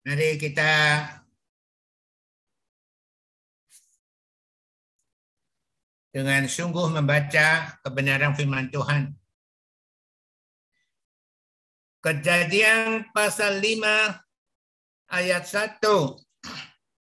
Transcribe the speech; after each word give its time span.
Mari 0.00 0.40
kita 0.40 0.72
dengan 6.08 6.48
sungguh 6.48 6.88
membaca 6.88 7.76
kebenaran 7.84 8.32
firman 8.32 8.72
Tuhan. 8.72 9.12
Kejadian 12.00 13.12
pasal 13.12 13.60
5 13.60 15.12
ayat 15.12 15.44
1 15.44 15.84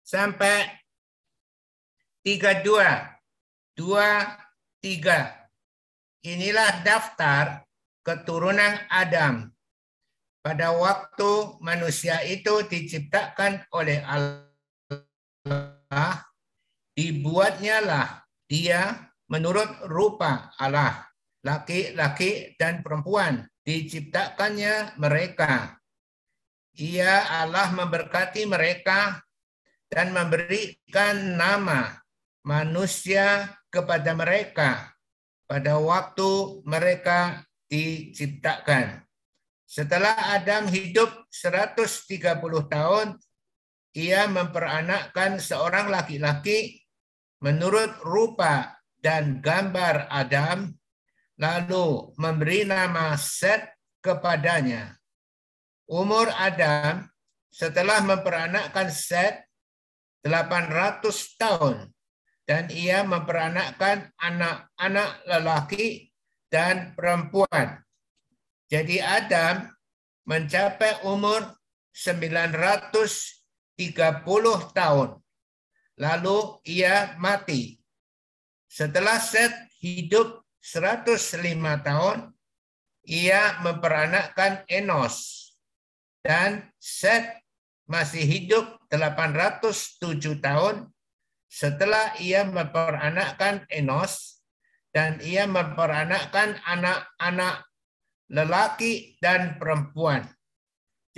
sampai 0.03 0.67
32. 2.27 2.67
2 3.79 4.43
3. 4.83 6.27
Inilah 6.27 6.83
daftar 6.83 7.63
keturunan 8.03 8.75
Adam 8.91 9.47
pada 10.39 10.71
waktu 10.71 11.59
manusia 11.59 12.23
itu 12.23 12.63
diciptakan 12.63 13.67
oleh 13.75 13.99
Allah, 14.05 14.47
dibuatnya 16.95 17.77
lah 17.83 18.07
dia 18.47 19.11
menurut 19.29 19.69
rupa 19.85 20.51
Allah, 20.57 21.05
laki-laki 21.45 22.55
dan 22.57 22.81
perempuan, 22.81 23.45
diciptakannya 23.67 24.97
mereka. 24.97 25.77
Ia 26.79 27.43
Allah 27.43 27.75
memberkati 27.75 28.47
mereka 28.47 29.19
dan 29.91 30.15
memberikan 30.15 31.35
nama 31.35 31.99
manusia 32.47 33.51
kepada 33.67 34.15
mereka 34.15 34.95
pada 35.49 35.81
waktu 35.81 36.61
mereka 36.61 37.41
diciptakan. 37.65 39.08
Setelah 39.69 40.33
Adam 40.33 40.65
hidup 40.65 41.29
130 41.29 42.17
tahun, 42.73 43.21
ia 43.93 44.25
memperanakkan 44.25 45.37
seorang 45.37 45.93
laki-laki 45.93 46.81
menurut 47.45 48.01
rupa 48.01 48.81
dan 48.97 49.45
gambar 49.45 50.09
Adam, 50.09 50.73
lalu 51.37 52.09
memberi 52.17 52.65
nama 52.65 53.13
Set 53.13 53.77
kepadanya. 54.01 54.97
Umur 55.85 56.33
Adam 56.33 57.05
setelah 57.53 58.01
memperanakkan 58.01 58.89
Set 58.89 59.45
800 60.25 61.05
tahun 61.37 61.93
dan 62.49 62.73
ia 62.73 63.05
memperanakkan 63.05 64.09
anak-anak 64.17 65.09
lelaki 65.29 66.09
dan 66.49 66.97
perempuan. 66.97 67.85
Jadi 68.69 69.01
Adam 69.01 69.65
mencapai 70.29 71.01
umur 71.01 71.41
930 71.89 73.73
tahun. 74.77 75.09
Lalu 75.97 76.37
ia 76.69 77.17
mati. 77.17 77.81
Setelah 78.69 79.17
Seth 79.17 79.57
hidup 79.81 80.45
105 80.61 81.41
tahun, 81.81 82.29
ia 83.09 83.57
memperanakkan 83.65 84.69
Enos. 84.69 85.49
Dan 86.21 86.69
Seth 86.77 87.41
masih 87.89 88.21
hidup 88.21 88.77
807 88.93 90.37
tahun 90.45 90.93
setelah 91.49 92.13
ia 92.21 92.45
memperanakkan 92.45 93.65
Enos 93.73 94.45
dan 94.93 95.17
ia 95.25 95.49
memperanakkan 95.49 96.61
anak-anak 96.61 97.65
lelaki 98.29 99.17
dan 99.17 99.57
perempuan. 99.57 100.23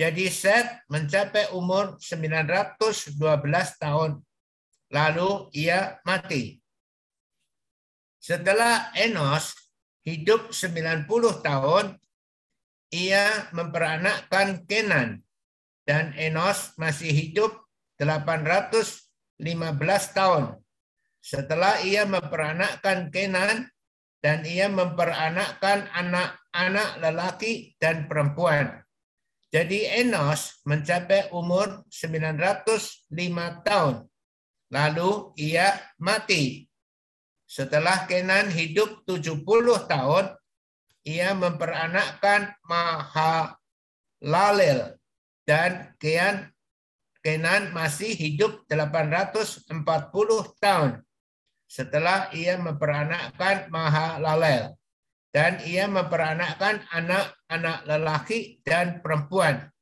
Jadi 0.00 0.26
Seth 0.32 0.88
mencapai 0.88 1.52
umur 1.52 2.00
912 2.00 3.14
tahun. 3.78 4.18
Lalu 4.92 5.30
ia 5.56 6.00
mati. 6.02 6.58
Setelah 8.18 8.92
Enos 8.96 9.52
hidup 10.04 10.50
90 10.50 11.06
tahun, 11.44 11.96
ia 12.92 13.48
memperanakkan 13.52 14.64
Kenan. 14.66 15.20
Dan 15.82 16.14
Enos 16.14 16.74
masih 16.78 17.10
hidup 17.10 17.52
815 17.98 18.98
tahun. 20.14 20.44
Setelah 21.22 21.82
ia 21.82 22.06
memperanakkan 22.06 23.10
Kenan, 23.10 23.70
dan 24.22 24.46
ia 24.46 24.70
memperanakkan 24.70 25.90
anak-anak 26.52 27.00
lelaki 27.00 27.72
dan 27.80 28.04
perempuan. 28.06 28.84
Jadi 29.52 29.84
Enos 29.84 30.60
mencapai 30.64 31.28
umur 31.32 31.84
905 31.92 33.12
tahun. 33.64 34.08
Lalu 34.72 35.36
ia 35.36 35.76
mati. 36.00 36.64
Setelah 37.44 38.08
Kenan 38.08 38.48
hidup 38.48 39.04
70 39.04 39.44
tahun, 39.84 40.32
ia 41.04 41.36
memperanakkan 41.36 42.56
Mahalalel 42.64 43.52
dan 45.44 45.92
Kenan 46.00 46.48
Kenan 47.22 47.70
masih 47.70 48.18
hidup 48.18 48.66
840 48.66 49.68
tahun 50.58 51.06
setelah 51.70 52.26
ia 52.34 52.58
memperanakkan 52.58 53.70
Mahalalel 53.70 54.74
dan 55.32 55.64
ia 55.64 55.88
memperanakkan 55.88 56.84
anak-anak 56.92 57.78
lelaki 57.88 58.60
dan 58.60 59.00
perempuan. 59.00 59.72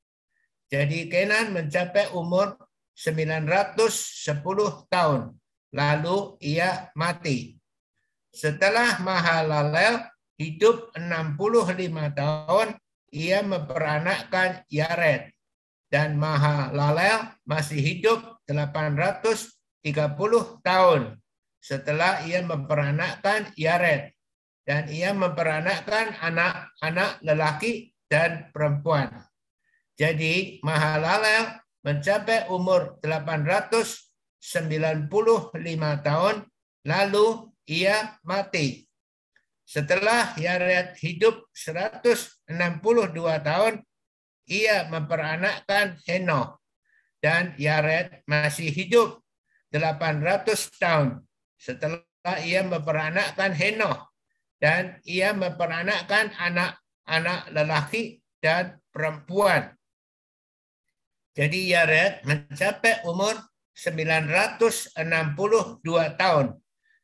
Jadi 0.71 1.11
Kenan 1.11 1.51
mencapai 1.51 2.15
umur 2.15 2.55
910 2.95 4.87
tahun. 4.87 5.35
Lalu 5.75 6.19
ia 6.39 6.95
mati. 6.95 7.59
Setelah 8.31 9.03
Mahalalel 9.03 10.07
hidup 10.39 10.95
65 10.95 11.75
tahun, 12.15 12.79
ia 13.11 13.43
memperanakkan 13.43 14.63
Yared. 14.71 15.35
Dan 15.91 16.15
Mahalalel 16.15 17.35
masih 17.43 17.83
hidup 17.83 18.39
830 18.47 19.51
tahun 20.63 21.19
setelah 21.59 22.23
ia 22.23 22.39
memperanakkan 22.47 23.51
Yared 23.59 24.15
dan 24.65 24.87
ia 24.93 25.11
memperanakkan 25.17 26.17
anak-anak 26.21 27.21
lelaki 27.25 27.91
dan 28.11 28.51
perempuan. 28.53 29.09
Jadi 29.97 30.59
Mahalalel 30.65 31.61
mencapai 31.85 32.49
umur 32.49 32.99
895 33.05 34.41
tahun 36.01 36.35
lalu 36.85 37.27
ia 37.69 38.17
mati. 38.25 38.89
Setelah 39.71 40.35
Yared 40.35 40.99
hidup 40.99 41.47
162 41.55 42.51
tahun, 43.47 43.75
ia 44.51 44.91
memperanakkan 44.91 45.95
Henoch 46.03 46.59
dan 47.23 47.55
Yared 47.55 48.27
masih 48.27 48.75
hidup 48.75 49.23
800 49.71 50.75
tahun 50.75 51.23
setelah 51.55 52.37
ia 52.43 52.67
memperanakkan 52.67 53.55
Henoch 53.55 54.10
dan 54.61 55.01
ia 55.09 55.33
memperanakkan 55.33 56.37
anak-anak 56.37 57.41
lelaki 57.51 58.21
dan 58.45 58.77
perempuan. 58.93 59.73
Jadi 61.33 61.73
Yared 61.73 62.23
mencapai 62.29 63.01
umur 63.09 63.33
962 63.73 65.01
tahun. 66.21 66.47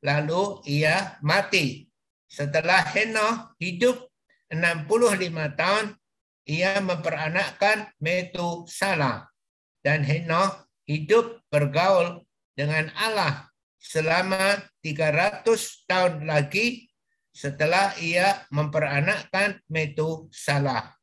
Lalu 0.04 0.42
ia 0.68 1.16
mati. 1.24 1.88
Setelah 2.28 2.84
Henoch 2.92 3.56
hidup 3.56 4.12
65 4.52 5.56
tahun, 5.56 5.96
ia 6.44 6.78
memperanakkan 6.84 7.90
Metusala. 7.96 9.32
Dan 9.80 10.04
Henoch 10.04 10.68
hidup 10.84 11.40
bergaul 11.48 12.20
dengan 12.52 12.92
Allah 12.98 13.48
selama 13.78 14.58
300 14.82 15.46
tahun 15.86 16.26
lagi 16.26 16.90
setelah 17.36 17.92
ia 18.00 18.48
memperanakkan 18.48 19.60
Metu 19.68 20.32
Salah. 20.32 20.96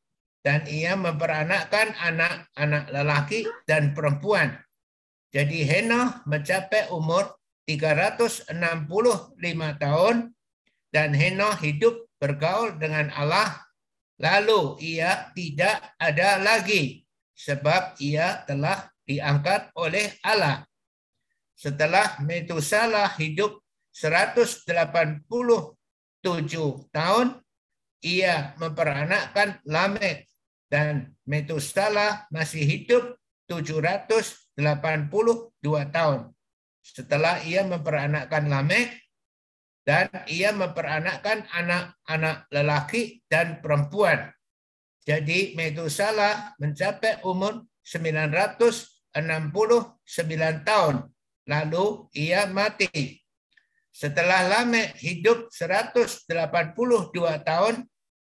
Dan 0.43 0.65
ia 0.67 0.97
memperanakkan 0.97 1.95
anak-anak 1.95 2.91
lelaki 2.91 3.47
dan 3.63 3.93
perempuan. 3.93 4.59
Jadi 5.31 5.63
Henoh 5.63 6.25
mencapai 6.27 6.91
umur 6.91 7.31
365 7.63 8.51
tahun 9.79 10.15
dan 10.91 11.09
Henoh 11.15 11.55
hidup 11.63 12.11
bergaul 12.19 12.75
dengan 12.75 13.07
Allah. 13.15 13.55
Lalu 14.19 14.83
ia 14.83 15.31
tidak 15.31 15.95
ada 15.95 16.43
lagi 16.43 17.07
sebab 17.37 17.95
ia 18.03 18.43
telah 18.43 18.91
diangkat 19.07 19.71
oleh 19.79 20.11
Allah. 20.27 20.67
Setelah 21.55 22.19
Metusala 22.19 23.07
hidup 23.15 23.63
187 26.23 26.87
tahun, 26.95 27.43
ia 27.99 28.55
memperanakkan 28.55 29.59
Lamek 29.67 30.31
dan 30.71 31.11
Metusala 31.27 32.25
masih 32.31 32.63
hidup 32.63 33.19
782 33.51 34.57
tahun. 35.91 36.31
Setelah 36.83 37.43
ia 37.43 37.67
memperanakkan 37.67 38.47
Lamek 38.47 39.03
dan 39.83 40.07
ia 40.31 40.55
memperanakkan 40.55 41.43
anak-anak 41.51 42.47
lelaki 42.51 43.19
dan 43.27 43.59
perempuan. 43.59 44.31
Jadi 45.03 45.59
Metusala 45.59 46.55
mencapai 46.59 47.19
umur 47.27 47.67
969 47.83 49.11
tahun. 50.63 50.95
Lalu 51.43 52.07
ia 52.15 52.47
mati. 52.47 53.22
Setelah 53.93 54.49
Lamek 54.49 54.97
hidup 54.97 55.53
182 55.53 56.25
tahun, 57.45 57.85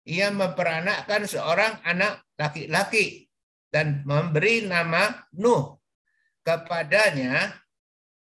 ia 0.09 0.33
memperanakkan 0.33 1.29
seorang 1.29 1.77
anak 1.85 2.25
laki-laki 2.33 3.29
dan 3.69 4.01
memberi 4.01 4.65
nama 4.65 5.21
Nuh. 5.37 5.77
Kepadanya, 6.41 7.53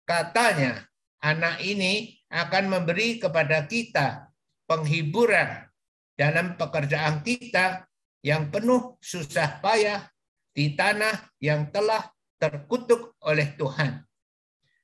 katanya, 0.05 0.85
anak 1.25 1.65
ini 1.65 2.21
akan 2.29 2.69
memberi 2.69 3.17
kepada 3.17 3.65
kita 3.65 4.29
penghiburan 4.69 5.73
dalam 6.13 6.61
pekerjaan 6.61 7.25
kita 7.25 7.89
yang 8.21 8.53
penuh 8.53 9.01
susah 9.01 9.65
payah 9.65 10.05
di 10.53 10.77
tanah 10.77 11.33
yang 11.41 11.73
telah 11.73 12.13
terkutuk 12.37 13.17
oleh 13.25 13.57
Tuhan. 13.57 14.05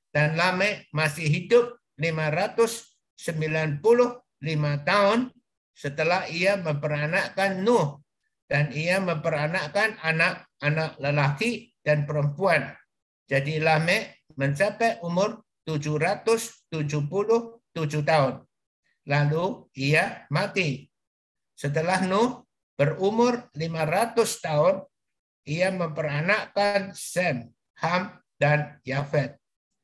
Dan 0.09 0.41
Lamek 0.41 0.89
masih 0.97 1.29
hidup 1.29 1.77
595 1.99 3.19
tahun 4.87 5.19
setelah 5.75 6.27
ia 6.31 6.59
memperanakkan 6.59 7.63
Nuh 7.63 8.03
dan 8.49 8.73
ia 8.73 8.99
memperanakkan 8.99 9.99
anak-anak 10.01 10.97
lelaki 10.99 11.75
dan 11.85 12.09
perempuan. 12.09 12.73
Jadi 13.29 13.61
Lamek 13.61 14.25
mencapai 14.39 15.05
umur 15.05 15.45
777 15.69 16.73
tahun. 18.03 18.35
Lalu 19.05 19.45
ia 19.77 20.25
mati. 20.33 20.89
Setelah 21.53 22.01
Nuh 22.09 22.49
berumur 22.79 23.51
500 23.53 24.47
tahun, 24.47 24.75
ia 25.45 25.69
memperanakkan 25.75 26.95
Sem, 26.97 27.51
Ham, 27.83 28.17
dan 28.39 28.79
Yafet. 28.87 29.37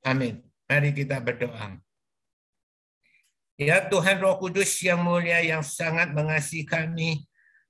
Amin. 0.06 0.40
Mari 0.70 0.94
kita 0.96 1.20
berdoa. 1.20 1.83
Ya 3.54 3.86
Tuhan 3.86 4.18
Roh 4.18 4.42
Kudus 4.42 4.82
yang 4.82 5.06
mulia 5.06 5.38
yang 5.38 5.62
sangat 5.62 6.10
mengasihi 6.10 6.66
kami, 6.66 7.22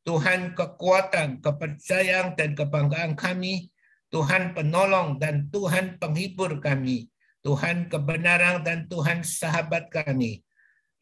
Tuhan 0.08 0.56
kekuatan, 0.56 1.44
kepercayaan, 1.44 2.32
dan 2.40 2.56
kebanggaan 2.56 3.12
kami, 3.12 3.68
Tuhan 4.08 4.56
penolong 4.56 5.20
dan 5.20 5.52
Tuhan 5.52 6.00
penghibur 6.00 6.56
kami, 6.64 7.12
Tuhan 7.44 7.92
kebenaran 7.92 8.64
dan 8.64 8.88
Tuhan 8.88 9.28
sahabat 9.28 9.92
kami. 9.92 10.40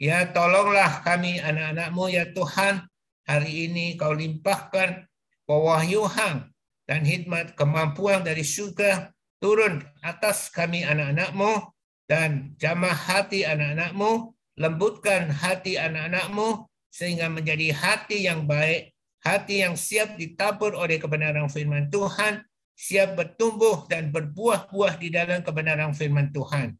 Ya 0.03 0.27
tolonglah 0.35 1.07
kami 1.07 1.39
anak-anakmu 1.39 2.11
ya 2.11 2.27
Tuhan, 2.35 2.83
hari 3.23 3.71
ini 3.71 3.95
kau 3.95 4.11
limpahkan 4.11 5.07
pewahyuhan 5.47 6.51
dan 6.91 7.01
hikmat 7.07 7.55
kemampuan 7.55 8.27
dari 8.27 8.43
surga 8.43 9.15
turun 9.39 9.79
atas 10.03 10.51
kami 10.51 10.83
anak-anakmu 10.83 11.71
dan 12.11 12.59
jamah 12.59 12.91
hati 12.91 13.47
anak-anakmu, 13.47 14.35
lembutkan 14.59 15.33
hati 15.33 15.81
anak-anakmu 15.81 16.69
sehingga 16.93 17.33
menjadi 17.33 17.73
hati 17.73 18.29
yang 18.29 18.45
baik 18.45 18.93
hati 19.23 19.63
yang 19.63 19.79
siap 19.79 20.19
ditabur 20.19 20.75
oleh 20.75 20.99
kebenaran 20.99 21.47
firman 21.47 21.89
Tuhan, 21.89 22.43
siap 22.75 23.15
bertumbuh 23.15 23.87
dan 23.87 24.11
berbuah-buah 24.11 24.99
di 24.99 25.09
dalam 25.15 25.41
kebenaran 25.47 25.95
firman 25.95 26.35
Tuhan. 26.35 26.75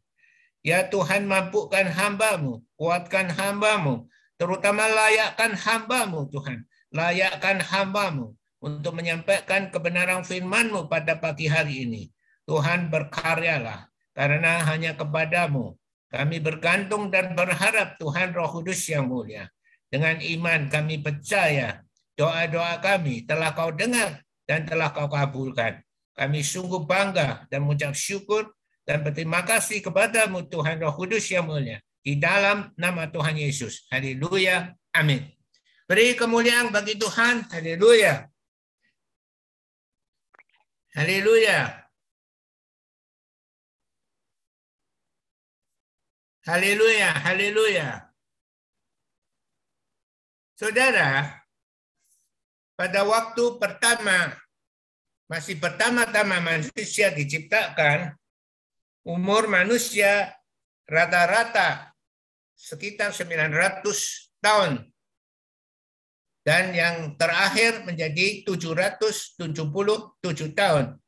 Ya 0.63 0.87
Tuhan 0.87 1.27
mampukan 1.27 1.91
hambamu, 1.91 2.63
kuatkan 2.79 3.31
hambamu, 3.31 4.07
terutama 4.39 4.87
layakkan 4.87 5.55
hambamu 5.55 6.31
Tuhan. 6.31 6.67
Layakkan 6.93 7.63
hambamu 7.65 8.37
untuk 8.61 8.93
menyampaikan 8.95 9.73
kebenaran 9.73 10.23
firmanmu 10.23 10.87
pada 10.87 11.17
pagi 11.19 11.49
hari 11.49 11.89
ini. 11.89 12.03
Tuhan 12.47 12.93
berkaryalah, 12.93 13.89
karena 14.13 14.61
hanya 14.67 14.93
kepadamu 14.93 15.79
kami 16.13 16.45
bergantung 16.45 17.09
dan 17.09 17.33
berharap 17.33 17.97
Tuhan 17.97 18.37
Roh 18.37 18.53
Kudus 18.53 18.85
yang 18.93 19.09
mulia. 19.09 19.49
Dengan 19.89 20.21
iman 20.21 20.69
kami 20.69 21.01
percaya 21.01 21.81
doa-doa 22.13 22.85
kami 22.85 23.25
telah 23.25 23.57
kau 23.57 23.73
dengar 23.73 24.21
dan 24.45 24.69
telah 24.69 24.93
kau 24.93 25.09
kabulkan. 25.09 25.81
Kami 26.13 26.45
sungguh 26.45 26.85
bangga 26.85 27.49
dan 27.49 27.65
mengucap 27.65 27.97
syukur 27.97 28.53
dan 28.85 29.01
berterima 29.01 29.41
kasih 29.41 29.81
kepadamu 29.81 30.45
Tuhan 30.53 30.85
Roh 30.85 30.93
Kudus 30.93 31.33
yang 31.33 31.49
mulia. 31.49 31.81
Di 32.05 32.21
dalam 32.21 32.69
nama 32.77 33.09
Tuhan 33.09 33.41
Yesus. 33.41 33.89
Haleluya. 33.89 34.69
Amin. 34.93 35.25
Beri 35.89 36.13
kemuliaan 36.13 36.69
bagi 36.69 37.01
Tuhan. 37.01 37.49
Haleluya. 37.49 38.29
Haleluya. 40.93 41.82
Haleluya. 46.43 47.11
Haleluya. 47.23 47.89
Saudara, 50.59 51.39
pada 52.75 53.07
waktu 53.07 53.63
pertama, 53.63 54.35
masih 55.31 55.63
pertama-tama 55.63 56.43
manusia 56.43 57.15
diciptakan, 57.15 58.19
umur 59.07 59.47
manusia 59.47 60.35
rata-rata 60.91 61.95
sekitar 62.59 63.15
900 63.15 64.35
tahun. 64.43 64.91
Dan 66.43 66.75
yang 66.75 67.15
terakhir 67.15 67.87
menjadi 67.87 68.43
777 68.51 69.47
tahun. 70.59 70.99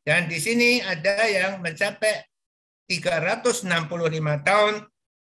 Dan 0.00 0.32
di 0.32 0.40
sini 0.40 0.80
ada 0.80 1.28
yang 1.28 1.60
mencapai 1.60 2.24
365 2.86 3.66
tahun 4.44 4.74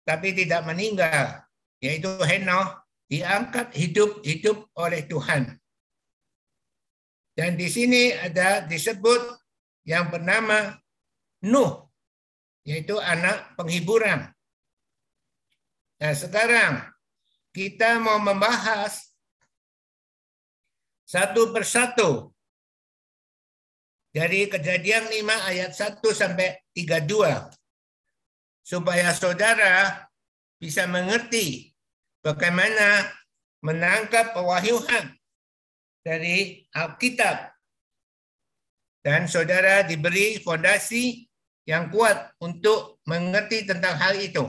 tapi 0.06 0.38
tidak 0.38 0.62
meninggal, 0.70 1.42
yaitu 1.82 2.12
Henoch 2.22 2.84
diangkat 3.10 3.74
hidup-hidup 3.74 4.70
oleh 4.78 5.08
Tuhan. 5.10 5.58
Dan 7.36 7.60
di 7.60 7.68
sini 7.68 8.16
ada 8.16 8.64
disebut 8.64 9.22
yang 9.88 10.08
bernama 10.12 10.78
Nuh, 11.46 11.90
yaitu 12.64 12.98
anak 12.98 13.54
penghiburan. 13.56 14.32
Nah 16.02 16.14
sekarang 16.16 16.86
kita 17.56 18.04
mau 18.04 18.20
membahas 18.20 19.16
satu 21.08 21.56
persatu 21.56 22.35
dari 24.16 24.48
kejadian 24.48 25.12
5 25.12 25.52
ayat 25.52 25.76
1 25.76 26.00
sampai 26.16 26.56
32 26.72 27.52
supaya 28.64 29.12
saudara 29.12 30.08
bisa 30.56 30.88
mengerti 30.88 31.76
bagaimana 32.24 33.12
menangkap 33.60 34.32
pewahyuan 34.32 35.12
dari 36.00 36.64
Alkitab. 36.72 37.52
Dan 39.04 39.30
saudara 39.30 39.86
diberi 39.86 40.42
fondasi 40.42 41.28
yang 41.68 41.92
kuat 41.94 42.34
untuk 42.42 43.04
mengerti 43.06 43.68
tentang 43.68 44.00
hal 44.00 44.18
itu. 44.18 44.48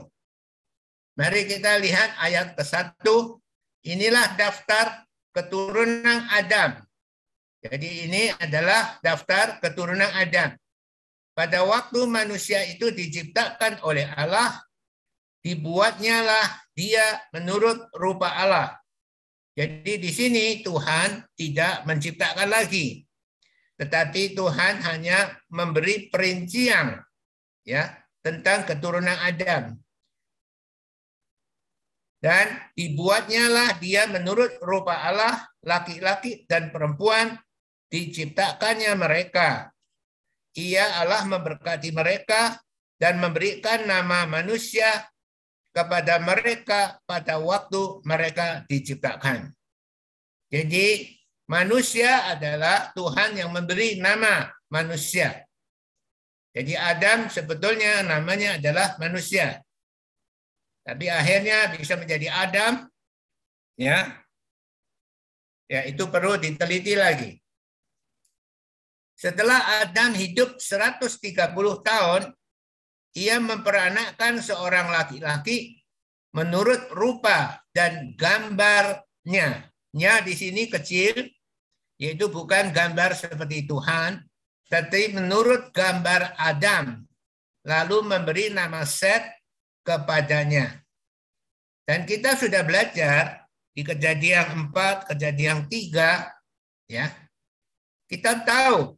Mari 1.19 1.45
kita 1.45 1.77
lihat 1.77 2.17
ayat 2.23 2.57
ke-1. 2.57 3.05
Inilah 3.85 4.33
daftar 4.41 5.05
keturunan 5.37 6.25
Adam. 6.33 6.86
Jadi 7.67 8.07
ini 8.07 8.31
adalah 8.39 9.03
daftar 9.03 9.59
keturunan 9.59 10.07
Adam. 10.15 10.55
Pada 11.37 11.67
waktu 11.69 12.09
manusia 12.09 12.65
itu 12.65 12.89
diciptakan 12.89 13.85
oleh 13.85 14.09
Allah, 14.17 14.57
dibuatnya 15.45 16.25
lah 16.25 16.47
dia 16.73 17.21
menurut 17.35 17.93
rupa 17.93 18.33
Allah. 18.33 18.73
Jadi 19.57 20.01
di 20.01 20.11
sini 20.13 20.65
Tuhan 20.65 21.25
tidak 21.37 21.85
menciptakan 21.85 22.49
lagi. 22.49 23.05
Tetapi 23.77 24.33
Tuhan 24.33 24.81
hanya 24.89 25.37
memberi 25.53 26.09
perincian 26.09 26.97
ya 27.65 27.85
tentang 28.25 28.65
keturunan 28.65 29.17
Adam. 29.21 29.77
Dan 32.17 32.59
dibuatnya 32.73 33.53
lah 33.53 33.69
dia 33.77 34.09
menurut 34.09 34.57
rupa 34.65 35.05
Allah, 35.05 35.45
laki-laki 35.61 36.49
dan 36.49 36.73
perempuan 36.73 37.37
diciptakannya 37.91 38.93
mereka. 38.99 39.71
Ia 40.57 41.05
Allah 41.05 41.29
memberkati 41.29 41.93
mereka 41.93 42.57
dan 42.97 43.21
memberikan 43.21 43.85
nama 43.85 44.25
manusia 44.25 44.89
kepada 45.77 46.17
mereka 46.17 46.97
pada 47.05 47.37
waktu 47.37 48.01
mereka 48.09 48.65
diciptakan. 48.65 49.53
Jadi 50.49 51.13
manusia 51.53 52.33
adalah 52.33 52.97
Tuhan 52.97 53.37
yang 53.37 53.53
memberi 53.53 54.01
nama 54.01 54.49
manusia. 54.73 55.45
Jadi 56.57 56.73
Adam 56.73 57.29
sebetulnya 57.29 58.01
namanya 58.01 58.57
adalah 58.57 58.97
manusia. 58.97 59.61
Tapi 60.87 61.13
akhirnya 61.13 61.77
bisa 61.77 62.01
menjadi 62.01 62.33
Adam, 62.33 62.89
ya. 63.77 64.23
Ya, 65.67 65.83
itu 65.85 66.07
perlu 66.09 66.39
diteliti 66.39 66.95
lagi. 66.97 67.37
Setelah 69.17 69.81
Adam 69.81 70.13
hidup 70.13 70.61
130 70.61 71.33
tahun, 71.81 72.23
ia 73.17 73.41
memperanakkan 73.41 74.45
seorang 74.45 74.93
laki-laki 74.93 75.81
menurut 76.37 76.93
rupa 76.93 77.65
dan 77.73 78.13
gambarnya. 78.13 79.73
Nya 79.97 80.21
di 80.21 80.37
sini 80.37 80.69
kecil, 80.69 81.25
yaitu 81.97 82.29
bukan 82.29 82.69
gambar 82.77 83.17
seperti 83.17 83.65
Tuhan, 83.65 84.21
tetapi 84.69 85.17
menurut 85.17 85.73
gambar 85.73 86.37
Adam, 86.37 87.01
lalu 87.65 88.05
memberi 88.05 88.53
nama 88.53 88.85
Set 88.85 89.25
kepadanya. 89.81 90.77
Dan 91.89 92.05
kita 92.05 92.37
sudah 92.37 92.61
belajar 92.69 93.49
di 93.73 93.81
kejadian 93.81 94.69
4, 94.69 95.09
kejadian 95.09 95.65
3, 95.65 96.29
ya. 96.93 97.09
Kita 98.05 98.45
tahu 98.45 98.93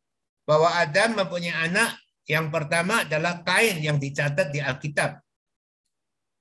bahwa 0.49 0.73
Adam 0.81 1.21
mempunyai 1.21 1.69
anak 1.69 2.00
yang 2.25 2.49
pertama 2.49 3.05
adalah 3.05 3.45
Kain 3.45 3.85
yang 3.85 4.00
dicatat 4.00 4.49
di 4.49 4.64
Alkitab. 4.64 5.21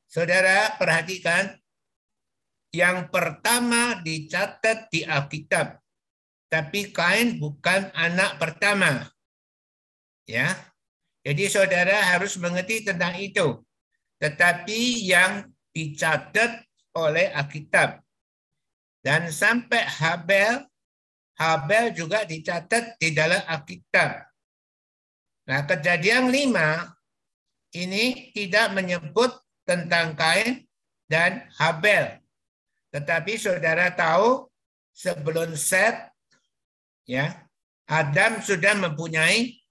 Saudara 0.08 0.80
perhatikan, 0.80 1.52
yang 2.72 3.12
pertama 3.12 4.00
dicatat 4.00 4.88
di 4.88 5.04
Alkitab. 5.04 5.76
Tapi 6.48 6.96
Kain 6.96 7.36
bukan 7.36 7.92
anak 7.92 8.40
pertama. 8.40 9.12
Ya. 10.24 10.56
Jadi 11.28 11.52
saudara 11.52 12.16
harus 12.16 12.40
mengerti 12.40 12.88
tentang 12.88 13.20
itu. 13.20 13.60
Tetapi 14.24 15.04
yang 15.04 15.52
dicatat 15.76 16.64
oleh 16.96 17.28
Alkitab. 17.36 18.00
Dan 19.04 19.28
sampai 19.32 19.84
Habel, 19.84 20.64
Habel 21.38 21.94
juga 21.94 22.26
dicatat 22.26 22.98
di 22.98 23.14
dalam 23.14 23.40
Alkitab. 23.46 24.26
Nah, 25.48 25.62
kejadian 25.70 26.34
lima 26.34 26.92
ini 27.78 28.34
tidak 28.34 28.74
menyebut 28.74 29.32
tentang 29.64 30.18
Kain 30.18 30.66
dan 31.06 31.46
Habel. 31.62 32.20
Tetapi 32.90 33.38
saudara 33.38 33.94
tahu 33.94 34.50
sebelum 34.92 35.54
Set 35.54 36.10
ya 37.06 37.38
Adam 37.86 38.42
sudah 38.42 38.74
mempunyai 38.76 39.62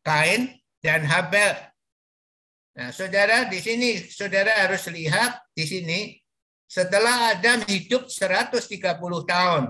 Kain 0.00 0.56
dan 0.80 1.04
Habel. 1.04 1.54
Nah, 2.76 2.90
saudara 2.92 3.44
di 3.48 3.60
sini 3.60 4.00
saudara 4.08 4.66
harus 4.66 4.88
lihat 4.88 5.46
di 5.52 5.64
sini 5.68 5.98
setelah 6.66 7.34
Adam 7.34 7.62
hidup 7.70 8.10
130 8.10 8.78
tahun. 9.26 9.64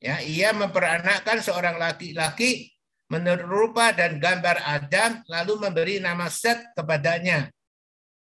Ya, 0.00 0.22
ia 0.24 0.56
memperanakkan 0.56 1.44
seorang 1.44 1.76
laki-laki 1.76 2.72
menurut 3.12 3.44
rupa 3.44 3.92
dan 3.92 4.16
gambar 4.16 4.64
Adam 4.64 5.20
lalu 5.28 5.60
memberi 5.60 6.00
nama 6.00 6.30
Set 6.32 6.72
kepadanya. 6.72 7.52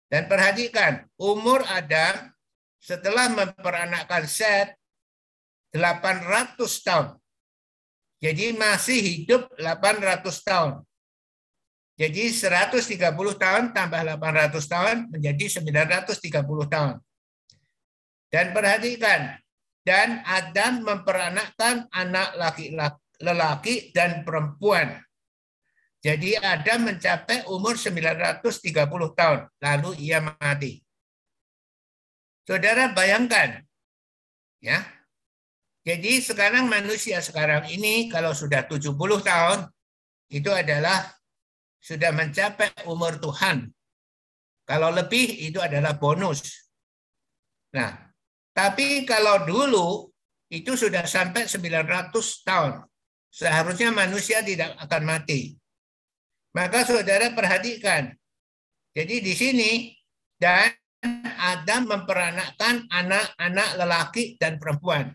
Dan 0.09 0.25
perhatikan, 0.25 1.05
umur 1.21 1.61
Adam 1.69 2.33
setelah 2.81 3.29
memperanakkan 3.29 4.25
Set 4.25 4.73
800 5.77 6.57
tahun. 6.81 7.09
Jadi 8.19 8.57
masih 8.57 8.99
hidup 8.99 9.53
800 9.61 10.25
tahun. 10.41 10.73
Jadi 11.99 12.31
130 12.31 12.95
tahun 13.35 13.75
tambah 13.75 14.00
800 14.00 14.55
tahun 14.71 14.97
menjadi 15.11 15.61
930 15.61 16.15
tahun. 16.71 16.95
Dan 18.28 18.52
perhatikan, 18.52 19.40
dan 19.88 20.20
Adam 20.28 20.85
memperanakkan 20.85 21.88
anak 21.88 22.37
laki-laki 22.37 23.88
dan 23.97 24.20
perempuan. 24.20 25.00
Jadi 26.04 26.37
Adam 26.37 26.92
mencapai 26.92 27.49
umur 27.49 27.75
930 27.75 28.68
tahun, 29.16 29.40
lalu 29.58 29.90
ia 29.99 30.20
mati. 30.20 30.78
Saudara 32.44 32.92
bayangkan, 32.92 33.64
ya. 34.61 34.85
Jadi 35.88 36.20
sekarang 36.20 36.68
manusia 36.68 37.25
sekarang 37.25 37.64
ini 37.73 38.12
kalau 38.12 38.37
sudah 38.37 38.68
70 38.68 38.92
tahun, 39.25 39.73
itu 40.28 40.52
adalah 40.52 41.08
sudah 41.80 42.12
mencapai 42.12 42.85
umur 42.85 43.16
Tuhan. 43.16 43.73
Kalau 44.68 44.92
lebih 44.92 45.49
itu 45.49 45.56
adalah 45.64 45.97
bonus. 45.97 46.68
Nah, 47.73 48.08
tapi 48.59 49.07
kalau 49.07 49.47
dulu 49.47 50.11
itu 50.50 50.75
sudah 50.75 51.07
sampai 51.07 51.47
900 51.47 52.11
tahun. 52.43 52.83
Seharusnya 53.31 53.95
manusia 53.95 54.43
tidak 54.43 54.75
akan 54.83 55.03
mati. 55.07 55.55
Maka 56.59 56.83
saudara 56.83 57.31
perhatikan. 57.38 58.11
Jadi 58.99 59.23
di 59.23 59.35
sini 59.38 59.95
dan 60.35 60.75
Adam 61.38 61.87
memperanakkan 61.87 62.91
anak-anak 62.91 63.69
lelaki 63.79 64.35
dan 64.43 64.59
perempuan. 64.59 65.15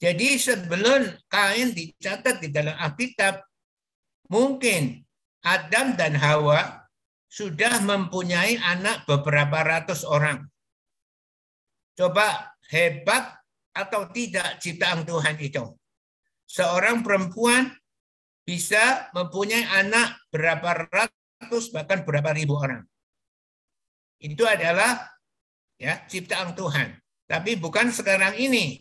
Jadi 0.00 0.40
sebelum 0.40 1.12
Kain 1.28 1.76
dicatat 1.76 2.40
di 2.40 2.48
dalam 2.48 2.80
Alkitab, 2.80 3.44
mungkin 4.32 5.04
Adam 5.44 6.00
dan 6.00 6.16
Hawa 6.16 6.88
sudah 7.28 7.84
mempunyai 7.84 8.56
anak 8.56 9.04
beberapa 9.04 9.60
ratus 9.60 10.08
orang. 10.08 10.51
Coba 11.92 12.56
hebat 12.72 13.36
atau 13.72 14.08
tidak 14.12 14.60
ciptaan 14.60 15.04
Tuhan 15.04 15.36
itu. 15.40 15.64
Seorang 16.48 17.00
perempuan 17.04 17.72
bisa 18.44 19.08
mempunyai 19.16 19.64
anak 19.84 20.20
berapa 20.28 20.88
ratus 20.88 21.72
bahkan 21.72 22.04
berapa 22.04 22.32
ribu 22.32 22.56
orang. 22.56 22.84
Itu 24.20 24.44
adalah 24.48 25.08
ya 25.80 26.04
ciptaan 26.06 26.54
Tuhan. 26.56 26.96
Tapi 27.28 27.56
bukan 27.56 27.88
sekarang 27.92 28.36
ini. 28.36 28.80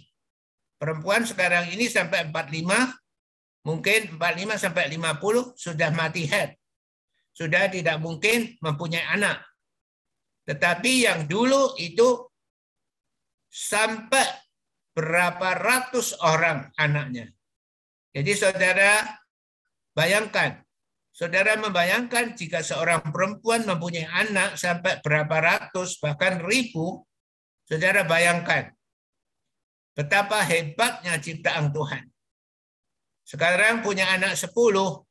Perempuan 0.82 1.30
sekarang 1.30 1.70
ini 1.70 1.86
sampai 1.86 2.26
45 2.34 2.66
mungkin 3.62 4.18
45 4.18 4.58
sampai 4.58 4.90
50 4.90 5.54
sudah 5.54 5.90
mati 5.94 6.26
head. 6.26 6.58
Sudah 7.32 7.70
tidak 7.70 8.02
mungkin 8.02 8.58
mempunyai 8.60 9.06
anak. 9.08 9.46
Tetapi 10.50 11.06
yang 11.06 11.30
dulu 11.30 11.78
itu 11.78 12.31
sampai 13.52 14.24
berapa 14.96 15.60
ratus 15.60 16.16
orang 16.24 16.72
anaknya. 16.80 17.28
Jadi 18.16 18.32
saudara 18.36 19.22
Bayangkan, 19.92 20.64
saudara 21.12 21.60
membayangkan 21.60 22.32
jika 22.40 22.64
seorang 22.64 23.12
perempuan 23.12 23.68
mempunyai 23.68 24.08
anak 24.08 24.56
sampai 24.56 25.04
berapa 25.04 25.36
ratus, 25.44 26.00
bahkan 26.00 26.40
ribu, 26.40 27.04
saudara 27.68 28.08
bayangkan 28.08 28.72
betapa 29.92 30.40
hebatnya 30.48 31.20
ciptaan 31.20 31.76
Tuhan. 31.76 32.08
Sekarang 33.28 33.84
punya 33.84 34.16
anak 34.16 34.40
sepuluh, 34.40 35.04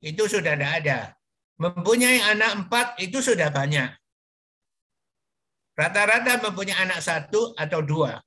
itu 0.00 0.24
sudah 0.24 0.56
tidak 0.56 0.72
ada. 0.80 0.98
Mempunyai 1.60 2.24
anak 2.24 2.64
empat, 2.64 2.86
itu 3.04 3.20
sudah 3.20 3.52
banyak. 3.52 3.92
Rata-rata 5.78 6.42
mempunyai 6.42 6.74
anak 6.82 6.98
satu 6.98 7.54
atau 7.54 7.78
dua. 7.86 8.18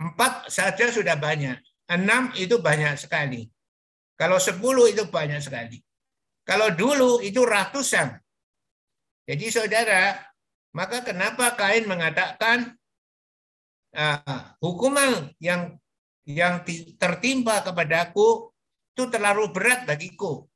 Empat 0.00 0.48
saja 0.48 0.88
sudah 0.88 1.12
banyak. 1.12 1.60
Enam 1.92 2.32
itu 2.40 2.56
banyak 2.56 2.96
sekali. 2.96 3.52
Kalau 4.16 4.40
10 4.40 4.96
itu 4.96 5.04
banyak 5.12 5.44
sekali. 5.44 5.84
Kalau 6.48 6.72
dulu 6.72 7.20
itu 7.20 7.44
ratusan. 7.44 8.16
Jadi 9.28 9.46
saudara, 9.52 10.16
maka 10.72 11.04
kenapa 11.04 11.52
Kain 11.52 11.84
mengatakan 11.84 12.72
uh, 13.92 14.56
hukuman 14.64 15.36
yang 15.36 15.76
yang 16.24 16.64
tertimpa 16.96 17.60
kepadaku 17.60 18.50
itu 18.96 19.04
terlalu 19.12 19.52
berat 19.52 19.84
bagiku. 19.84 20.48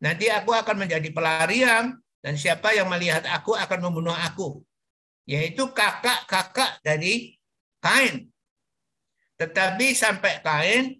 Nanti 0.00 0.30
aku 0.32 0.56
akan 0.56 0.86
menjadi 0.86 1.10
pelarian 1.12 1.92
dan 2.24 2.34
siapa 2.38 2.72
yang 2.72 2.88
melihat 2.88 3.26
aku 3.28 3.52
akan 3.52 3.90
membunuh 3.90 4.14
aku. 4.14 4.64
Yaitu 5.28 5.68
kakak-kakak 5.76 6.80
dari 6.80 7.36
Kain. 7.84 8.32
Tetapi 9.36 9.92
sampai 9.92 10.40
Kain 10.40 10.96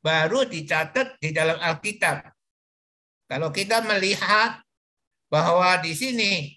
baru 0.00 0.48
dicatat 0.48 1.20
di 1.20 1.30
dalam 1.36 1.60
Alkitab. 1.60 2.24
Kalau 3.28 3.52
kita 3.52 3.84
melihat 3.84 4.64
bahwa 5.28 5.78
di 5.78 5.92
sini 5.92 6.56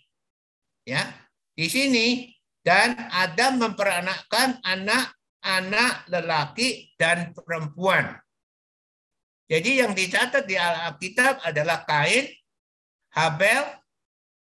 ya, 0.87 1.05
di 1.53 1.67
sini 1.69 2.33
Dan 2.63 2.95
Adam 3.11 3.59
memperanakkan 3.59 4.63
anak-anak 4.63 6.07
lelaki 6.07 6.95
dan 6.95 7.35
perempuan. 7.35 8.15
Jadi 9.51 9.83
yang 9.83 9.91
dicatat 9.91 10.47
di 10.47 10.55
Alkitab 10.55 11.43
adalah 11.43 11.83
Kain, 11.83 12.31
Habel, 13.11 13.67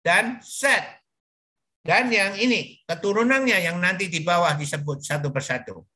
dan 0.01 0.41
Set. 0.41 0.96
Dan 1.87 2.11
yang 2.11 2.35
ini, 2.35 2.83
keturunannya 2.83 3.63
yang 3.63 3.79
nanti 3.79 4.11
di 4.11 4.27
bawah 4.27 4.59
disebut 4.59 5.07
satu 5.07 5.31
persatu. 5.31 5.87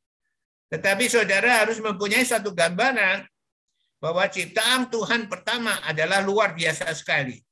Tetapi 0.71 1.11
saudara 1.11 1.67
harus 1.67 1.83
mempunyai 1.83 2.23
satu 2.23 2.55
gambaran 2.55 3.27
bahwa 3.99 4.23
ciptaan 4.31 4.87
Tuhan 4.87 5.27
pertama 5.27 5.83
adalah 5.83 6.23
luar 6.23 6.55
biasa 6.55 6.95
sekali. 6.95 7.43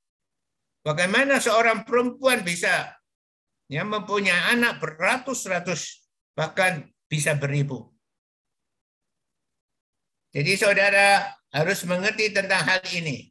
Bagaimana 0.87 1.43
seorang 1.43 1.83
perempuan 1.83 2.47
bisa 2.47 2.95
ya, 3.67 3.83
mempunyai 3.83 4.55
anak 4.55 4.79
beratus-ratus, 4.79 6.07
bahkan 6.39 6.87
bisa 7.11 7.35
beribu. 7.35 7.91
Jadi 10.31 10.55
saudara 10.55 11.27
harus 11.51 11.83
mengerti 11.85 12.31
tentang 12.31 12.63
hal 12.63 12.83
ini. 12.95 13.29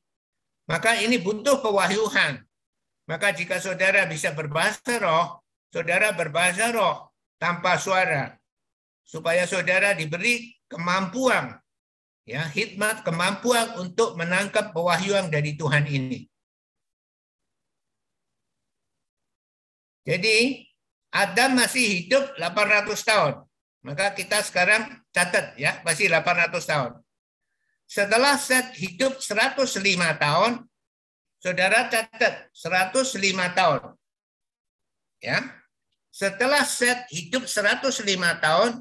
Maka 0.68 1.00
ini 1.00 1.16
butuh 1.16 1.64
pewahyuan. 1.64 2.44
Maka 3.08 3.32
jika 3.32 3.64
saudara 3.64 4.04
bisa 4.06 4.36
berbahasa 4.36 5.00
roh, 5.00 5.40
saudara 5.72 6.12
berbahasa 6.12 6.76
roh 6.76 7.16
tanpa 7.40 7.80
suara. 7.80 8.36
Supaya 9.08 9.48
saudara 9.48 9.96
diberi 9.96 10.60
kemampuan 10.68 11.56
ya 12.28 12.44
hikmat 12.44 13.08
kemampuan 13.08 13.80
untuk 13.80 14.20
menangkap 14.20 14.76
pewahyuan 14.76 15.32
dari 15.32 15.56
Tuhan 15.56 15.88
ini. 15.88 16.28
Jadi 20.04 20.68
Adam 21.16 21.56
masih 21.56 22.04
hidup 22.04 22.36
800 22.36 22.92
tahun. 23.08 23.34
Maka 23.88 24.12
kita 24.12 24.44
sekarang 24.44 25.00
catat 25.16 25.56
ya, 25.56 25.80
masih 25.88 26.12
800 26.12 26.52
tahun. 26.68 26.92
Setelah 27.88 28.36
Set 28.36 28.76
hidup 28.76 29.24
105 29.24 29.80
tahun, 30.20 30.68
saudara 31.42 31.90
catat 31.90 32.50
105 32.54 33.58
tahun. 33.58 33.82
Ya. 35.22 35.40
Setelah 36.14 36.66
Set 36.66 37.06
hidup 37.14 37.46
105 37.46 37.94
tahun, 38.42 38.72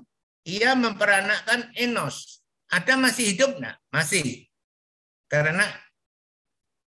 ia 0.48 0.72
memperanakkan 0.72 1.68
Enos. 1.76 2.40
Adam 2.72 3.04
masih 3.04 3.36
hidup 3.36 3.60
enggak? 3.60 3.76
Masih. 3.92 4.48
Karena 5.28 5.68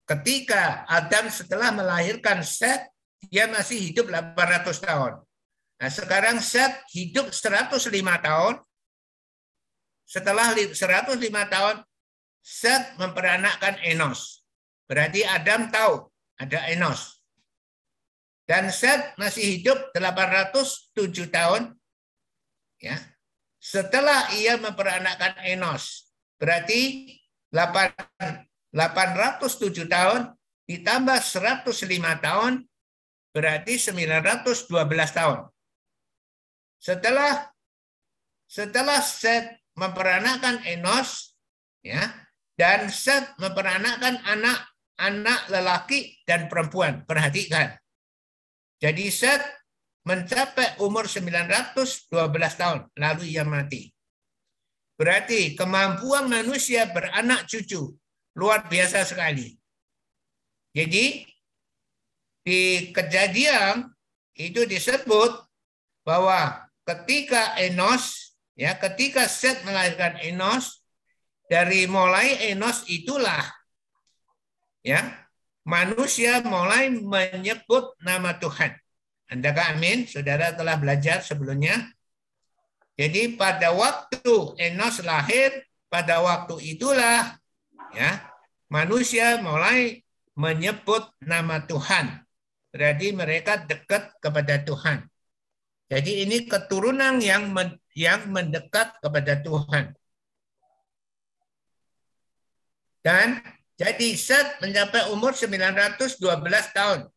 ketika 0.10 0.88
Adam 0.90 1.30
setelah 1.30 1.70
melahirkan 1.70 2.42
Set, 2.42 2.90
dia 3.30 3.46
masih 3.46 3.78
hidup 3.78 4.10
800 4.10 4.82
tahun. 4.82 5.14
Nah, 5.78 5.90
sekarang 5.90 6.42
Set 6.42 6.74
hidup 6.90 7.30
105 7.30 7.92
tahun. 8.18 8.56
Setelah 10.10 10.58
105 10.58 11.22
tahun, 11.54 11.76
Set 12.42 12.98
memperanakkan 12.98 13.78
Enos. 13.86 14.41
Berarti 14.92 15.24
Adam 15.24 15.72
tahu 15.72 16.04
ada 16.36 16.68
Enos. 16.68 17.24
Dan 18.44 18.68
Set 18.68 19.16
masih 19.16 19.56
hidup 19.56 19.96
807 19.96 21.32
tahun. 21.32 21.72
Ya, 22.84 23.00
setelah 23.56 24.28
ia 24.36 24.60
memperanakkan 24.60 25.40
Enos. 25.48 26.12
Berarti 26.36 27.08
807 27.56 29.88
tahun 29.88 30.36
ditambah 30.68 31.20
105 31.24 31.88
tahun 32.20 32.68
berarti 33.32 33.80
912 33.80 34.76
tahun. 35.16 35.48
Setelah 36.84 37.48
setelah 38.52 39.00
Set 39.00 39.56
memperanakkan 39.80 40.68
Enos 40.68 41.40
ya 41.80 42.12
dan 42.60 42.92
Set 42.92 43.32
memperanakkan 43.40 44.20
anak-anak 44.98 45.42
lelaki 45.48 46.00
dan 46.28 46.50
perempuan. 46.52 47.04
Perhatikan. 47.06 47.76
Jadi 48.82 49.14
Set 49.14 49.42
mencapai 50.02 50.82
umur 50.82 51.06
912 51.06 52.10
tahun, 52.58 52.90
lalu 52.98 53.24
ia 53.30 53.46
mati. 53.46 53.94
Berarti 54.98 55.54
kemampuan 55.54 56.30
manusia 56.30 56.90
beranak 56.90 57.46
cucu 57.46 57.94
luar 58.38 58.66
biasa 58.70 59.06
sekali. 59.06 59.58
Jadi 60.74 61.26
di 62.42 62.90
kejadian 62.90 63.86
itu 64.34 64.66
disebut 64.66 65.46
bahwa 66.02 66.66
ketika 66.88 67.54
Enos 67.62 68.34
ya 68.58 68.74
ketika 68.78 69.30
Set 69.30 69.62
melahirkan 69.62 70.18
Enos 70.26 70.82
dari 71.46 71.86
mulai 71.86 72.50
Enos 72.50 72.88
itulah 72.90 73.44
ya 74.82 75.02
manusia 75.66 76.42
mulai 76.42 76.90
menyebut 76.90 77.94
nama 78.02 78.38
Tuhan. 78.38 78.74
Andakah 79.32 79.78
amin? 79.78 80.10
Saudara 80.10 80.52
telah 80.52 80.76
belajar 80.76 81.24
sebelumnya. 81.24 81.80
Jadi 83.00 83.40
pada 83.40 83.72
waktu 83.72 84.60
Enos 84.60 85.00
lahir, 85.02 85.64
pada 85.88 86.20
waktu 86.20 86.76
itulah 86.76 87.40
ya 87.96 88.20
manusia 88.68 89.40
mulai 89.40 90.04
menyebut 90.36 91.08
nama 91.24 91.64
Tuhan. 91.64 92.24
Berarti 92.72 93.12
mereka 93.16 93.64
dekat 93.64 94.16
kepada 94.20 94.60
Tuhan. 94.64 95.08
Jadi 95.92 96.24
ini 96.24 96.48
keturunan 96.48 97.20
yang 97.20 97.52
men, 97.52 97.76
yang 97.92 98.32
mendekat 98.32 98.96
kepada 99.04 99.44
Tuhan. 99.44 99.92
Dan 103.04 103.44
jadi 103.82 104.08
Set 104.14 104.62
mencapai 104.62 105.10
umur 105.10 105.34
912 105.34 106.22
tahun. 106.70 107.10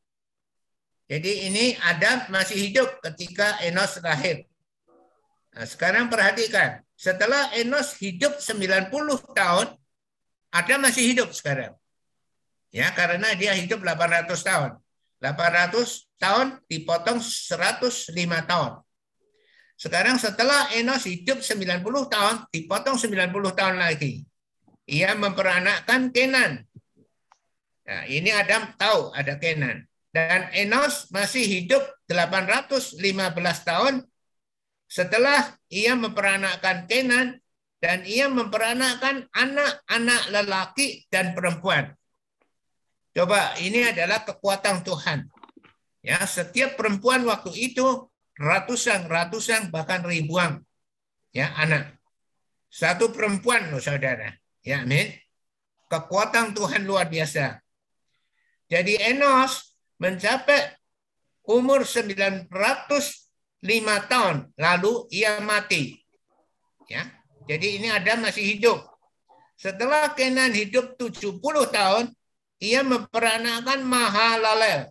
Jadi 1.04 1.52
ini 1.52 1.76
Adam 1.84 2.32
masih 2.32 2.56
hidup 2.56 3.04
ketika 3.04 3.60
Enos 3.60 4.00
lahir. 4.00 4.48
Nah, 5.52 5.68
sekarang 5.68 6.08
perhatikan, 6.08 6.80
setelah 6.96 7.52
Enos 7.52 8.00
hidup 8.00 8.40
90 8.40 8.88
tahun, 9.36 9.76
Adam 10.48 10.80
masih 10.80 11.12
hidup 11.12 11.36
sekarang. 11.36 11.76
Ya, 12.72 12.88
karena 12.96 13.36
dia 13.36 13.52
hidup 13.52 13.84
800 13.84 14.32
tahun. 14.40 14.80
800 15.20 16.08
tahun 16.16 16.64
dipotong 16.64 17.20
105 17.20 18.08
tahun. 18.48 18.72
Sekarang 19.76 20.16
setelah 20.16 20.72
Enos 20.72 21.04
hidup 21.04 21.44
90 21.44 22.08
tahun, 22.08 22.48
dipotong 22.48 22.96
90 22.96 23.52
tahun 23.52 23.76
lagi. 23.76 24.24
Ia 24.84 25.16
memperanakkan 25.16 26.12
Kenan. 26.12 26.64
Nah, 27.84 28.02
ini 28.08 28.32
Adam 28.32 28.72
tahu 28.76 29.12
ada 29.16 29.36
Kenan. 29.40 29.84
Dan 30.14 30.52
Enos 30.54 31.10
masih 31.10 31.42
hidup 31.42 31.82
815 32.06 33.02
tahun 33.66 34.06
setelah 34.86 35.58
ia 35.72 35.98
memperanakkan 35.98 36.86
Kenan 36.86 37.42
dan 37.82 38.06
ia 38.06 38.30
memperanakkan 38.30 39.26
anak-anak 39.34 40.22
lelaki 40.30 41.04
dan 41.10 41.34
perempuan. 41.34 41.92
Coba 43.14 43.58
ini 43.60 43.84
adalah 43.84 44.22
kekuatan 44.22 44.86
Tuhan. 44.86 45.28
Ya, 46.04 46.20
setiap 46.28 46.76
perempuan 46.76 47.24
waktu 47.24 47.52
itu 47.56 48.08
ratusan, 48.36 49.08
ratusan 49.08 49.72
bahkan 49.72 50.04
ribuan 50.04 50.60
ya 51.34 51.50
anak. 51.58 51.98
Satu 52.70 53.10
perempuan 53.10 53.70
loh 53.70 53.82
saudara. 53.82 54.30
Ya, 54.64 54.80
amin. 54.80 55.12
Kekuatan 55.92 56.56
Tuhan 56.56 56.88
luar 56.88 57.06
biasa. 57.12 57.60
Jadi 58.72 58.96
Enos 58.96 59.76
mencapai 60.00 60.72
umur 61.44 61.84
905 61.84 62.48
tahun 64.08 64.36
lalu 64.56 64.92
ia 65.12 65.36
mati. 65.44 66.00
Ya. 66.88 67.04
Jadi 67.44 67.76
ini 67.76 67.92
Adam 67.92 68.24
masih 68.24 68.56
hidup. 68.56 68.80
Setelah 69.60 70.16
Kenan 70.16 70.56
hidup 70.56 70.96
70 70.96 71.38
tahun, 71.68 72.08
ia 72.56 72.80
memperanakan 72.80 73.84
Mahalalel. 73.84 74.88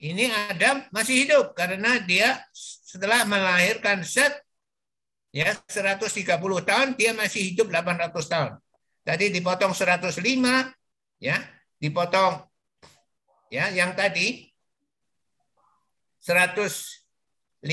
Ini 0.00 0.32
Adam 0.48 0.88
masih 0.88 1.28
hidup 1.28 1.52
karena 1.52 2.00
dia 2.00 2.40
setelah 2.56 3.28
melahirkan 3.28 4.00
Set 4.00 4.32
ya 5.28 5.52
130 5.68 6.24
tahun 6.64 6.88
dia 6.96 7.12
masih 7.12 7.52
hidup 7.52 7.68
800 7.68 8.08
tahun. 8.24 8.52
Tadi 9.00 9.32
dipotong 9.32 9.72
105 9.72 10.20
ya, 11.20 11.36
dipotong 11.80 12.44
ya 13.50 13.72
yang 13.74 13.96
tadi 13.98 14.46
105 16.22 17.64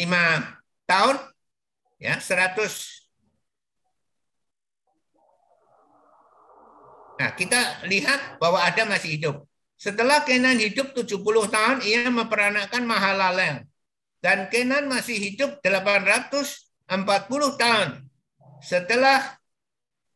tahun 0.88 1.16
ya 2.00 2.16
100 2.18 2.98
Nah, 7.18 7.34
kita 7.34 7.82
lihat 7.90 8.38
bahwa 8.38 8.62
ada 8.62 8.86
masih 8.86 9.18
hidup. 9.18 9.42
Setelah 9.78 10.22
Kenan 10.22 10.62
hidup 10.62 10.94
70 10.94 11.50
tahun, 11.50 11.82
ia 11.82 12.06
memperanakkan 12.10 12.86
Mahalalel. 12.86 13.66
dan 14.18 14.50
Kenan 14.50 14.90
masih 14.90 15.14
hidup 15.18 15.62
840 15.62 17.54
tahun. 17.58 17.90
Setelah 18.66 19.37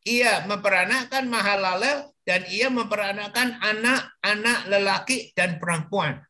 ia 0.02 0.42
memperanakkan 0.46 1.26
Mahalalel 1.30 2.10
dan 2.22 2.46
ia 2.50 2.70
memperanakkan 2.70 3.58
anak-anak 3.58 4.58
lelaki 4.70 5.30
dan 5.34 5.58
perempuan. 5.58 6.22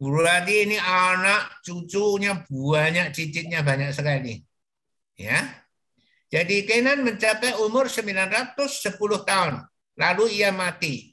Berarti 0.00 0.64
ini 0.64 0.78
anak 0.80 1.60
cucunya 1.60 2.40
banyak, 2.48 3.12
cicitnya 3.12 3.60
banyak 3.60 3.92
sekali. 3.92 4.40
Ya. 5.18 5.44
Jadi 6.30 6.64
Kenan 6.64 7.02
mencapai 7.04 7.58
umur 7.58 7.90
910 7.90 8.56
tahun. 9.26 9.66
Lalu 9.98 10.24
ia 10.40 10.54
mati. 10.54 11.12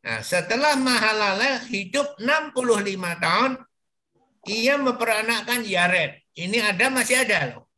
Nah, 0.00 0.24
setelah 0.24 0.80
Mahalalel 0.80 1.66
hidup 1.68 2.16
65 2.16 3.20
tahun, 3.20 3.52
ia 4.48 4.80
memperanakkan 4.80 5.60
Yared. 5.66 6.24
Ini 6.32 6.72
ada 6.72 6.88
masih 6.88 7.20
ada 7.20 7.38
loh. 7.52 7.68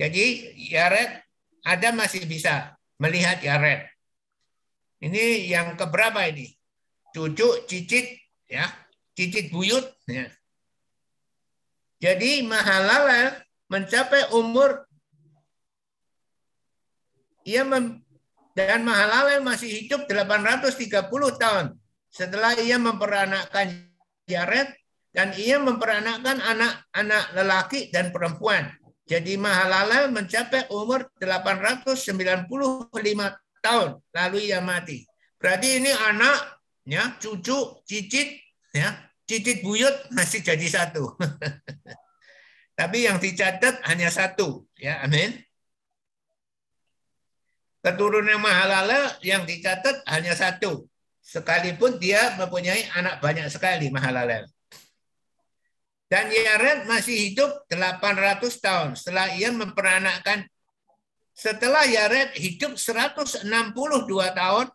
Jadi 0.00 0.56
Yared 0.72 1.20
ada 1.64 1.88
masih 1.92 2.24
bisa 2.24 2.76
melihat 3.00 3.40
Yared. 3.40 3.88
Ini 5.00 5.48
yang 5.48 5.76
keberapa 5.80 6.20
ini? 6.28 6.52
Cucu, 7.10 7.64
cicit, 7.64 8.20
ya, 8.46 8.68
cicit 9.16 9.48
buyut. 9.48 9.82
Ya. 10.04 10.28
Jadi 12.00 12.44
Mahalalel 12.44 13.40
mencapai 13.68 14.32
umur 14.32 14.88
ia 17.44 17.64
mem, 17.64 18.04
dan 18.52 18.84
Mahalalel 18.84 19.40
masih 19.40 19.68
hidup 19.68 20.04
830 20.04 21.08
tahun 21.40 21.66
setelah 22.12 22.56
ia 22.60 22.76
memperanakkan 22.76 23.88
Yared 24.28 24.68
dan 25.10 25.34
ia 25.34 25.58
memperanakkan 25.58 26.38
anak-anak 26.38 27.24
lelaki 27.34 27.90
dan 27.90 28.14
perempuan. 28.14 28.70
Jadi 29.10 29.34
Mahalalel 29.34 30.14
mencapai 30.14 30.70
umur 30.70 31.10
895 31.18 32.46
tahun 33.58 33.98
lalu 34.14 34.38
ia 34.46 34.62
mati. 34.62 35.02
Berarti 35.34 35.82
ini 35.82 35.90
anak, 35.90 36.62
ya, 36.86 37.18
cucu, 37.18 37.82
cicit, 37.82 38.38
ya, 38.70 38.94
cicit 39.26 39.66
buyut 39.66 40.14
masih 40.14 40.46
jadi 40.46 40.62
satu. 40.62 41.18
Tapi 42.78 43.10
yang 43.10 43.18
dicatat 43.18 43.82
hanya 43.90 44.14
satu, 44.14 44.70
ya, 44.78 45.02
amin. 45.02 45.42
Keturunan 47.82 48.38
Mahalalel 48.38 49.10
yang 49.26 49.42
dicatat 49.42 50.06
hanya 50.06 50.38
satu. 50.38 50.86
Sekalipun 51.18 51.98
dia 51.98 52.38
mempunyai 52.38 52.86
anak 52.94 53.18
banyak 53.18 53.50
sekali 53.50 53.90
Mahalalel. 53.90 54.46
Dan 56.10 56.26
Yared 56.26 56.90
masih 56.90 57.30
hidup 57.30 57.70
800 57.70 58.42
tahun 58.58 58.98
setelah 58.98 59.30
ia 59.38 59.54
memperanakkan 59.54 60.42
setelah 61.30 61.86
Yared 61.86 62.34
hidup 62.34 62.74
162 62.74 63.46
tahun 64.34 64.66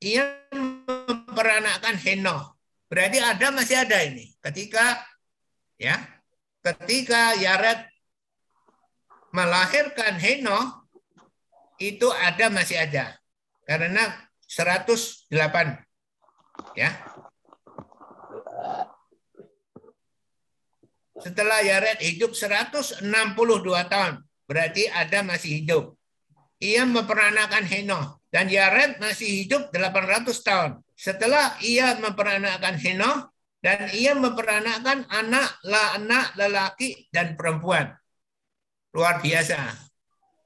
ia 0.00 0.24
memperanakkan 0.56 2.00
Henoh. 2.00 2.56
Berarti 2.88 3.18
ada 3.20 3.52
masih 3.52 3.76
ada 3.84 4.00
ini. 4.00 4.32
Ketika 4.40 5.04
ya, 5.76 6.00
ketika 6.64 7.36
Yared 7.36 7.84
melahirkan 9.36 10.16
Henoh 10.16 10.88
itu 11.76 12.08
ada 12.16 12.48
masih 12.48 12.80
ada. 12.80 13.12
Karena 13.68 14.08
108 14.48 15.28
ya. 16.72 16.90
Setelah 21.26 21.58
Yared 21.58 21.98
hidup 22.06 22.38
162 22.38 23.02
tahun, 23.90 24.22
berarti 24.46 24.86
ada 24.86 25.26
masih 25.26 25.58
hidup. 25.58 25.98
Ia 26.62 26.86
memperanakan 26.86 27.66
Henoh 27.66 28.22
dan 28.30 28.46
Yared 28.46 29.02
masih 29.02 29.42
hidup 29.42 29.74
800 29.74 30.22
tahun. 30.46 30.70
Setelah 30.94 31.58
ia 31.66 31.98
memperanakan 31.98 32.78
Henoh 32.78 33.26
dan 33.58 33.90
ia 33.90 34.14
memperanakan 34.14 35.10
anak 35.10 35.58
anak 35.98 36.26
lelaki 36.38 37.10
dan 37.10 37.34
perempuan. 37.34 37.90
Luar 38.94 39.18
biasa. 39.18 39.74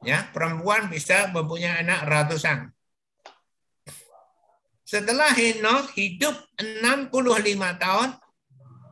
Ya, 0.00 0.32
perempuan 0.32 0.88
bisa 0.88 1.28
mempunyai 1.28 1.84
anak 1.84 2.08
ratusan. 2.08 2.72
Setelah 4.88 5.28
Henoh 5.36 5.92
hidup 5.92 6.40
65 6.56 7.12
tahun, 7.76 8.16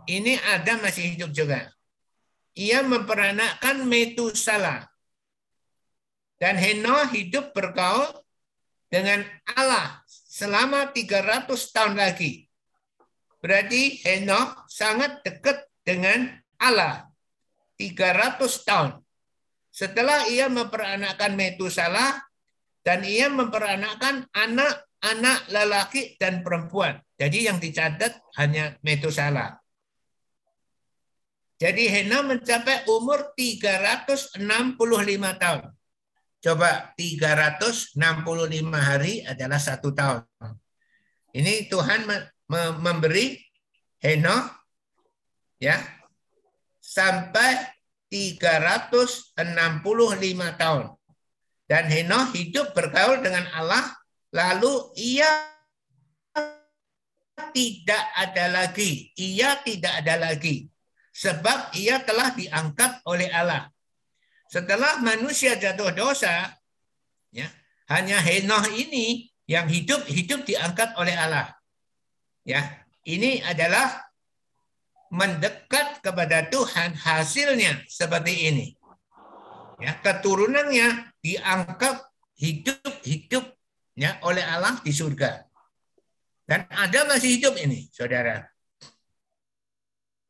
ini 0.04 0.36
Adam 0.36 0.84
masih 0.84 1.16
hidup 1.16 1.32
juga. 1.32 1.77
Ia 2.58 2.82
memperanakkan 2.82 3.86
Metusala. 3.86 4.90
Dan 6.38 6.58
Henoh 6.58 7.06
hidup 7.14 7.54
bergaul 7.54 8.10
dengan 8.90 9.22
Allah 9.54 10.02
selama 10.06 10.90
300 10.90 11.46
tahun 11.70 11.94
lagi. 11.98 12.50
Berarti 13.38 14.02
Henoh 14.02 14.66
sangat 14.66 15.22
dekat 15.22 15.62
dengan 15.86 16.34
Allah. 16.58 17.06
300 17.78 18.42
tahun. 18.66 18.98
Setelah 19.70 20.26
ia 20.26 20.50
memperanakkan 20.50 21.38
Metusala, 21.38 22.26
dan 22.82 23.04
ia 23.04 23.28
memperanakkan 23.28 24.26
anak-anak 24.32 25.38
lelaki 25.52 26.16
dan 26.16 26.40
perempuan. 26.40 26.96
Jadi 27.20 27.44
yang 27.44 27.60
dicatat 27.60 28.16
hanya 28.40 28.80
Metusala. 28.80 29.60
Jadi 31.58 31.90
Hena 31.90 32.22
mencapai 32.22 32.86
umur 32.86 33.34
365 33.34 34.38
tahun. 35.42 35.74
Coba 36.38 36.94
365 36.94 37.98
hari 38.78 39.26
adalah 39.26 39.58
satu 39.58 39.90
tahun. 39.90 40.22
Ini 41.34 41.66
Tuhan 41.66 42.06
memberi 42.78 43.42
Hena 43.98 44.54
ya 45.58 45.82
sampai 46.78 47.74
365 48.06 49.42
tahun. 50.54 50.94
Dan 51.66 51.84
Henoh 51.90 52.30
hidup 52.38 52.70
bergaul 52.70 53.18
dengan 53.18 53.50
Allah, 53.50 53.98
lalu 54.30 54.94
ia 54.94 55.26
tidak 57.50 58.04
ada 58.14 58.46
lagi. 58.46 59.10
Ia 59.18 59.58
tidak 59.66 60.06
ada 60.06 60.22
lagi 60.22 60.70
sebab 61.18 61.74
ia 61.74 61.98
telah 62.06 62.30
diangkat 62.30 63.02
oleh 63.02 63.26
Allah. 63.34 63.66
Setelah 64.46 65.02
manusia 65.02 65.58
jatuh 65.58 65.90
dosa, 65.90 66.54
ya, 67.34 67.50
hanya 67.90 68.22
Henoh 68.22 68.70
ini 68.70 69.26
yang 69.50 69.66
hidup 69.66 70.06
hidup 70.06 70.46
diangkat 70.46 70.94
oleh 70.94 71.18
Allah. 71.18 71.58
Ya, 72.46 72.86
ini 73.02 73.42
adalah 73.42 74.06
mendekat 75.10 75.98
kepada 76.06 76.46
Tuhan 76.46 76.94
hasilnya 76.94 77.82
seperti 77.90 78.54
ini. 78.54 78.66
Ya, 79.82 79.98
keturunannya 79.98 81.18
diangkat 81.18 81.98
hidup-hidup 82.38 83.42
ya 83.98 84.22
oleh 84.22 84.46
Allah 84.46 84.78
di 84.86 84.94
surga. 84.94 85.44
Dan 86.48 86.64
ada 86.72 87.04
masih 87.04 87.36
hidup 87.36 87.58
ini, 87.60 87.92
saudara. 87.92 88.48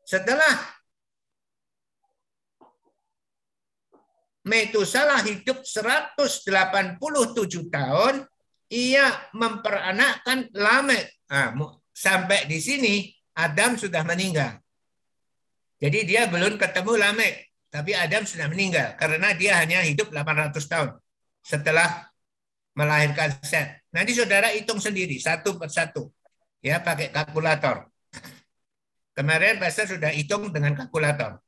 Setelah 0.03 0.78
Metusalah 4.49 5.21
hidup 5.29 5.61
187 5.61 6.97
tahun, 7.69 8.25
ia 8.73 9.29
memperanakkan 9.37 10.49
Lamek. 10.57 11.05
Nah, 11.29 11.53
sampai 11.93 12.49
di 12.49 12.57
sini 12.57 13.13
Adam 13.37 13.77
sudah 13.77 14.09
meninggal. 14.09 14.57
Jadi 15.77 16.09
dia 16.09 16.25
belum 16.33 16.57
ketemu 16.57 16.97
Lamek, 16.97 17.53
tapi 17.69 17.93
Adam 17.93 18.25
sudah 18.25 18.49
meninggal 18.49 18.97
karena 18.97 19.37
dia 19.37 19.61
hanya 19.61 19.85
hidup 19.85 20.09
800 20.09 20.57
tahun 20.65 20.97
setelah 21.45 22.09
melahirkan 22.73 23.37
Set. 23.45 23.85
Nanti 23.93 24.17
saudara 24.17 24.49
hitung 24.57 24.81
sendiri 24.81 25.21
satu 25.21 25.61
persatu, 25.61 26.09
ya 26.65 26.81
pakai 26.81 27.13
kalkulator. 27.13 27.85
Kemarin 29.13 29.59
Pastor 29.61 29.99
sudah 29.99 30.15
hitung 30.15 30.49
dengan 30.55 30.79
kalkulator. 30.79 31.43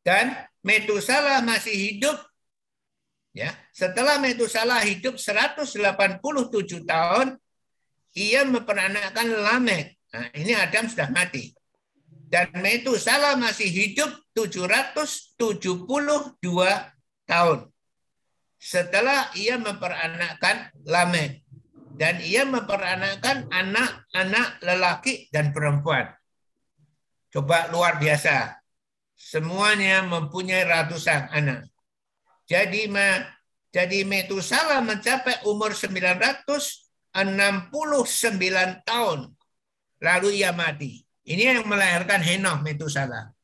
Dan 0.00 0.32
Metusala 0.60 1.40
masih 1.40 1.72
hidup. 1.72 2.16
Ya, 3.30 3.54
setelah 3.70 4.18
Metusala 4.18 4.82
hidup 4.82 5.14
187 5.14 6.20
tahun, 6.82 7.38
ia 8.18 8.42
memperanakkan 8.42 9.26
Lamek. 9.30 9.96
Nah, 10.10 10.26
ini 10.34 10.52
Adam 10.58 10.90
sudah 10.90 11.08
mati. 11.14 11.54
Dan 12.30 12.50
Metusala 12.58 13.38
masih 13.38 13.70
hidup 13.70 14.10
772 14.34 15.38
tahun. 17.26 17.58
Setelah 18.60 19.30
ia 19.38 19.56
memperanakkan 19.56 20.74
Lamek. 20.84 21.46
Dan 22.00 22.16
ia 22.24 22.48
memperanakkan 22.48 23.48
anak-anak 23.52 24.48
lelaki 24.64 25.28
dan 25.28 25.52
perempuan. 25.52 26.08
Coba 27.30 27.68
luar 27.70 28.00
biasa. 28.00 28.59
Semuanya 29.20 30.00
mempunyai 30.08 30.64
ratusan 30.64 31.28
anak. 31.28 31.68
Jadi 32.48 32.88
jadi 33.68 33.98
Metusala 34.08 34.80
mencapai 34.80 35.44
umur 35.44 35.76
969 35.76 37.12
tahun. 38.88 39.20
Lalu 40.00 40.28
ia 40.40 40.56
mati. 40.56 41.04
Ini 41.28 41.52
yang 41.52 41.68
melahirkan 41.68 42.24
Henoh 42.24 42.64
Metusala. 42.64 43.36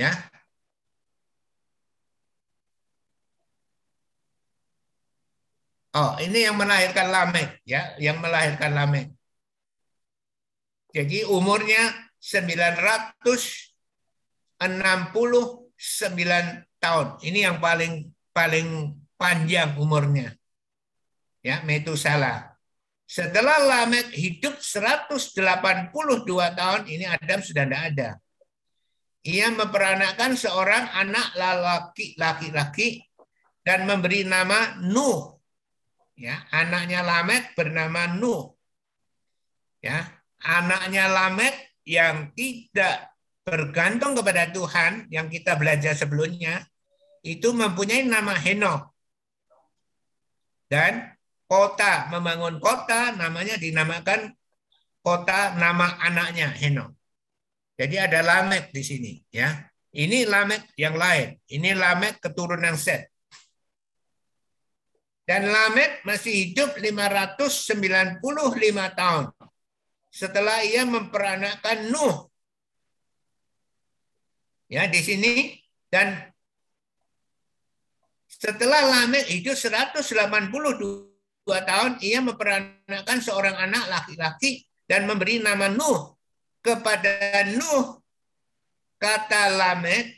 Ya. 0.00 0.10
Oh, 5.94 6.18
ini 6.18 6.42
yang 6.42 6.58
melahirkan 6.58 7.06
Lamek, 7.06 7.62
ya, 7.62 7.94
yang 8.02 8.18
melahirkan 8.18 8.74
Lamek. 8.74 9.14
Jadi 10.90 11.22
umurnya 11.22 11.94
969 14.64 16.80
tahun. 16.80 17.06
Ini 17.20 17.38
yang 17.50 17.60
paling 17.60 18.14
paling 18.34 18.98
panjang 19.14 19.78
umurnya. 19.78 20.34
Ya, 21.44 21.60
Metusala. 21.62 22.56
Setelah 23.04 23.60
Lamek 23.60 24.10
hidup 24.16 24.58
182 24.58 25.92
tahun, 26.56 26.82
ini 26.88 27.04
Adam 27.04 27.40
sudah 27.44 27.68
tidak 27.68 27.82
ada. 27.92 28.08
Ia 29.24 29.48
memperanakkan 29.52 30.36
seorang 30.36 30.88
anak 30.92 31.32
laki 31.36 32.16
laki-laki 32.20 33.08
dan 33.64 33.88
memberi 33.88 34.24
nama 34.24 34.76
Nuh. 34.84 35.40
Ya, 36.16 36.44
anaknya 36.52 37.04
Lamek 37.04 37.56
bernama 37.56 38.08
Nuh. 38.16 38.56
Ya, 39.84 40.08
anaknya 40.40 41.08
Lamek 41.08 41.52
yang 41.84 42.32
tidak 42.32 43.13
bergantung 43.44 44.16
kepada 44.16 44.48
Tuhan 44.48 45.12
yang 45.12 45.28
kita 45.28 45.60
belajar 45.60 45.92
sebelumnya 45.92 46.64
itu 47.20 47.52
mempunyai 47.52 48.08
nama 48.08 48.32
Henok. 48.32 48.88
Dan 50.64 51.12
kota 51.44 52.08
membangun 52.08 52.56
kota 52.56 53.12
namanya 53.14 53.60
dinamakan 53.60 54.32
kota 55.04 55.54
nama 55.60 56.00
anaknya 56.00 56.48
Henok. 56.56 56.96
Jadi 57.76 58.00
ada 58.00 58.24
Lamek 58.24 58.72
di 58.72 58.82
sini 58.82 59.12
ya. 59.28 59.52
Ini 59.94 60.26
Lamek 60.26 60.74
yang 60.74 60.96
lain. 60.98 61.38
Ini 61.46 61.76
Lamek 61.76 62.18
keturunan 62.18 62.74
Set. 62.74 63.12
Dan 65.24 65.52
Lamek 65.52 66.02
masih 66.02 66.32
hidup 66.32 66.76
595 66.80 68.20
tahun. 68.98 69.24
Setelah 70.10 70.64
ia 70.66 70.82
memperanakkan 70.88 71.92
Nuh. 71.92 72.33
Ya, 74.68 74.88
di 74.88 75.00
sini 75.04 75.60
dan 75.92 76.32
setelah 78.26 79.04
Lamek 79.04 79.28
hidup 79.28 79.56
182 79.56 80.48
tahun, 81.44 81.92
ia 82.00 82.18
memperanakkan 82.24 83.18
seorang 83.20 83.56
anak 83.56 83.84
laki-laki 83.92 84.64
dan 84.88 85.04
memberi 85.04 85.40
nama 85.40 85.68
Nuh 85.68 86.16
kepada 86.64 87.44
Nuh 87.52 88.00
kata 88.96 89.52
Lamek 89.52 90.16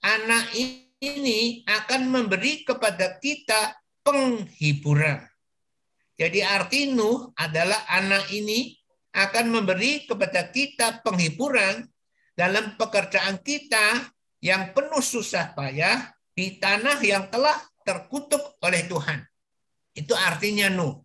anak 0.00 0.48
ini 0.56 1.62
akan 1.68 2.08
memberi 2.08 2.64
kepada 2.64 3.20
kita 3.20 3.76
penghiburan. 4.00 5.28
Jadi 6.16 6.40
arti 6.40 6.88
Nuh 6.88 7.36
adalah 7.36 7.84
anak 7.92 8.32
ini 8.32 8.72
akan 9.12 9.52
memberi 9.52 10.08
kepada 10.08 10.48
kita 10.48 11.04
penghiburan 11.04 11.91
dalam 12.32 12.76
pekerjaan 12.80 13.40
kita 13.44 14.12
yang 14.42 14.74
penuh 14.74 15.04
susah 15.04 15.54
payah 15.54 16.10
di 16.32 16.58
tanah 16.58 16.98
yang 17.04 17.28
telah 17.28 17.54
terkutuk 17.84 18.58
oleh 18.64 18.88
Tuhan. 18.88 19.20
Itu 19.92 20.16
artinya 20.16 20.72
Nuh. 20.72 20.98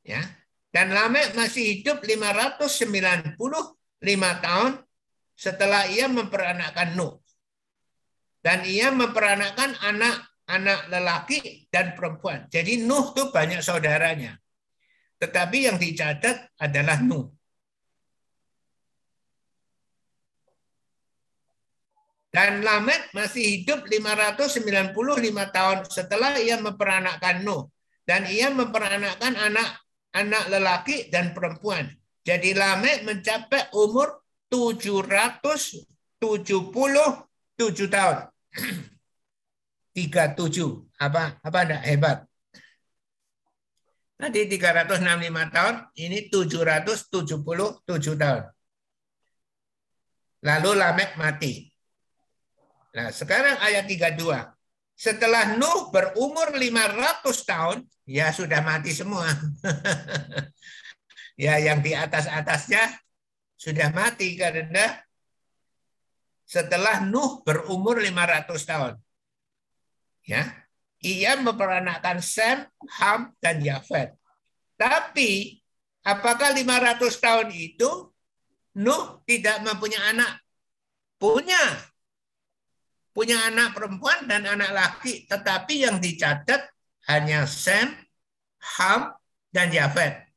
Ya, 0.00 0.22
dan 0.70 0.94
Lamek 0.94 1.34
masih 1.34 1.82
hidup 1.82 2.00
595 2.06 3.36
tahun 4.40 4.72
setelah 5.34 5.82
ia 5.90 6.06
memperanakkan 6.06 6.94
Nuh. 6.94 7.18
Dan 8.40 8.64
ia 8.64 8.88
memperanakkan 8.88 9.76
anak-anak 9.76 10.80
lelaki 10.88 11.68
dan 11.68 11.92
perempuan. 11.92 12.48
Jadi 12.48 12.80
Nuh 12.80 13.12
itu 13.12 13.28
banyak 13.28 13.60
saudaranya. 13.60 14.40
Tetapi 15.20 15.68
yang 15.68 15.76
dicatat 15.76 16.56
adalah 16.56 16.96
Nuh. 17.04 17.28
Dan 22.30 22.62
Lamek 22.62 23.10
masih 23.10 23.42
hidup 23.58 23.90
595 23.90 24.94
tahun 25.50 25.78
setelah 25.90 26.38
ia 26.38 26.62
memperanakkan 26.62 27.42
Nuh. 27.42 27.66
Dan 28.06 28.26
ia 28.30 28.54
memperanakkan 28.54 29.34
anak 29.34 29.82
anak 30.14 30.44
lelaki 30.50 31.10
dan 31.10 31.34
perempuan. 31.34 31.90
Jadi 32.22 32.54
Lamek 32.54 33.02
mencapai 33.02 33.74
umur 33.74 34.22
777 34.46 36.22
tahun. 37.90 38.16
37. 39.94 41.02
Apa 41.02 41.42
apa 41.42 41.58
enggak 41.66 41.82
hebat? 41.86 42.18
Nanti 44.20 44.44
365 44.44 45.00
tahun, 45.48 45.74
ini 45.96 46.28
777 46.28 48.20
tahun. 48.20 48.44
Lalu 50.44 50.70
Lamek 50.76 51.16
mati. 51.16 51.69
Nah, 52.90 53.14
sekarang 53.14 53.54
ayat 53.62 53.86
32. 53.86 54.50
Setelah 55.00 55.56
Nuh 55.56 55.88
berumur 55.88 56.52
500 56.52 57.48
tahun, 57.48 57.78
ya 58.04 58.28
sudah 58.34 58.60
mati 58.60 58.92
semua. 58.92 59.24
ya 61.40 61.56
yang 61.56 61.80
di 61.80 61.96
atas-atasnya 61.96 63.00
sudah 63.56 63.88
mati 63.94 64.36
karena 64.36 65.00
setelah 66.44 67.00
Nuh 67.06 67.40
berumur 67.46 68.02
500 68.02 68.60
tahun. 68.66 68.94
Ya, 70.26 70.52
ia 71.00 71.32
memperanakkan 71.40 72.20
Sem, 72.20 72.68
Ham, 73.00 73.32
dan 73.40 73.64
Yafet. 73.64 74.12
Tapi 74.76 75.64
apakah 76.04 76.52
500 76.52 77.08
tahun 77.16 77.48
itu 77.56 77.88
Nuh 78.76 79.24
tidak 79.24 79.64
mempunyai 79.64 80.12
anak? 80.12 80.44
Punya 81.16 81.88
punya 83.10 83.50
anak 83.50 83.74
perempuan 83.74 84.26
dan 84.30 84.46
anak 84.46 84.70
laki, 84.70 85.26
tetapi 85.26 85.86
yang 85.86 85.98
dicatat 85.98 86.70
hanya 87.10 87.44
Sem, 87.44 87.90
Ham, 88.78 89.14
dan 89.50 89.74
Yafet. 89.74 90.30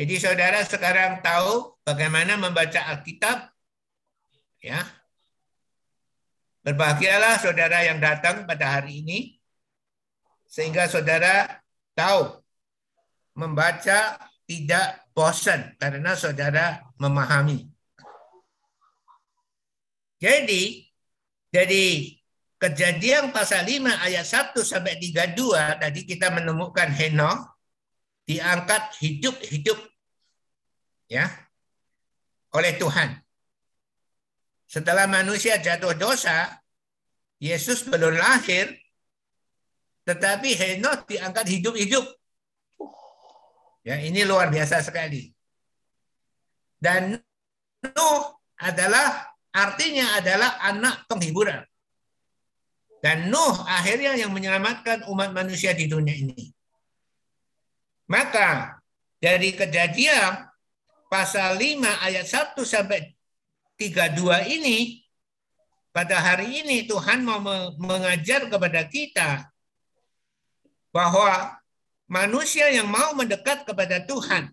Jadi 0.00 0.16
saudara 0.16 0.64
sekarang 0.64 1.20
tahu 1.20 1.76
bagaimana 1.84 2.40
membaca 2.40 2.80
Alkitab, 2.96 3.52
ya. 4.64 4.80
Berbahagialah 6.64 7.40
saudara 7.40 7.84
yang 7.84 8.00
datang 8.00 8.48
pada 8.48 8.80
hari 8.80 9.04
ini, 9.04 9.18
sehingga 10.48 10.88
saudara 10.88 11.60
tahu 11.92 12.40
membaca 13.36 14.16
tidak 14.48 14.86
bosan 15.12 15.76
karena 15.76 16.16
saudara 16.16 16.84
memahami. 16.96 17.68
Jadi 20.20 20.89
jadi 21.50 22.14
kejadian 22.62 23.34
pasal 23.34 23.66
5 23.66 23.90
ayat 24.06 24.26
1 24.26 24.54
sampai 24.62 24.94
32 25.02 25.82
tadi 25.82 26.00
kita 26.06 26.30
menemukan 26.30 26.86
Henok 26.92 27.50
diangkat 28.28 28.94
hidup-hidup 29.02 29.78
ya 31.10 31.26
oleh 32.54 32.74
Tuhan. 32.78 33.18
Setelah 34.70 35.10
manusia 35.10 35.58
jatuh 35.58 35.98
dosa, 35.98 36.62
Yesus 37.42 37.82
belum 37.82 38.14
lahir, 38.14 38.70
tetapi 40.06 40.54
Henok 40.54 41.10
diangkat 41.10 41.46
hidup-hidup. 41.50 42.06
Ya, 43.82 43.98
ini 43.98 44.22
luar 44.22 44.52
biasa 44.52 44.78
sekali. 44.84 45.32
Dan 46.78 47.18
Nuh 47.82 48.20
adalah 48.60 49.34
artinya 49.50 50.18
adalah 50.18 50.58
anak 50.62 51.06
penghiburan. 51.06 51.62
Dan 53.00 53.32
Nuh 53.32 53.56
akhirnya 53.64 54.12
yang 54.12 54.28
menyelamatkan 54.30 55.08
umat 55.08 55.32
manusia 55.32 55.72
di 55.72 55.88
dunia 55.88 56.12
ini. 56.12 56.52
Maka 58.12 58.76
dari 59.16 59.56
kejadian 59.56 60.50
pasal 61.08 61.56
5 61.56 62.06
ayat 62.06 62.26
1 62.26 62.60
sampai 62.60 63.16
32 63.80 64.56
ini 64.60 65.00
pada 65.90 66.20
hari 66.20 66.62
ini 66.62 66.84
Tuhan 66.84 67.24
mau 67.24 67.40
mengajar 67.80 68.46
kepada 68.46 68.84
kita 68.86 69.48
bahwa 70.94 71.56
manusia 72.06 72.68
yang 72.70 72.86
mau 72.90 73.14
mendekat 73.14 73.64
kepada 73.64 74.02
Tuhan 74.04 74.50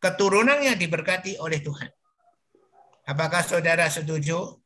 keturunannya 0.00 0.76
diberkati 0.76 1.40
oleh 1.40 1.60
Tuhan. 1.60 1.90
Apakah 3.02 3.42
saudara 3.42 3.90
setuju? 3.90 4.62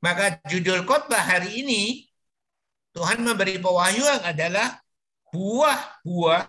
Maka 0.00 0.40
judul 0.48 0.84
khotbah 0.88 1.20
hari 1.20 1.60
ini 1.64 2.08
Tuhan 2.96 3.20
memberi 3.20 3.60
pewahyuan 3.60 4.24
adalah 4.24 4.80
buah-buah 5.30 6.48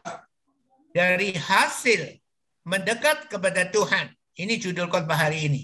dari 0.92 1.36
hasil 1.36 2.20
mendekat 2.66 3.32
kepada 3.32 3.68
Tuhan. 3.70 4.12
Ini 4.36 4.58
judul 4.58 4.88
khotbah 4.88 5.28
hari 5.28 5.48
ini. 5.48 5.64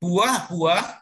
Buah-buah 0.00 1.00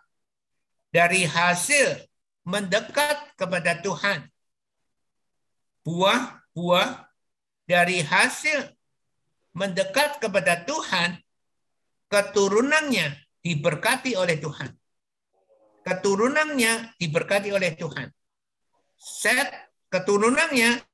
dari 0.90 1.24
hasil 1.24 2.02
mendekat 2.42 3.38
kepada 3.38 3.78
Tuhan. 3.78 4.26
Buah-buah 5.86 7.06
dari 7.68 8.02
hasil 8.02 8.74
mendekat 9.54 10.20
kepada 10.20 10.64
Tuhan, 10.64 11.20
keturunannya 12.08 13.14
diberkati 13.44 14.16
oleh 14.16 14.36
Tuhan. 14.40 14.72
Keturunannya 15.84 16.98
diberkati 17.00 17.48
oleh 17.54 17.72
Tuhan. 17.76 18.08
Set 18.98 19.48
keturunannya 19.88 20.84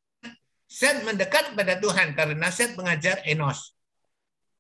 Set 0.75 1.07
mendekat 1.07 1.55
kepada 1.55 1.79
Tuhan 1.79 2.19
karena 2.19 2.51
Set 2.51 2.75
mengajar 2.75 3.23
Enos. 3.23 3.79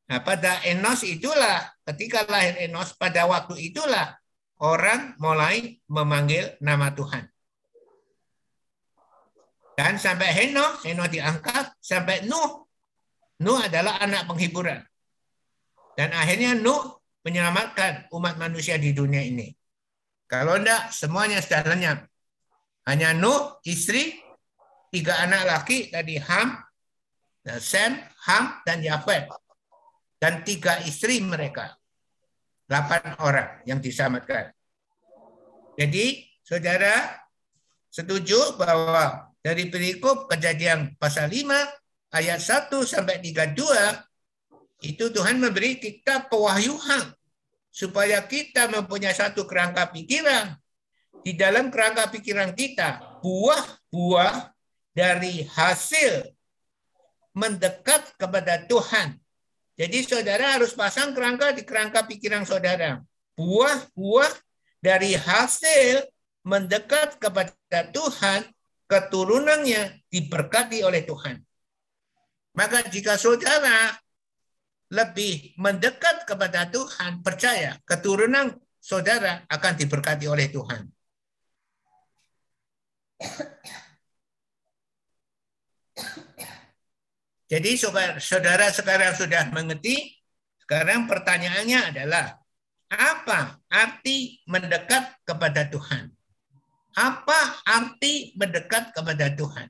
Nah, 0.06 0.22
pada 0.22 0.62
Enos 0.62 1.02
itulah 1.02 1.74
ketika 1.90 2.22
lahir 2.30 2.54
Enos 2.62 2.94
pada 2.94 3.26
waktu 3.26 3.58
itulah 3.72 4.14
orang 4.62 5.18
mulai 5.18 5.82
memanggil 5.90 6.54
nama 6.62 6.94
Tuhan. 6.94 7.26
Dan 9.74 9.98
sampai 9.98 10.30
Henok, 10.30 10.86
Henok 10.86 11.08
diangkat 11.10 11.74
sampai 11.82 12.22
Nuh 12.30 12.64
Nuh 13.42 13.58
adalah 13.58 13.98
anak 13.98 14.30
penghiburan. 14.30 14.78
Dan 15.94 16.10
akhirnya 16.10 16.58
Nuh 16.58 16.98
menyelamatkan 17.24 18.10
umat 18.12 18.36
manusia 18.36 18.76
di 18.76 18.90
dunia 18.92 19.22
ini. 19.22 19.54
Kalau 20.28 20.58
enggak, 20.58 20.90
semuanya 20.90 21.38
sudah 21.40 21.62
lenyap. 21.64 21.98
Hanya 22.84 23.16
Nuh, 23.16 23.62
istri, 23.64 24.18
tiga 24.90 25.22
anak 25.24 25.46
laki, 25.46 25.88
tadi 25.88 26.20
Ham, 26.20 26.60
Sem, 27.60 27.96
Ham, 28.28 28.60
dan 28.66 28.82
Yafet. 28.82 29.30
Dan 30.18 30.42
tiga 30.42 30.80
istri 30.84 31.20
mereka. 31.22 31.76
Delapan 32.64 33.16
orang 33.20 33.48
yang 33.68 33.78
diselamatkan. 33.78 34.52
Jadi, 35.76 36.24
saudara 36.44 37.24
setuju 37.92 38.56
bahwa 38.56 39.30
dari 39.44 39.68
perikop 39.68 40.26
kejadian 40.26 40.96
pasal 40.96 41.28
5 41.28 42.16
ayat 42.16 42.40
1 42.40 42.72
sampai 42.88 43.20
32 43.20 43.60
itu 44.92 45.08
Tuhan 45.08 45.40
memberi 45.40 45.80
kita 45.80 46.28
pewahyuan 46.28 47.16
supaya 47.72 48.20
kita 48.22 48.68
mempunyai 48.68 49.16
satu 49.16 49.48
kerangka 49.48 49.88
pikiran 49.88 50.52
di 51.24 51.32
dalam 51.32 51.72
kerangka 51.72 52.12
pikiran 52.12 52.52
kita 52.52 53.18
buah-buah 53.24 54.52
dari 54.92 55.48
hasil 55.48 56.28
mendekat 57.32 58.14
kepada 58.20 58.62
Tuhan. 58.68 59.16
Jadi 59.74 60.06
saudara 60.06 60.54
harus 60.54 60.70
pasang 60.70 61.10
kerangka 61.16 61.50
di 61.50 61.66
kerangka 61.66 62.06
pikiran 62.06 62.46
saudara. 62.46 63.02
Buah-buah 63.34 64.30
dari 64.78 65.18
hasil 65.18 66.06
mendekat 66.46 67.18
kepada 67.18 67.80
Tuhan, 67.90 68.46
keturunannya 68.86 70.04
diberkati 70.12 70.86
oleh 70.86 71.02
Tuhan. 71.02 71.42
Maka 72.54 72.86
jika 72.86 73.18
saudara 73.18 73.98
lebih 74.94 75.58
mendekat 75.58 76.22
kepada 76.22 76.70
Tuhan, 76.70 77.18
percaya 77.26 77.82
keturunan 77.82 78.54
saudara 78.78 79.42
akan 79.50 79.72
diberkati 79.74 80.30
oleh 80.30 80.46
Tuhan. 80.54 80.86
Jadi 87.50 87.70
saudara 88.22 88.70
sekarang 88.70 89.12
sudah 89.18 89.50
mengerti, 89.50 90.14
sekarang 90.62 91.10
pertanyaannya 91.10 91.80
adalah 91.92 92.38
apa 92.88 93.58
arti 93.68 94.42
mendekat 94.46 95.22
kepada 95.26 95.66
Tuhan? 95.68 96.14
Apa 96.94 97.62
arti 97.66 98.32
mendekat 98.38 98.94
kepada 98.94 99.26
Tuhan? 99.34 99.66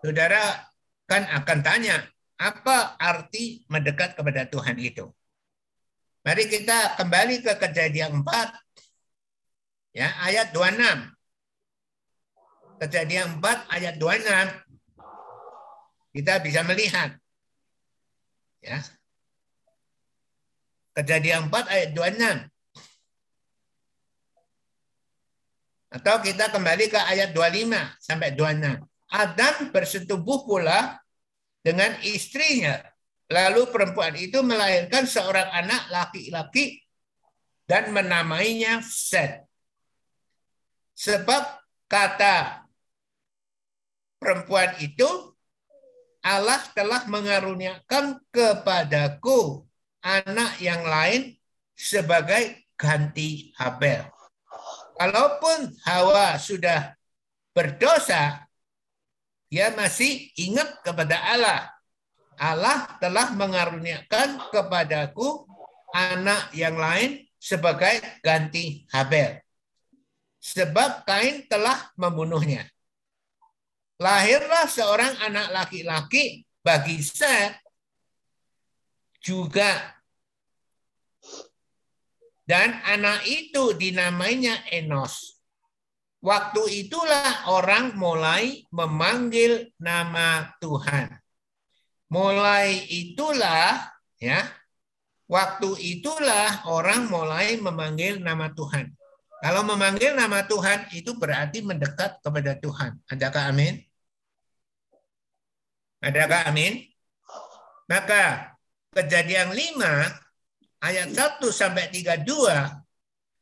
Saudara 0.00 0.64
kan 1.08 1.24
akan 1.28 1.58
tanya, 1.60 2.04
apa 2.38 2.94
arti 3.02 3.66
mendekat 3.66 4.14
kepada 4.14 4.46
Tuhan 4.46 4.78
itu? 4.78 5.10
Mari 6.22 6.46
kita 6.46 6.94
kembali 6.94 7.42
ke 7.42 7.58
kejadian 7.58 8.22
4. 8.22 8.54
Ya, 9.98 10.14
ayat 10.22 10.54
26. 10.54 11.10
Kejadian 12.78 13.42
4 13.42 13.66
ayat 13.74 13.98
26. 13.98 14.54
Kita 16.14 16.38
bisa 16.38 16.62
melihat. 16.62 17.18
Ya. 18.62 18.86
Kejadian 20.94 21.50
4 21.50 21.66
ayat 21.74 21.90
26. 21.90 22.46
Atau 25.88 26.20
kita 26.20 26.52
kembali 26.52 26.92
ke 26.92 27.00
ayat 27.00 27.34
25 27.34 27.98
sampai 27.98 28.30
26. 28.36 28.78
Adam 29.08 29.72
bersetubuh 29.72 30.44
pula 30.44 31.00
dengan 31.68 32.00
istrinya. 32.00 32.80
Lalu 33.28 33.68
perempuan 33.68 34.16
itu 34.16 34.40
melahirkan 34.40 35.04
seorang 35.04 35.52
anak 35.52 35.92
laki-laki 35.92 36.80
dan 37.68 37.92
menamainya 37.92 38.80
Set. 38.80 39.44
Sebab 40.96 41.44
kata 41.84 42.64
perempuan 44.16 44.72
itu, 44.80 45.36
Allah 46.24 46.64
telah 46.72 47.04
mengaruniakan 47.04 48.16
kepadaku 48.32 49.68
anak 50.00 50.56
yang 50.64 50.88
lain 50.88 51.36
sebagai 51.76 52.64
ganti 52.80 53.52
Habel. 53.60 54.08
Kalaupun 54.96 55.76
Hawa 55.84 56.40
sudah 56.40 56.96
berdosa, 57.52 58.47
dia 59.48 59.72
masih 59.72 60.28
ingat 60.36 60.84
kepada 60.84 61.16
Allah. 61.16 61.72
Allah 62.38 62.86
telah 63.02 63.34
mengaruniakan 63.34 64.52
kepadaku 64.52 65.48
anak 65.90 66.52
yang 66.54 66.76
lain 66.78 67.26
sebagai 67.40 67.98
ganti 68.22 68.86
Habel. 68.92 69.42
Sebab 70.38 71.02
Kain 71.02 71.48
telah 71.50 71.90
membunuhnya. 71.98 72.62
Lahirlah 73.98 74.70
seorang 74.70 75.18
anak 75.26 75.50
laki-laki 75.50 76.46
bagi 76.62 77.02
Seth 77.02 77.58
juga 79.18 79.98
dan 82.46 82.78
anak 82.86 83.26
itu 83.26 83.74
dinamainya 83.74 84.70
Enos. 84.70 85.37
Waktu 86.18 86.62
itulah 86.86 87.46
orang 87.46 87.94
mulai 87.94 88.66
memanggil 88.74 89.70
nama 89.78 90.50
Tuhan. 90.58 91.14
Mulai 92.10 92.90
itulah 92.90 93.86
ya, 94.18 94.42
waktu 95.30 95.78
itulah 95.78 96.66
orang 96.66 97.06
mulai 97.06 97.54
memanggil 97.62 98.18
nama 98.18 98.50
Tuhan. 98.50 98.90
Kalau 99.38 99.62
memanggil 99.62 100.18
nama 100.18 100.42
Tuhan 100.42 100.90
itu 100.90 101.14
berarti 101.14 101.62
mendekat 101.62 102.18
kepada 102.18 102.58
Tuhan. 102.58 102.98
Adakah 103.06 103.54
amin? 103.54 103.78
Adakah 106.02 106.50
amin? 106.50 106.82
Maka 107.86 108.54
kejadian 108.90 109.54
5 109.54 110.82
ayat 110.82 111.08
1 111.14 111.38
sampai 111.54 111.94
32 111.94 112.26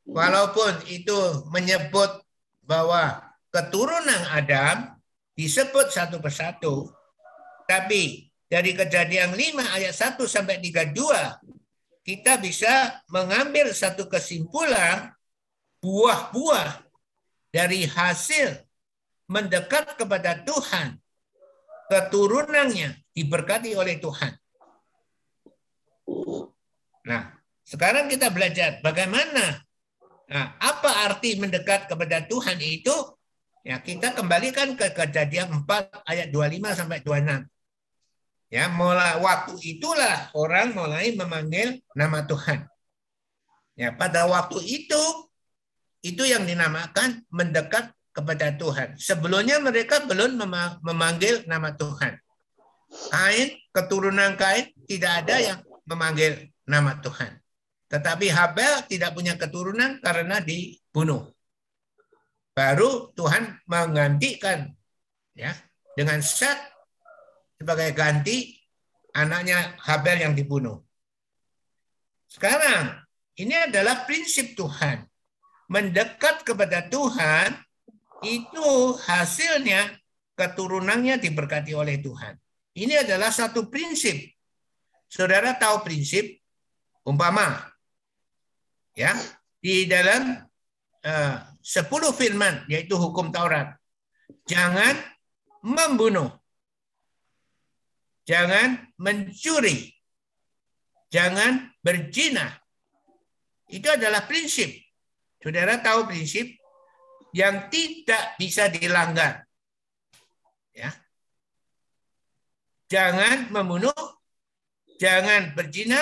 walaupun 0.05 0.85
itu 0.93 1.49
menyebut 1.49 2.26
bahwa 2.67 3.23
keturunan 3.55 4.23
Adam 4.35 4.99
disebut 5.39 5.89
satu 5.89 6.19
persatu. 6.19 6.91
Tapi 7.65 8.31
dari 8.47 8.75
kejadian 8.75 9.35
5 9.35 9.75
ayat 9.75 9.95
1 9.95 10.23
sampai 10.27 10.63
32 10.63 10.95
kita 12.07 12.39
bisa 12.39 13.03
mengambil 13.11 13.75
satu 13.75 14.07
kesimpulan 14.07 15.11
buah-buah 15.83 16.87
dari 17.51 17.83
hasil 17.83 18.63
mendekat 19.27 19.99
kepada 19.99 20.39
Tuhan 20.47 21.03
keturunannya 21.91 22.95
diberkati 23.11 23.75
oleh 23.75 23.99
Tuhan. 23.99 24.33
Nah, 27.07 27.23
sekarang 27.67 28.07
kita 28.07 28.31
belajar 28.31 28.79
bagaimana 28.83 29.66
Nah, 30.27 30.59
apa 30.59 31.07
arti 31.07 31.39
mendekat 31.39 31.87
kepada 31.87 32.27
Tuhan 32.27 32.59
itu? 32.59 32.95
Ya, 33.67 33.83
kita 33.83 34.15
kembalikan 34.15 34.79
ke 34.79 34.95
kejadian 34.95 35.67
4 35.67 36.07
ayat 36.07 36.31
25 36.31 36.79
sampai 36.79 37.03
26. 37.03 37.47
Ya, 38.47 38.71
mulai 38.71 39.19
waktu 39.19 39.59
itulah 39.59 40.31
orang 40.39 40.71
mulai 40.71 41.11
memanggil 41.19 41.83
nama 41.99 42.23
Tuhan. 42.23 42.63
Ya, 43.75 43.91
pada 43.91 44.31
waktu 44.31 44.63
itu 44.63 45.03
itu 46.07 46.23
yang 46.23 46.47
dinamakan 46.47 47.27
mendekat 47.27 47.91
kepada 48.15 48.55
Tuhan. 48.55 48.95
Sebelumnya 48.97 49.59
mereka 49.59 50.07
belum 50.07 50.39
memanggil 50.81 51.45
nama 51.51 51.75
Tuhan. 51.75 52.17
Kain, 53.11 53.51
keturunan 53.75 54.39
Kain 54.39 54.71
tidak 54.87 55.27
ada 55.27 55.37
yang 55.43 55.59
memanggil 55.85 56.49
nama 56.65 56.97
Tuhan. 57.03 57.37
Tetapi 57.87 58.27
Habel 58.35 58.83
tidak 58.91 59.15
punya 59.15 59.39
keturunan 59.39 60.03
karena 60.03 60.43
dibunuh. 60.43 61.31
Baru 62.57 63.13
Tuhan 63.15 63.63
menggantikan 63.69 64.73
ya 65.37 65.53
dengan 65.95 66.19
Set 66.25 66.57
sebagai 67.61 67.93
ganti 67.95 68.59
anaknya 69.15 69.77
Habel 69.81 70.25
yang 70.25 70.35
dibunuh. 70.35 70.83
Sekarang 72.27 73.07
ini 73.39 73.55
adalah 73.55 74.09
prinsip 74.09 74.59
Tuhan. 74.59 75.07
Mendekat 75.67 76.47
kepada 76.47 76.87
Tuhan 76.87 77.59
itu 78.23 78.95
hasilnya 79.03 79.99
keturunannya 80.39 81.19
diberkati 81.19 81.75
oleh 81.75 81.99
Tuhan. 81.99 82.39
Ini 82.77 83.03
adalah 83.03 83.35
satu 83.35 83.67
prinsip. 83.67 84.31
Saudara 85.11 85.55
tahu 85.59 85.87
prinsip 85.87 86.39
umpama 87.07 87.76
ya 88.97 89.13
di 89.61 89.85
dalam 89.85 90.41
uh, 91.05 91.37
10 91.61 91.87
firman 92.17 92.65
yaitu 92.67 92.97
hukum 92.97 93.29
Taurat. 93.29 93.77
Jangan 94.49 94.97
membunuh. 95.63 96.33
Jangan 98.27 98.91
mencuri. 98.99 99.95
Jangan 101.13 101.71
berzina. 101.85 102.51
Itu 103.71 103.87
adalah 103.93 104.27
prinsip. 104.27 104.75
Saudara 105.39 105.79
tahu 105.79 106.11
prinsip 106.11 106.59
yang 107.31 107.71
tidak 107.71 108.35
bisa 108.41 108.67
dilanggar. 108.67 109.47
Ya. 110.75 110.91
Jangan 112.87 113.51
membunuh, 113.51 113.95
jangan 114.99 115.55
berzina, 115.59 115.99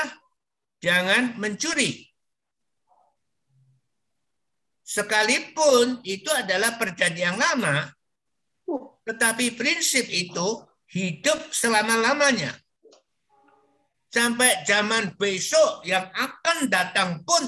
jangan 0.84 1.36
mencuri. 1.40 2.13
Sekalipun 4.84 6.04
itu 6.04 6.28
adalah 6.28 6.76
perjanjian 6.76 7.40
lama, 7.40 7.88
tetapi 9.08 9.56
prinsip 9.56 10.04
itu 10.12 10.60
hidup 10.92 11.50
selama-lamanya 11.50 12.52
sampai 14.14 14.62
zaman 14.62 15.18
besok 15.18 15.82
yang 15.82 16.06
akan 16.14 16.70
datang 16.70 17.26
pun 17.26 17.42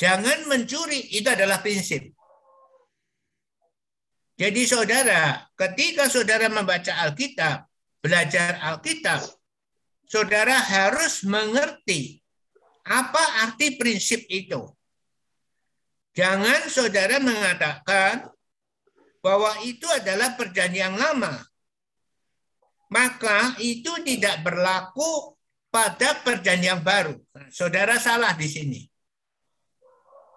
jangan 0.00 0.48
mencuri 0.48 1.12
itu 1.12 1.28
adalah 1.28 1.60
prinsip. 1.60 2.08
Jadi 4.34 4.66
saudara, 4.66 5.46
ketika 5.54 6.10
saudara 6.10 6.50
membaca 6.50 6.90
Alkitab, 7.06 7.70
belajar 8.02 8.58
Alkitab, 8.66 9.22
saudara 10.10 10.58
harus 10.58 11.22
mengerti 11.22 12.18
apa 12.82 13.46
arti 13.46 13.78
prinsip 13.78 14.26
itu. 14.26 14.58
Jangan 16.14 16.70
saudara 16.70 17.18
mengatakan 17.18 18.30
bahwa 19.18 19.50
itu 19.66 19.82
adalah 19.90 20.38
perjanjian 20.38 20.94
lama. 20.94 21.42
Maka 22.86 23.58
itu 23.58 23.90
tidak 24.06 24.46
berlaku 24.46 25.34
pada 25.74 26.14
perjanjian 26.22 26.86
baru. 26.86 27.18
Saudara 27.50 27.98
salah 27.98 28.30
di 28.38 28.46
sini. 28.46 28.80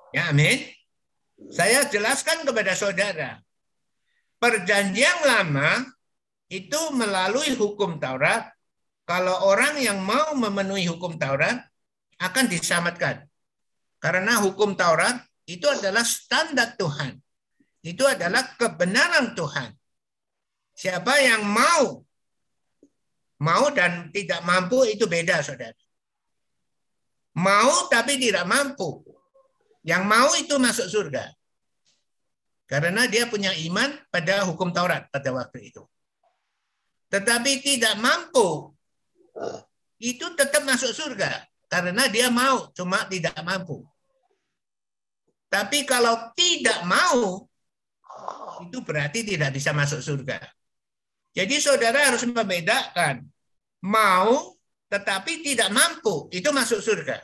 Ya, 0.10 0.34
amin. 0.34 0.66
Saya 1.54 1.86
jelaskan 1.86 2.42
kepada 2.42 2.74
saudara. 2.74 3.38
Perjanjian 4.42 5.22
lama 5.22 5.86
itu 6.50 6.80
melalui 6.98 7.54
hukum 7.54 8.02
Taurat. 8.02 8.50
Kalau 9.06 9.46
orang 9.46 9.78
yang 9.78 10.02
mau 10.02 10.34
memenuhi 10.34 10.90
hukum 10.90 11.22
Taurat 11.22 11.62
akan 12.18 12.46
diselamatkan. 12.50 13.30
Karena 14.02 14.42
hukum 14.42 14.74
Taurat 14.74 15.27
itu 15.48 15.66
adalah 15.66 16.04
standar 16.04 16.76
Tuhan. 16.76 17.16
Itu 17.82 18.04
adalah 18.04 18.54
kebenaran 18.60 19.32
Tuhan. 19.32 19.72
Siapa 20.78 21.24
yang 21.24 21.48
mau 21.48 22.08
Mau 23.38 23.70
dan 23.70 24.10
tidak 24.10 24.42
mampu 24.42 24.82
itu 24.90 25.06
beda, 25.06 25.46
saudara. 25.46 25.78
Mau 27.38 27.86
tapi 27.86 28.18
tidak 28.18 28.50
mampu. 28.50 29.06
Yang 29.86 30.04
mau 30.10 30.30
itu 30.34 30.58
masuk 30.58 30.90
surga. 30.90 31.30
Karena 32.66 33.06
dia 33.06 33.30
punya 33.30 33.54
iman 33.70 33.94
pada 34.10 34.44
hukum 34.50 34.74
Taurat 34.74 35.06
pada 35.14 35.30
waktu 35.32 35.70
itu. 35.72 35.86
Tetapi 37.08 37.64
tidak 37.64 37.96
mampu, 38.02 38.76
itu 40.02 40.26
tetap 40.36 40.66
masuk 40.68 40.92
surga. 40.92 41.46
Karena 41.72 42.10
dia 42.12 42.28
mau, 42.28 42.68
cuma 42.76 43.08
tidak 43.08 43.38
mampu. 43.46 43.86
Tapi 45.48 45.88
kalau 45.88 46.32
tidak 46.36 46.84
mau, 46.84 47.48
itu 48.68 48.80
berarti 48.84 49.24
tidak 49.24 49.56
bisa 49.56 49.72
masuk 49.72 50.04
surga. 50.04 50.44
Jadi 51.32 51.56
saudara 51.62 52.12
harus 52.12 52.26
membedakan 52.26 53.24
mau 53.86 54.58
tetapi 54.88 55.44
tidak 55.44 55.70
mampu, 55.76 56.32
itu 56.32 56.48
masuk 56.56 56.80
surga. 56.80 57.20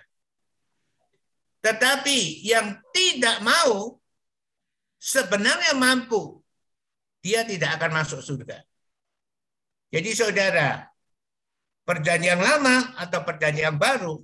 Tetapi 1.63 2.43
yang 2.43 2.75
tidak 2.91 3.39
mau 3.39 3.95
sebenarnya 4.99 5.71
mampu, 5.79 6.43
dia 7.23 7.47
tidak 7.47 7.79
akan 7.79 8.03
masuk 8.03 8.19
surga. 8.19 8.59
Jadi 9.95 10.11
saudara, 10.11 10.83
perjanjian 11.87 12.43
lama 12.43 12.99
atau 12.99 13.23
perjanjian 13.23 13.79
baru, 13.79 14.19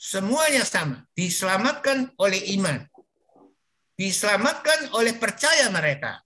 semuanya 0.00 0.64
sama. 0.64 1.04
Diselamatkan 1.12 2.16
oleh 2.16 2.40
iman. 2.56 2.80
Diselamatkan 4.00 4.96
oleh 4.96 5.12
percaya 5.20 5.68
mereka. 5.68 6.24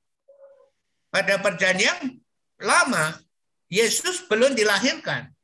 Pada 1.11 1.43
perjanjian 1.43 2.22
lama, 2.62 3.18
Yesus 3.66 4.31
belum 4.31 4.55
dilahirkan. 4.55 5.35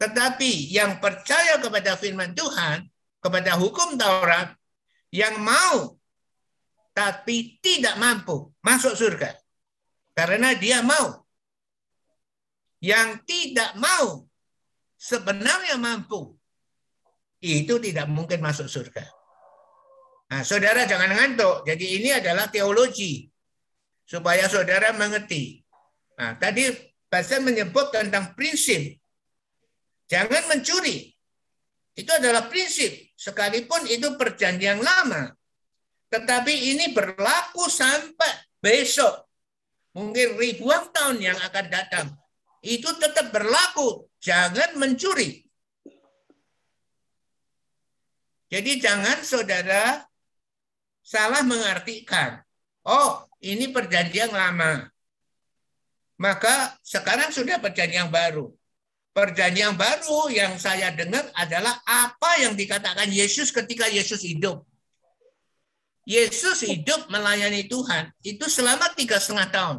Tetapi 0.00 0.72
yang 0.72 0.96
percaya 0.96 1.60
kepada 1.60 1.92
firman 2.00 2.32
Tuhan, 2.32 2.88
kepada 3.20 3.60
hukum 3.60 4.00
Taurat, 4.00 4.56
yang 5.12 5.36
mau 5.44 6.00
tapi 6.96 7.60
tidak 7.60 8.00
mampu 8.00 8.48
masuk 8.64 8.96
surga. 8.96 9.36
Karena 10.16 10.56
dia 10.56 10.80
mau. 10.80 11.20
Yang 12.80 13.28
tidak 13.28 13.76
mau 13.76 14.24
sebenarnya 14.96 15.76
mampu. 15.76 16.32
Itu 17.44 17.76
tidak 17.76 18.08
mungkin 18.08 18.40
masuk 18.40 18.66
surga. 18.66 19.17
Nah, 20.28 20.44
saudara 20.44 20.84
jangan 20.84 21.12
ngantuk. 21.16 21.64
Jadi 21.64 22.00
ini 22.00 22.12
adalah 22.12 22.52
teologi 22.52 23.24
supaya 24.04 24.44
saudara 24.48 24.92
mengerti. 24.92 25.64
Nah, 26.20 26.36
tadi 26.36 26.68
Pastor 27.08 27.40
menyebut 27.40 27.88
tentang 27.88 28.36
prinsip. 28.36 29.00
Jangan 30.12 30.44
mencuri. 30.52 31.08
Itu 31.96 32.12
adalah 32.12 32.52
prinsip. 32.52 33.16
Sekalipun 33.16 33.88
itu 33.88 34.12
perjanjian 34.20 34.84
lama. 34.84 35.32
Tetapi 36.12 36.52
ini 36.76 36.92
berlaku 36.92 37.64
sampai 37.68 38.44
besok. 38.60 39.24
Mungkin 39.96 40.36
ribuan 40.36 40.92
tahun 40.92 41.32
yang 41.32 41.38
akan 41.40 41.66
datang. 41.72 42.06
Itu 42.60 42.92
tetap 43.00 43.32
berlaku. 43.32 44.04
Jangan 44.20 44.76
mencuri. 44.76 45.48
Jadi 48.48 48.80
jangan 48.80 49.20
saudara 49.24 50.07
salah 51.08 51.40
mengartikan. 51.40 52.44
Oh, 52.84 53.24
ini 53.40 53.72
perjanjian 53.72 54.28
lama. 54.28 54.92
Maka 56.20 56.76
sekarang 56.84 57.32
sudah 57.32 57.56
perjanjian 57.56 58.12
baru. 58.12 58.52
Perjanjian 59.16 59.72
baru 59.74 60.28
yang 60.28 60.60
saya 60.60 60.92
dengar 60.92 61.24
adalah 61.32 61.80
apa 61.88 62.44
yang 62.44 62.52
dikatakan 62.52 63.08
Yesus 63.08 63.48
ketika 63.48 63.88
Yesus 63.88 64.20
hidup. 64.20 64.68
Yesus 66.04 66.64
hidup 66.64 67.08
melayani 67.12 67.68
Tuhan 67.68 68.12
itu 68.24 68.44
selama 68.48 68.92
tiga 68.92 69.16
setengah 69.20 69.48
tahun. 69.48 69.78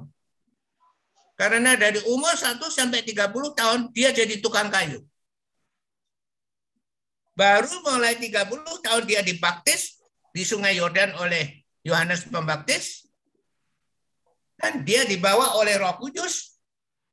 Karena 1.40 1.80
dari 1.80 2.04
umur 2.04 2.36
1 2.36 2.60
sampai 2.68 3.00
30 3.02 3.32
tahun 3.56 3.80
dia 3.96 4.12
jadi 4.12 4.44
tukang 4.44 4.68
kayu. 4.68 5.00
Baru 7.32 7.72
mulai 7.88 8.20
30 8.20 8.60
tahun 8.84 9.04
dia 9.08 9.24
dibaptis 9.24 9.99
di 10.36 10.44
Sungai 10.46 10.78
Yordan 10.78 11.16
oleh 11.18 11.66
Yohanes 11.86 12.28
Pembaptis. 12.28 13.06
Dan 14.60 14.84
dia 14.84 15.08
dibawa 15.08 15.56
oleh 15.56 15.80
Roh 15.80 15.96
Kudus 15.96 16.60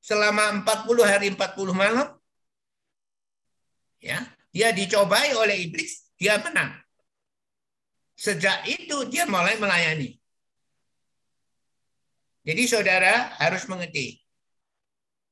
selama 0.03 0.67
40 0.67 1.03
hari 1.07 1.27
40 1.31 1.71
malam. 1.71 2.09
Ya, 4.03 4.23
dia 4.51 4.75
dicobai 4.75 5.35
oleh 5.35 5.67
iblis, 5.67 6.11
dia 6.19 6.43
menang. 6.43 6.75
Sejak 8.17 8.65
itu 8.67 9.07
dia 9.13 9.29
mulai 9.29 9.61
melayani. 9.61 10.17
Jadi 12.47 12.63
saudara 12.71 13.37
harus 13.43 13.67
mengerti. 13.67 14.23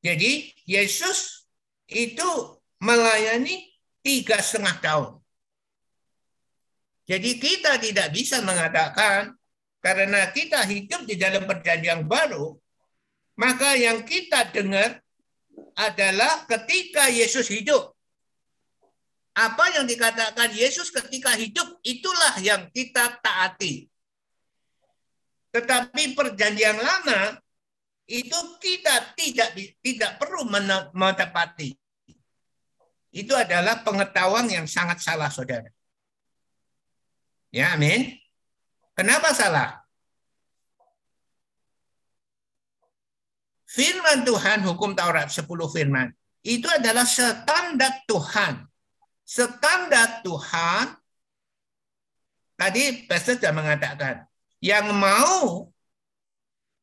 Jadi 0.05 0.53
Yesus 0.69 1.49
itu 1.89 2.29
melayani 2.83 3.73
tiga 4.05 4.37
setengah 4.43 4.77
tahun. 4.85 5.24
Jadi 7.05 7.37
kita 7.37 7.77
tidak 7.77 8.09
bisa 8.17 8.41
mengatakan 8.41 9.37
karena 9.85 10.33
kita 10.33 10.65
hidup 10.65 11.05
di 11.05 11.21
dalam 11.21 11.45
perjanjian 11.45 12.09
baru, 12.09 12.57
maka 13.37 13.77
yang 13.77 14.01
kita 14.09 14.49
dengar 14.49 15.05
adalah 15.77 16.49
ketika 16.49 17.13
Yesus 17.13 17.51
hidup. 17.53 17.93
Apa 19.35 19.75
yang 19.75 19.85
dikatakan 19.85 20.55
Yesus 20.55 20.95
ketika 20.95 21.35
hidup, 21.35 21.83
itulah 21.83 22.39
yang 22.39 22.71
kita 22.71 23.19
taati. 23.19 23.91
Tetapi 25.51 26.15
perjanjian 26.15 26.79
lama 26.79 27.35
itu 28.07 28.39
kita 28.63 29.13
tidak 29.19 29.51
tidak 29.83 30.23
perlu 30.23 30.47
menepati. 30.95 31.75
Itu 33.11 33.35
adalah 33.35 33.83
pengetahuan 33.83 34.47
yang 34.47 34.71
sangat 34.71 35.03
salah, 35.03 35.31
saudara. 35.31 35.74
Ya, 37.55 37.79
amin. 37.79 38.19
Kenapa 38.99 39.31
salah? 39.31 39.87
Firman 43.71 44.27
Tuhan, 44.27 44.67
hukum 44.67 44.99
Taurat 44.99 45.31
10 45.31 45.47
firman, 45.71 46.11
itu 46.43 46.67
adalah 46.67 47.07
standar 47.07 48.03
Tuhan. 48.11 48.67
Standar 49.23 50.27
Tuhan, 50.27 50.99
tadi 52.59 53.07
Pastor 53.07 53.39
sudah 53.39 53.55
mengatakan, 53.55 54.27
yang 54.59 54.91
mau 54.91 55.71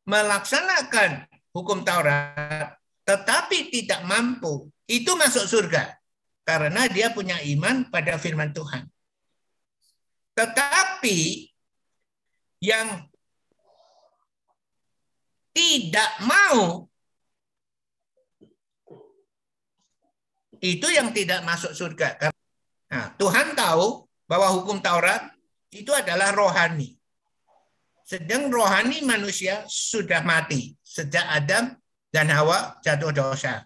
melaksanakan 0.07 1.27
hukum 1.51 1.83
Taurat, 1.83 2.79
tetapi 3.03 3.75
tidak 3.75 4.07
mampu, 4.07 4.71
itu 4.87 5.19
masuk 5.19 5.51
surga. 5.51 5.99
Karena 6.47 6.87
dia 6.87 7.11
punya 7.11 7.43
iman 7.43 7.91
pada 7.91 8.15
firman 8.15 8.55
Tuhan. 8.55 8.87
Tetapi 10.35 11.49
yang 12.61 13.09
tidak 15.51 16.11
mau 16.23 16.87
itu 20.61 20.87
yang 20.93 21.09
tidak 21.11 21.41
masuk 21.41 21.73
surga. 21.73 22.31
Nah, 22.93 23.17
Tuhan 23.17 23.57
tahu 23.57 24.05
bahwa 24.29 24.47
hukum 24.53 24.77
Taurat 24.79 25.33
itu 25.73 25.89
adalah 25.91 26.31
rohani. 26.31 26.95
Sedang 28.05 28.53
rohani 28.53 29.01
manusia 29.01 29.65
sudah 29.65 30.21
mati 30.21 30.77
sejak 30.85 31.25
Adam 31.27 31.73
dan 32.13 32.29
Hawa 32.29 32.77
jatuh 32.85 33.09
dosa. 33.09 33.65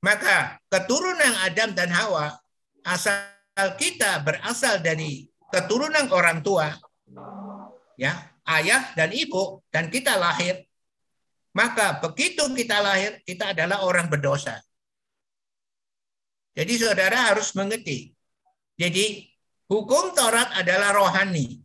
Maka 0.00 0.62
keturunan 0.70 1.34
Adam 1.44 1.74
dan 1.76 1.90
Hawa 1.92 2.38
asal 2.86 3.76
kita 3.76 4.22
berasal 4.22 4.80
dari 4.80 5.26
keturunan 5.56 6.12
orang 6.12 6.44
tua, 6.44 6.76
ya 7.96 8.12
ayah 8.44 8.92
dan 8.92 9.08
ibu, 9.16 9.64
dan 9.72 9.88
kita 9.88 10.20
lahir, 10.20 10.68
maka 11.56 11.96
begitu 12.04 12.44
kita 12.52 12.84
lahir, 12.84 13.16
kita 13.24 13.56
adalah 13.56 13.80
orang 13.88 14.12
berdosa. 14.12 14.60
Jadi 16.52 16.76
saudara 16.76 17.32
harus 17.32 17.56
mengerti. 17.56 18.12
Jadi 18.76 19.24
hukum 19.72 20.12
Taurat 20.12 20.52
adalah 20.52 20.92
rohani. 20.92 21.64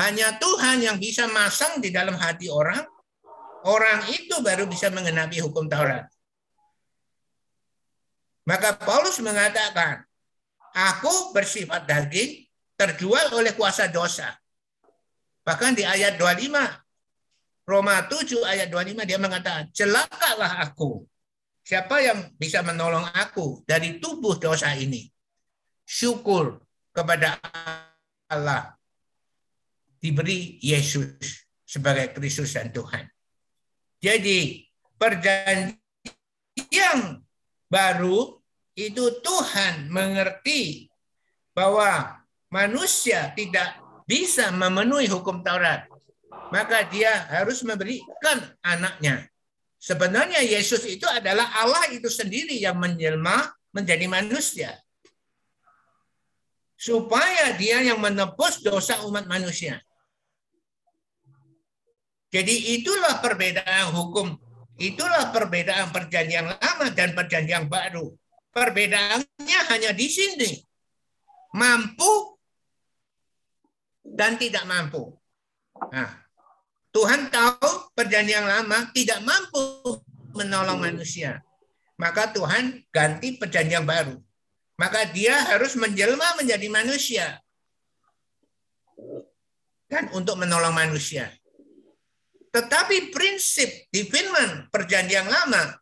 Hanya 0.00 0.40
Tuhan 0.40 0.80
yang 0.80 0.96
bisa 0.96 1.28
masang 1.28 1.84
di 1.84 1.92
dalam 1.92 2.16
hati 2.16 2.48
orang, 2.48 2.80
orang 3.68 4.08
itu 4.08 4.40
baru 4.40 4.64
bisa 4.64 4.88
mengenapi 4.88 5.44
hukum 5.44 5.68
Taurat. 5.68 6.08
Maka 8.48 8.80
Paulus 8.80 9.20
mengatakan, 9.20 10.08
aku 10.72 11.36
bersifat 11.36 11.84
daging, 11.84 12.47
terjual 12.78 13.34
oleh 13.34 13.52
kuasa 13.58 13.90
dosa. 13.90 14.30
Bahkan 15.42 15.74
di 15.74 15.82
ayat 15.82 16.14
25, 16.14 16.54
Roma 17.66 18.06
7 18.06 18.46
ayat 18.46 18.70
25 18.70 19.02
dia 19.02 19.18
mengatakan, 19.18 19.66
celakalah 19.74 20.62
aku. 20.62 21.02
Siapa 21.66 22.00
yang 22.00 22.32
bisa 22.40 22.64
menolong 22.64 23.04
aku 23.12 23.66
dari 23.66 24.00
tubuh 24.00 24.38
dosa 24.40 24.72
ini? 24.72 25.10
Syukur 25.84 26.62
kepada 26.94 27.36
Allah 28.30 28.78
diberi 30.00 30.56
Yesus 30.62 31.44
sebagai 31.66 32.16
Kristus 32.16 32.54
dan 32.56 32.72
Tuhan. 32.72 33.04
Jadi 33.98 34.64
perjanjian 34.96 35.76
baru 37.68 38.38
itu 38.78 39.20
Tuhan 39.20 39.90
mengerti 39.90 40.86
bahwa 41.52 42.17
manusia 42.48 43.32
tidak 43.36 43.76
bisa 44.08 44.48
memenuhi 44.52 45.08
hukum 45.08 45.44
Taurat, 45.44 45.84
maka 46.48 46.84
dia 46.88 47.28
harus 47.28 47.60
memberikan 47.60 48.40
anaknya. 48.64 49.28
Sebenarnya 49.78 50.42
Yesus 50.42 50.82
itu 50.88 51.06
adalah 51.06 51.46
Allah 51.62 51.86
itu 51.94 52.10
sendiri 52.10 52.58
yang 52.58 52.80
menjelma 52.80 53.52
menjadi 53.70 54.10
manusia. 54.10 54.74
Supaya 56.78 57.54
dia 57.58 57.82
yang 57.82 57.98
menebus 58.02 58.62
dosa 58.62 59.02
umat 59.06 59.26
manusia. 59.26 59.82
Jadi 62.28 62.80
itulah 62.80 63.18
perbedaan 63.22 63.94
hukum. 63.94 64.36
Itulah 64.78 65.34
perbedaan 65.34 65.90
perjanjian 65.90 66.54
lama 66.54 66.86
dan 66.94 67.10
perjanjian 67.18 67.66
baru. 67.66 68.14
Perbedaannya 68.54 69.60
hanya 69.74 69.90
di 69.90 70.06
sini. 70.06 70.50
Mampu 71.54 72.37
dan 74.14 74.40
tidak 74.40 74.64
mampu. 74.64 75.12
Nah, 75.92 76.10
Tuhan 76.90 77.28
tahu 77.28 77.92
perjanjian 77.94 78.48
lama 78.48 78.88
tidak 78.96 79.20
mampu 79.22 79.62
menolong 80.34 80.80
manusia. 80.80 81.44
Maka 81.98 82.30
Tuhan 82.30 82.86
ganti 82.94 83.36
perjanjian 83.36 83.82
baru. 83.82 84.16
Maka 84.78 85.10
dia 85.10 85.34
harus 85.50 85.74
menjelma 85.74 86.38
menjadi 86.38 86.66
manusia. 86.70 87.42
Dan 89.90 90.10
untuk 90.14 90.38
menolong 90.38 90.70
manusia. 90.70 91.34
Tetapi 92.54 93.10
prinsip 93.10 93.90
di 93.90 94.06
firman 94.06 94.70
perjanjian 94.70 95.26
lama, 95.26 95.74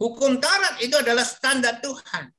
hukum 0.00 0.40
Taurat 0.40 0.80
itu 0.80 0.96
adalah 0.96 1.24
standar 1.24 1.78
Tuhan. 1.84 2.32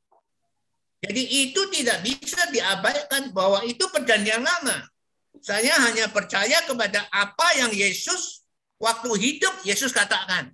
Jadi 0.99 1.23
itu 1.47 1.61
tidak 1.71 2.03
bisa 2.03 2.43
diabaikan 2.51 3.31
bahwa 3.31 3.63
itu 3.63 3.87
perjanjian 3.87 4.43
lama. 4.43 4.83
Saya 5.39 5.71
hanya 5.87 6.11
percaya 6.11 6.59
kepada 6.67 7.07
apa 7.11 7.47
yang 7.55 7.71
Yesus 7.71 8.43
waktu 8.79 9.09
hidup 9.15 9.63
Yesus 9.63 9.95
katakan. 9.95 10.51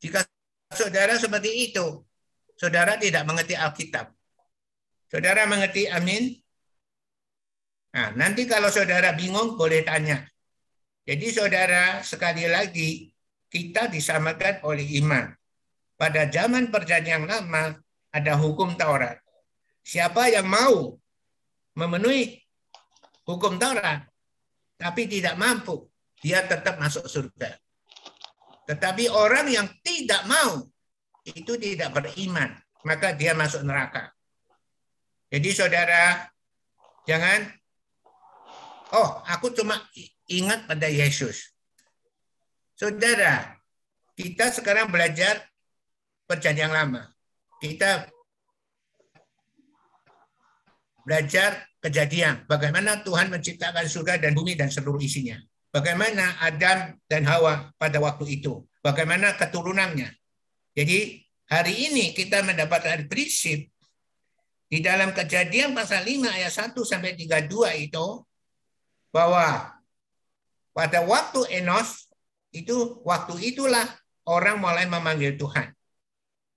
Jika 0.00 0.24
saudara 0.72 1.20
seperti 1.20 1.72
itu, 1.72 2.04
saudara 2.56 2.96
tidak 2.96 3.24
mengerti 3.28 3.52
Alkitab. 3.52 4.12
Saudara 5.12 5.44
mengerti 5.44 5.90
amin? 5.90 6.40
Nah, 7.90 8.14
nanti 8.14 8.46
kalau 8.46 8.70
saudara 8.70 9.12
bingung 9.12 9.58
boleh 9.58 9.82
tanya. 9.82 10.24
Jadi 11.04 11.26
saudara 11.34 12.00
sekali 12.06 12.46
lagi 12.46 13.10
kita 13.50 13.90
disamakan 13.90 14.62
oleh 14.62 14.86
iman. 15.02 15.34
Pada 15.98 16.30
zaman 16.30 16.70
perjanjian 16.70 17.26
lama 17.26 17.76
ada 18.14 18.32
hukum 18.38 18.78
Taurat. 18.78 19.18
Siapa 19.82 20.30
yang 20.30 20.46
mau 20.46 20.96
memenuhi 21.74 22.40
hukum 23.30 23.56
Taurat, 23.60 24.10
tapi 24.74 25.06
tidak 25.06 25.38
mampu, 25.38 25.86
dia 26.18 26.42
tetap 26.42 26.80
masuk 26.82 27.06
surga. 27.06 27.54
Tetapi 28.66 29.06
orang 29.10 29.46
yang 29.50 29.66
tidak 29.86 30.26
mau, 30.26 30.66
itu 31.22 31.54
tidak 31.58 31.94
beriman, 31.94 32.58
maka 32.82 33.14
dia 33.14 33.36
masuk 33.36 33.62
neraka. 33.62 34.10
Jadi 35.30 35.50
saudara, 35.54 36.26
jangan, 37.06 37.46
oh 38.94 39.22
aku 39.30 39.54
cuma 39.54 39.78
ingat 40.26 40.66
pada 40.66 40.90
Yesus. 40.90 41.54
Saudara, 42.74 43.54
kita 44.18 44.50
sekarang 44.50 44.90
belajar 44.90 45.44
perjanjian 46.26 46.72
lama. 46.72 47.06
Kita 47.60 48.08
belajar 51.04 51.69
kejadian. 51.80 52.44
Bagaimana 52.44 53.00
Tuhan 53.00 53.32
menciptakan 53.32 53.88
surga 53.88 54.20
dan 54.20 54.36
bumi 54.36 54.54
dan 54.54 54.68
seluruh 54.68 55.00
isinya. 55.00 55.40
Bagaimana 55.72 56.38
Adam 56.44 56.98
dan 57.08 57.22
Hawa 57.24 57.72
pada 57.80 57.98
waktu 57.98 58.40
itu. 58.40 58.64
Bagaimana 58.84 59.36
keturunannya. 59.36 60.08
Jadi 60.76 61.20
hari 61.50 61.74
ini 61.90 62.12
kita 62.16 62.44
mendapatkan 62.44 63.08
prinsip 63.10 63.68
di 64.70 64.78
dalam 64.78 65.10
kejadian 65.10 65.74
pasal 65.74 66.06
5 66.06 66.30
ayat 66.30 66.52
1 66.52 66.78
sampai 66.86 67.18
32 67.18 67.90
itu 67.90 68.06
bahwa 69.10 69.74
pada 70.70 71.02
waktu 71.02 71.60
Enos 71.60 72.06
itu 72.54 73.02
waktu 73.02 73.54
itulah 73.54 73.82
orang 74.26 74.62
mulai 74.62 74.86
memanggil 74.86 75.34
Tuhan. 75.34 75.74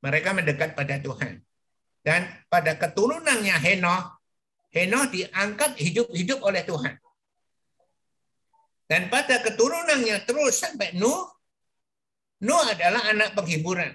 Mereka 0.06 0.36
mendekat 0.36 0.78
pada 0.78 1.00
Tuhan. 1.02 1.42
Dan 2.04 2.28
pada 2.52 2.76
keturunannya 2.76 3.56
Henoh, 3.56 4.23
Henoh 4.74 5.06
diangkat 5.14 5.78
hidup-hidup 5.78 6.42
oleh 6.42 6.66
Tuhan. 6.66 6.98
Dan 8.90 9.08
pada 9.08 9.40
keturunannya 9.46 10.26
terus 10.26 10.60
sampai 10.60 10.98
Nuh, 10.98 11.30
Nuh 12.42 12.64
adalah 12.66 13.14
anak 13.14 13.38
penghiburan. 13.38 13.94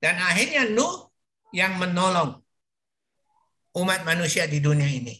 Dan 0.00 0.16
akhirnya 0.16 0.64
Nuh 0.72 1.12
yang 1.52 1.76
menolong 1.76 2.40
umat 3.76 4.00
manusia 4.02 4.48
di 4.48 4.58
dunia 4.58 4.88
ini. 4.88 5.14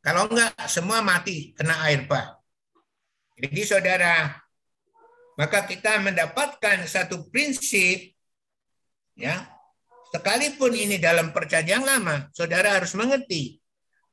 Kalau 0.00 0.30
enggak, 0.30 0.54
semua 0.70 1.02
mati 1.02 1.52
kena 1.52 1.82
air 1.86 2.06
bah. 2.06 2.38
Jadi 3.36 3.60
saudara, 3.66 4.32
maka 5.36 5.68
kita 5.68 6.00
mendapatkan 6.00 6.88
satu 6.88 7.28
prinsip, 7.28 8.14
ya, 9.18 9.55
sekalipun 10.14 10.72
ini 10.72 10.96
dalam 11.00 11.30
perjanjian 11.30 11.82
lama, 11.82 12.28
saudara 12.34 12.76
harus 12.78 12.92
mengerti 12.94 13.58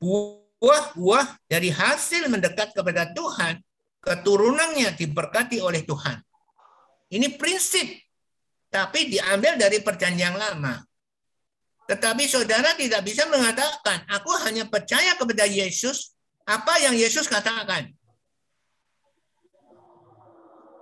buah-buah 0.00 1.44
dari 1.48 1.70
hasil 1.72 2.28
mendekat 2.28 2.72
kepada 2.76 3.12
Tuhan, 3.12 3.60
keturunannya 4.04 4.92
diberkati 4.96 5.60
oleh 5.64 5.84
Tuhan. 5.84 6.20
Ini 7.14 7.38
prinsip, 7.38 7.88
tapi 8.68 9.12
diambil 9.12 9.56
dari 9.60 9.80
perjanjian 9.80 10.34
lama. 10.34 10.82
Tetapi 11.84 12.24
saudara 12.24 12.72
tidak 12.74 13.04
bisa 13.04 13.28
mengatakan, 13.28 14.08
aku 14.08 14.32
hanya 14.48 14.64
percaya 14.64 15.14
kepada 15.20 15.44
Yesus, 15.44 16.16
apa 16.48 16.80
yang 16.80 16.96
Yesus 16.96 17.28
katakan. 17.28 17.92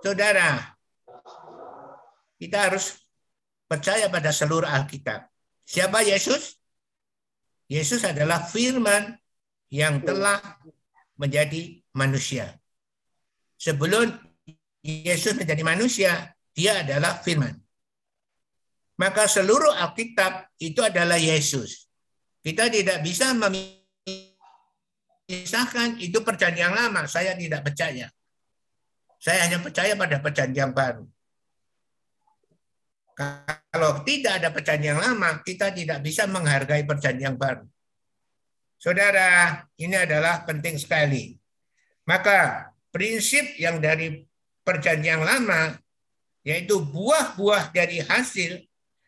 Saudara, 0.03 0.75
kita 2.39 2.71
harus 2.71 3.02
percaya 3.73 4.05
pada 4.05 4.29
seluruh 4.29 4.69
Alkitab. 4.69 5.25
Siapa 5.65 6.05
Yesus? 6.05 6.61
Yesus 7.65 8.05
adalah 8.05 8.45
firman 8.45 9.17
yang 9.73 10.05
telah 10.05 10.37
menjadi 11.17 11.81
manusia. 11.97 12.53
Sebelum 13.57 14.13
Yesus 14.85 15.33
menjadi 15.33 15.65
manusia, 15.65 16.37
dia 16.53 16.85
adalah 16.85 17.17
firman. 17.17 17.57
Maka 19.01 19.25
seluruh 19.25 19.73
Alkitab 19.73 20.53
itu 20.61 20.85
adalah 20.85 21.17
Yesus. 21.17 21.89
Kita 22.45 22.69
tidak 22.69 23.01
bisa 23.01 23.33
memisahkan 23.33 23.57
itu 25.97 26.21
perjanjian 26.21 26.77
lama. 26.77 27.09
Saya 27.09 27.33
tidak 27.33 27.65
percaya. 27.65 28.05
Saya 29.17 29.49
hanya 29.49 29.63
percaya 29.63 29.97
pada 29.97 30.21
perjanjian 30.21 30.75
baru. 30.75 31.09
Kalau 33.13 34.01
tidak 34.05 34.41
ada 34.41 34.49
perjanjian 34.49 34.97
lama, 34.97 35.41
kita 35.45 35.69
tidak 35.69 36.01
bisa 36.01 36.25
menghargai 36.25 36.85
perjanjian 36.85 37.37
baru. 37.37 37.65
Saudara, 38.81 39.63
ini 39.79 39.95
adalah 39.95 40.43
penting 40.43 40.75
sekali. 40.75 41.37
Maka 42.03 42.67
prinsip 42.91 43.55
yang 43.55 43.79
dari 43.79 44.27
perjanjian 44.65 45.23
lama, 45.23 45.77
yaitu 46.43 46.83
buah-buah 46.83 47.71
dari 47.71 48.03
hasil 48.03 48.59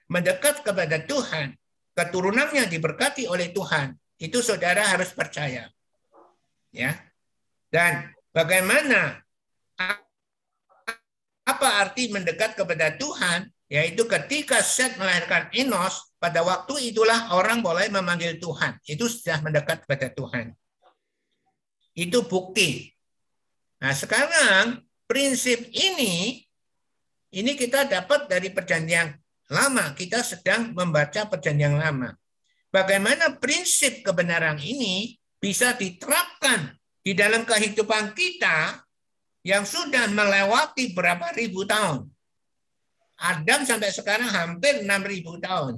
mendekat 0.08 0.64
kepada 0.64 1.04
Tuhan, 1.04 1.58
keturunannya 1.92 2.72
diberkati 2.72 3.28
oleh 3.28 3.52
Tuhan, 3.52 3.96
itu 4.22 4.40
saudara 4.40 4.86
harus 4.96 5.12
percaya. 5.12 5.68
Ya. 6.72 6.96
Dan 7.68 8.16
bagaimana 8.32 9.20
apa 11.46 11.68
arti 11.84 12.12
mendekat 12.12 12.56
kepada 12.56 12.96
Tuhan? 12.96 13.52
Yaitu 13.76 14.08
ketika 14.08 14.64
Seth 14.64 14.96
melahirkan 14.96 15.52
Enos, 15.52 16.16
pada 16.16 16.40
waktu 16.48 16.96
itulah 16.96 17.36
orang 17.36 17.60
boleh 17.60 17.92
memanggil 17.92 18.40
Tuhan. 18.40 18.80
Itu 18.88 19.12
sudah 19.12 19.44
mendekat 19.44 19.84
kepada 19.84 20.08
Tuhan. 20.16 20.56
Itu 21.92 22.24
bukti. 22.24 22.88
Nah 23.84 23.92
sekarang 23.92 24.80
prinsip 25.04 25.68
ini, 25.76 26.40
ini 27.36 27.52
kita 27.60 27.84
dapat 27.84 28.32
dari 28.32 28.48
perjanjian 28.56 29.12
lama. 29.52 29.92
Kita 29.92 30.24
sedang 30.24 30.72
membaca 30.72 31.28
perjanjian 31.28 31.76
lama. 31.76 32.16
Bagaimana 32.72 33.36
prinsip 33.36 34.08
kebenaran 34.08 34.56
ini 34.56 35.20
bisa 35.36 35.76
diterapkan 35.76 36.80
di 37.04 37.12
dalam 37.12 37.44
kehidupan 37.44 38.16
kita 38.16 38.88
yang 39.44 39.68
sudah 39.68 40.08
melewati 40.08 40.96
berapa 40.96 41.36
ribu 41.36 41.68
tahun. 41.68 42.15
Adam 43.16 43.64
sampai 43.64 43.92
sekarang 43.96 44.28
hampir 44.28 44.84
6.000 44.84 45.40
tahun. 45.40 45.76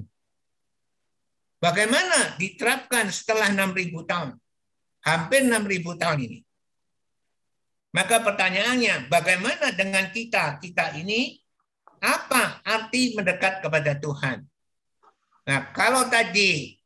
Bagaimana 1.58 2.38
diterapkan 2.38 3.10
setelah 3.10 3.50
6.000 3.54 3.94
tahun? 4.06 4.30
Hampir 5.06 5.42
6.000 5.46 6.02
tahun 6.02 6.20
ini. 6.26 6.40
Maka 7.94 8.22
pertanyaannya, 8.22 9.10
bagaimana 9.10 9.74
dengan 9.74 10.10
kita? 10.14 10.62
Kita 10.62 10.94
ini 10.98 11.38
apa 11.98 12.62
arti 12.62 13.18
mendekat 13.18 13.66
kepada 13.66 13.98
Tuhan? 13.98 14.46
Nah, 15.48 15.60
kalau 15.74 16.06
tadi 16.06 16.78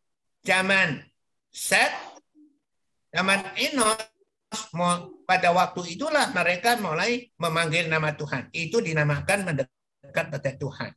zaman 0.46 1.04
Set, 1.52 1.92
zaman 3.12 3.44
Enos, 3.60 4.00
pada 5.28 5.52
waktu 5.52 6.00
itulah 6.00 6.32
mereka 6.32 6.80
mulai 6.80 7.28
memanggil 7.36 7.92
nama 7.92 8.16
Tuhan. 8.16 8.48
Itu 8.56 8.80
dinamakan 8.80 9.52
mendekat 9.52 9.81
pada 10.12 10.52
Tuhan. 10.54 10.92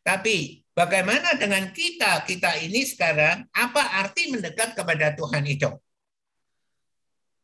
Tapi 0.00 0.64
bagaimana 0.72 1.36
dengan 1.36 1.70
kita? 1.70 2.24
Kita 2.24 2.56
ini 2.58 2.82
sekarang 2.84 3.46
apa 3.52 4.00
arti 4.00 4.32
mendekat 4.32 4.74
kepada 4.74 5.12
Tuhan 5.14 5.44
itu? 5.46 5.70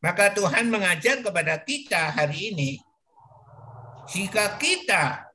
Maka 0.01 0.33
Tuhan 0.33 0.69
mengajar 0.69 1.25
kepada 1.25 1.57
kita 1.61 2.13
hari 2.13 2.53
ini, 2.53 2.71
jika 4.13 4.55
kita 4.61 5.27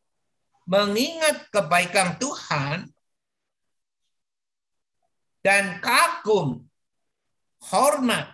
mengingat 0.69 1.49
kebaikan 1.51 2.15
Tuhan 2.15 2.87
dan 5.43 5.81
kagum, 5.81 6.63
hormat 7.67 8.31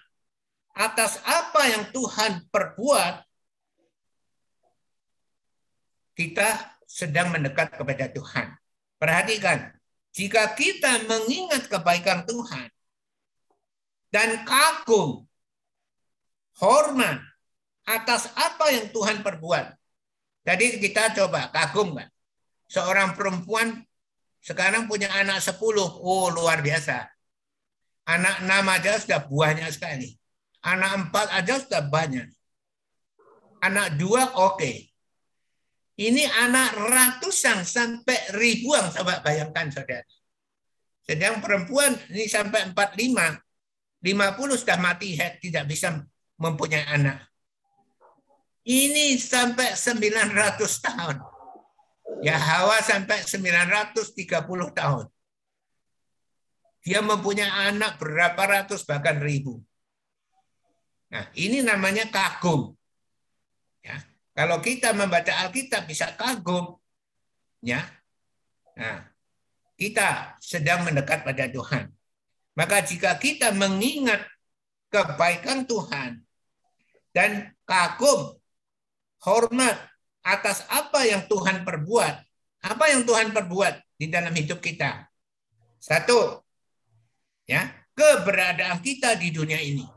atas 0.78 1.18
apa 1.26 1.62
yang 1.74 1.90
Tuhan 1.90 2.46
perbuat, 2.54 3.26
kita 6.14 6.77
sedang 6.98 7.30
mendekat 7.30 7.78
kepada 7.78 8.10
Tuhan. 8.10 8.58
Perhatikan, 8.98 9.70
jika 10.18 10.58
kita 10.58 11.06
mengingat 11.06 11.70
kebaikan 11.70 12.26
Tuhan 12.26 12.74
dan 14.10 14.42
kagum, 14.42 15.30
hormat 16.58 17.22
atas 17.86 18.34
apa 18.34 18.74
yang 18.74 18.90
Tuhan 18.90 19.22
perbuat. 19.22 19.78
Jadi 20.42 20.82
kita 20.82 21.14
coba 21.14 21.54
kagum 21.54 21.94
kan. 21.94 22.10
Seorang 22.66 23.14
perempuan 23.14 23.86
sekarang 24.42 24.90
punya 24.90 25.14
anak 25.14 25.38
sepuluh, 25.38 25.86
oh 25.86 26.34
luar 26.34 26.66
biasa. 26.66 27.06
Anak 28.10 28.42
enam 28.42 28.66
aja 28.74 28.98
sudah 28.98 29.22
banyak 29.30 29.70
sekali. 29.70 30.18
Anak 30.66 30.92
empat 30.98 31.28
aja 31.30 31.62
sudah 31.62 31.86
banyak. 31.86 32.26
Anak 33.62 34.02
dua 34.02 34.34
oke. 34.34 34.58
Okay. 34.58 34.97
Ini 35.98 36.30
anak 36.30 36.78
ratusan 36.78 37.66
sampai 37.66 38.38
ribuan, 38.38 38.94
coba 38.94 39.18
bayangkan 39.26 39.74
saudara. 39.74 40.06
Sedang 41.02 41.42
perempuan 41.42 41.98
ini 42.14 42.30
sampai 42.30 42.70
45, 42.70 43.42
50 44.06 44.62
sudah 44.62 44.78
mati 44.78 45.18
head, 45.18 45.42
tidak 45.42 45.66
bisa 45.66 45.98
mempunyai 46.38 46.86
anak. 46.86 47.26
Ini 48.62 49.18
sampai 49.18 49.74
900 49.74 50.86
tahun. 50.86 51.18
Ya 52.22 52.38
Hawa 52.38 52.78
sampai 52.86 53.26
930 53.26 54.78
tahun. 54.78 55.06
Dia 56.86 57.02
mempunyai 57.02 57.74
anak 57.74 57.98
berapa 57.98 58.38
ratus 58.38 58.86
bahkan 58.86 59.18
ribu. 59.18 59.66
Nah, 61.10 61.26
ini 61.34 61.66
namanya 61.66 62.06
kagum. 62.12 62.77
Kalau 64.38 64.62
kita 64.62 64.94
membaca 64.94 65.34
Alkitab 65.42 65.90
bisa 65.90 66.14
kagum, 66.14 66.78
ya. 67.66 67.82
Nah, 68.78 69.02
kita 69.74 70.38
sedang 70.38 70.86
mendekat 70.86 71.26
pada 71.26 71.50
Tuhan. 71.50 71.90
Maka 72.54 72.86
jika 72.86 73.18
kita 73.18 73.50
mengingat 73.58 74.22
kebaikan 74.94 75.66
Tuhan 75.66 76.22
dan 77.18 77.50
kagum, 77.66 78.38
hormat 79.26 79.74
atas 80.22 80.62
apa 80.70 81.02
yang 81.10 81.26
Tuhan 81.26 81.66
perbuat, 81.66 82.22
Apa 82.58 82.90
yang 82.90 83.06
Tuhan 83.06 83.32
perbuat 83.38 84.02
di 84.02 84.10
dalam 84.10 84.34
hidup 84.34 84.58
kita? 84.58 85.06
Satu, 85.78 86.42
ya 87.46 87.70
keberadaan 87.94 88.82
kita 88.82 89.14
di 89.14 89.30
dunia 89.30 89.62
ini. 89.62 89.97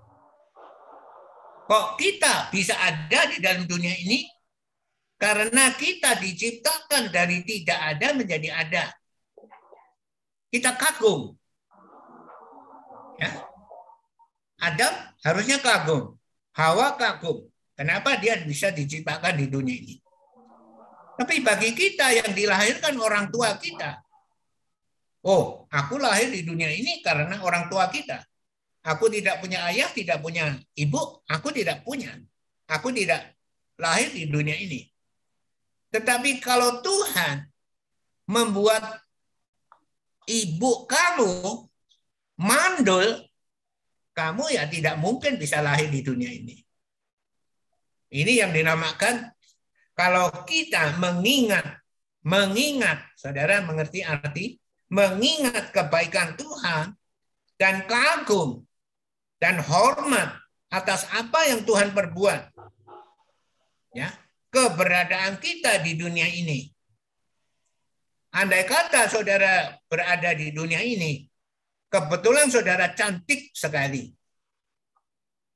Kok 1.71 1.95
kita 1.95 2.51
bisa 2.51 2.75
ada 2.75 3.31
di 3.31 3.39
dalam 3.39 3.63
dunia 3.63 3.95
ini? 3.95 4.27
Karena 5.15 5.71
kita 5.71 6.19
diciptakan 6.19 7.15
dari 7.15 7.47
tidak 7.47 7.79
ada 7.79 8.11
menjadi 8.11 8.51
ada. 8.51 8.85
Kita 10.51 10.75
kagum. 10.75 11.39
Ya. 13.23 13.31
Adam 14.59 15.15
harusnya 15.23 15.63
kagum. 15.63 16.19
Hawa 16.59 16.99
kagum. 16.99 17.47
Kenapa 17.79 18.19
dia 18.19 18.43
bisa 18.43 18.75
diciptakan 18.75 19.39
di 19.39 19.47
dunia 19.47 19.79
ini? 19.79 20.03
Tapi 21.23 21.39
bagi 21.39 21.71
kita 21.71 22.11
yang 22.19 22.35
dilahirkan 22.35 22.99
orang 22.99 23.31
tua 23.31 23.55
kita, 23.61 24.03
oh, 25.23 25.69
aku 25.71 26.03
lahir 26.03 26.35
di 26.35 26.43
dunia 26.43 26.73
ini 26.73 26.99
karena 26.99 27.39
orang 27.45 27.71
tua 27.71 27.87
kita. 27.93 28.27
Aku 28.81 29.13
tidak 29.13 29.45
punya 29.45 29.61
ayah, 29.69 29.93
tidak 29.93 30.25
punya 30.25 30.57
ibu, 30.73 31.21
aku 31.29 31.53
tidak 31.53 31.85
punya. 31.85 32.17
Aku 32.65 32.89
tidak 32.95 33.37
lahir 33.77 34.09
di 34.09 34.25
dunia 34.25 34.57
ini. 34.57 34.89
Tetapi 35.93 36.41
kalau 36.41 36.81
Tuhan 36.81 37.45
membuat 38.31 39.03
ibu 40.25 40.87
kamu 40.89 41.67
mandul, 42.41 43.27
kamu 44.17 44.45
ya 44.55 44.65
tidak 44.71 44.97
mungkin 44.97 45.37
bisa 45.37 45.61
lahir 45.61 45.93
di 45.93 46.01
dunia 46.01 46.31
ini. 46.31 46.57
Ini 48.11 48.47
yang 48.47 48.53
dinamakan 48.55 49.29
kalau 49.93 50.33
kita 50.49 50.97
mengingat, 50.97 51.85
mengingat, 52.25 53.13
saudara 53.13 53.61
mengerti 53.61 54.01
arti, 54.01 54.57
mengingat 54.89 55.69
kebaikan 55.69 56.35
Tuhan 56.41 56.97
dan 57.61 57.85
kagum 57.85 58.65
dan 59.41 59.59
hormat 59.65 60.37
atas 60.71 61.09
apa 61.11 61.49
yang 61.49 61.65
Tuhan 61.65 61.97
perbuat. 61.97 62.53
Ya, 63.97 64.15
keberadaan 64.55 65.41
kita 65.43 65.83
di 65.83 65.99
dunia 65.99 66.29
ini. 66.31 66.71
Andai 68.31 68.63
kata 68.63 69.11
saudara 69.11 69.75
berada 69.91 70.31
di 70.39 70.55
dunia 70.55 70.79
ini, 70.79 71.27
kebetulan 71.91 72.47
saudara 72.47 72.95
cantik 72.95 73.51
sekali. 73.51 74.07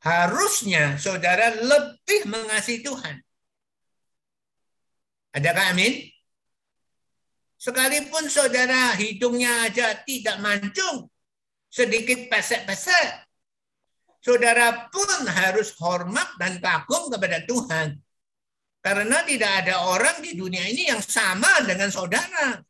Harusnya 0.02 0.98
saudara 0.98 1.54
lebih 1.54 2.26
mengasihi 2.26 2.82
Tuhan. 2.82 3.22
Adakah 5.38 5.70
amin? 5.70 6.10
Sekalipun 7.56 8.28
saudara 8.28 8.92
hidungnya 9.00 9.64
aja 9.64 9.96
tidak 10.04 10.36
mancung, 10.44 11.08
sedikit 11.72 12.28
pesek-pesek, 12.28 13.23
saudara 14.24 14.88
pun 14.88 15.28
harus 15.28 15.76
hormat 15.76 16.40
dan 16.40 16.56
kagum 16.56 17.12
kepada 17.12 17.44
Tuhan. 17.44 18.00
Karena 18.80 19.24
tidak 19.24 19.64
ada 19.64 19.84
orang 19.84 20.24
di 20.24 20.32
dunia 20.36 20.64
ini 20.64 20.88
yang 20.88 21.00
sama 21.00 21.60
dengan 21.64 21.92
saudara. 21.92 22.60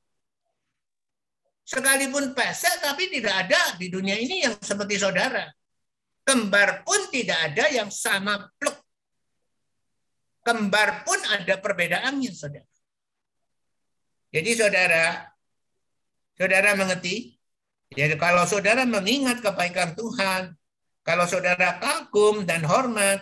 Sekalipun 1.64 2.36
pesek 2.36 2.82
tapi 2.82 3.09
tidak 3.09 3.46
ada 3.46 3.78
di 3.78 3.88
dunia 3.88 4.18
ini 4.18 4.44
yang 4.46 4.55
seperti 4.59 4.98
saudara. 4.98 5.48
Kembar 6.26 6.82
pun 6.82 7.09
tidak 7.11 7.38
ada 7.50 7.70
yang 7.70 7.90
sama 7.90 8.50
pluk. 8.59 8.78
Kembar 10.44 11.02
pun 11.09 11.16
ada 11.32 11.57
perbedaannya, 11.57 12.30
saudara. 12.36 12.68
Jadi 14.28 14.50
saudara, 14.55 15.30
saudara 16.36 16.70
mengerti? 16.76 17.32
Jadi 17.94 18.14
kalau 18.20 18.44
saudara 18.44 18.84
mengingat 18.84 19.40
kebaikan 19.40 19.96
Tuhan, 19.96 20.52
kalau 21.05 21.28
saudara 21.28 21.76
kagum 21.76 22.48
dan 22.48 22.64
hormat 22.64 23.20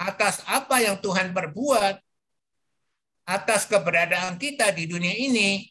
atas 0.00 0.40
apa 0.48 0.80
yang 0.80 0.96
Tuhan 0.98 1.36
perbuat, 1.36 2.00
atas 3.28 3.68
keberadaan 3.68 4.40
kita 4.40 4.72
di 4.72 4.88
dunia 4.88 5.12
ini, 5.12 5.68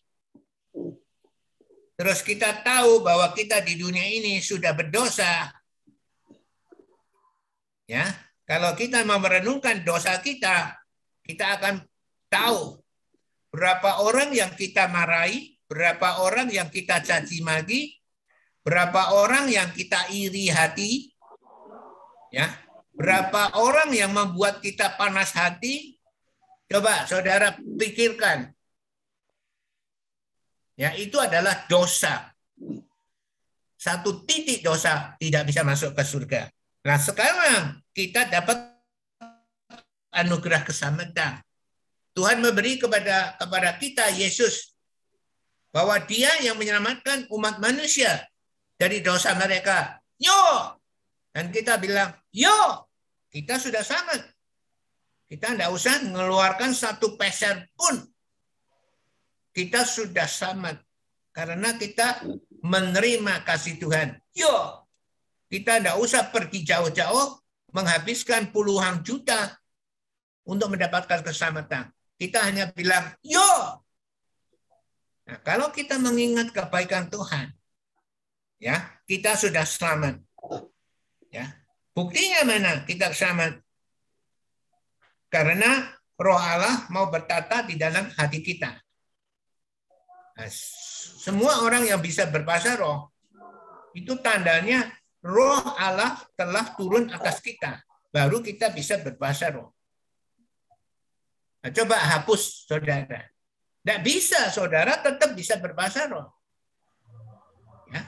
terus 1.98 2.22
kita 2.22 2.62
tahu 2.62 3.02
bahwa 3.02 3.34
kita 3.34 3.60
di 3.66 3.82
dunia 3.82 4.06
ini 4.06 4.40
sudah 4.40 4.78
berdosa, 4.78 5.50
ya, 7.90 8.06
kalau 8.46 8.78
kita 8.78 9.02
mau 9.02 9.18
merenungkan 9.18 9.82
dosa 9.82 10.22
kita, 10.22 10.78
kita 11.26 11.58
akan 11.60 11.82
tahu 12.30 12.78
berapa 13.50 14.06
orang 14.06 14.34
yang 14.34 14.54
kita 14.54 14.86
marahi, 14.86 15.58
berapa 15.66 16.22
orang 16.22 16.50
yang 16.54 16.70
kita 16.70 17.02
caci 17.02 17.42
maki, 17.42 18.02
berapa 18.66 19.18
orang 19.18 19.50
yang 19.50 19.70
kita 19.74 20.10
iri 20.10 20.50
hati, 20.50 21.13
Ya, 22.34 22.50
berapa 22.98 23.54
orang 23.62 23.94
yang 23.94 24.10
membuat 24.10 24.58
kita 24.58 24.98
panas 24.98 25.38
hati? 25.38 26.02
Coba 26.66 27.06
saudara 27.06 27.54
pikirkan. 27.62 28.50
Ya, 30.74 30.98
itu 30.98 31.22
adalah 31.22 31.70
dosa. 31.70 32.34
Satu 33.78 34.26
titik 34.26 34.66
dosa 34.66 35.14
tidak 35.22 35.46
bisa 35.46 35.62
masuk 35.62 35.94
ke 35.94 36.02
surga. 36.02 36.42
Nah, 36.82 36.98
sekarang 36.98 37.78
kita 37.94 38.26
dapat 38.26 38.74
anugerah 40.10 40.66
keselamatan. 40.66 41.38
Tuhan 42.18 42.42
memberi 42.42 42.82
kepada 42.82 43.38
kepada 43.38 43.78
kita 43.78 44.10
Yesus 44.10 44.74
bahwa 45.70 46.02
Dia 46.10 46.34
yang 46.42 46.58
menyelamatkan 46.58 47.30
umat 47.30 47.62
manusia 47.62 48.26
dari 48.82 49.06
dosa 49.06 49.38
mereka. 49.38 50.02
Yo, 50.18 50.34
dan 51.34 51.50
kita 51.50 51.82
bilang, 51.82 52.14
yo, 52.30 52.86
kita 53.34 53.58
sudah 53.58 53.82
selamat. 53.82 54.22
Kita 55.26 55.58
tidak 55.58 55.74
usah 55.74 55.98
mengeluarkan 56.06 56.78
satu 56.78 57.18
peser 57.18 57.74
pun. 57.74 58.06
Kita 59.50 59.82
sudah 59.82 60.30
selamat. 60.30 60.78
Karena 61.34 61.74
kita 61.74 62.22
menerima 62.62 63.42
kasih 63.42 63.82
Tuhan. 63.82 64.14
Yo, 64.38 64.86
kita 65.50 65.82
tidak 65.82 65.98
usah 65.98 66.30
pergi 66.30 66.62
jauh-jauh 66.62 67.42
menghabiskan 67.74 68.54
puluhan 68.54 69.02
juta 69.02 69.58
untuk 70.46 70.70
mendapatkan 70.70 71.26
keselamatan. 71.26 71.90
Kita 72.14 72.46
hanya 72.46 72.70
bilang, 72.70 73.10
yo. 73.26 73.82
Nah, 75.26 75.38
kalau 75.42 75.74
kita 75.74 75.98
mengingat 75.98 76.54
kebaikan 76.54 77.10
Tuhan, 77.10 77.50
ya 78.62 79.02
kita 79.10 79.34
sudah 79.34 79.66
selamat. 79.66 80.22
Ya. 81.34 81.50
Buktinya 81.98 82.46
mana 82.46 82.86
kita 82.86 83.10
selamat? 83.10 83.58
Karena 85.34 85.90
roh 86.14 86.38
Allah 86.38 86.86
mau 86.94 87.10
bertata 87.10 87.66
di 87.66 87.74
dalam 87.74 88.06
hati 88.14 88.46
kita. 88.46 88.70
Nah, 90.38 90.50
semua 91.18 91.66
orang 91.66 91.90
yang 91.90 91.98
bisa 91.98 92.30
berbahasa 92.30 92.78
roh, 92.78 93.10
itu 93.98 94.14
tandanya 94.22 94.94
roh 95.26 95.62
Allah 95.74 96.22
telah 96.38 96.78
turun 96.78 97.10
atas 97.10 97.42
kita. 97.42 97.82
Baru 98.14 98.46
kita 98.46 98.70
bisa 98.70 99.02
berbahasa 99.02 99.50
roh. 99.50 99.74
Nah, 101.66 101.74
coba 101.74 101.98
hapus 101.98 102.70
saudara. 102.70 103.26
Tidak 103.82 104.00
bisa 104.06 104.54
saudara 104.54 105.02
tetap 105.02 105.34
bisa 105.34 105.58
berbahasa 105.58 106.06
roh. 106.06 106.30
Ya. 107.90 108.06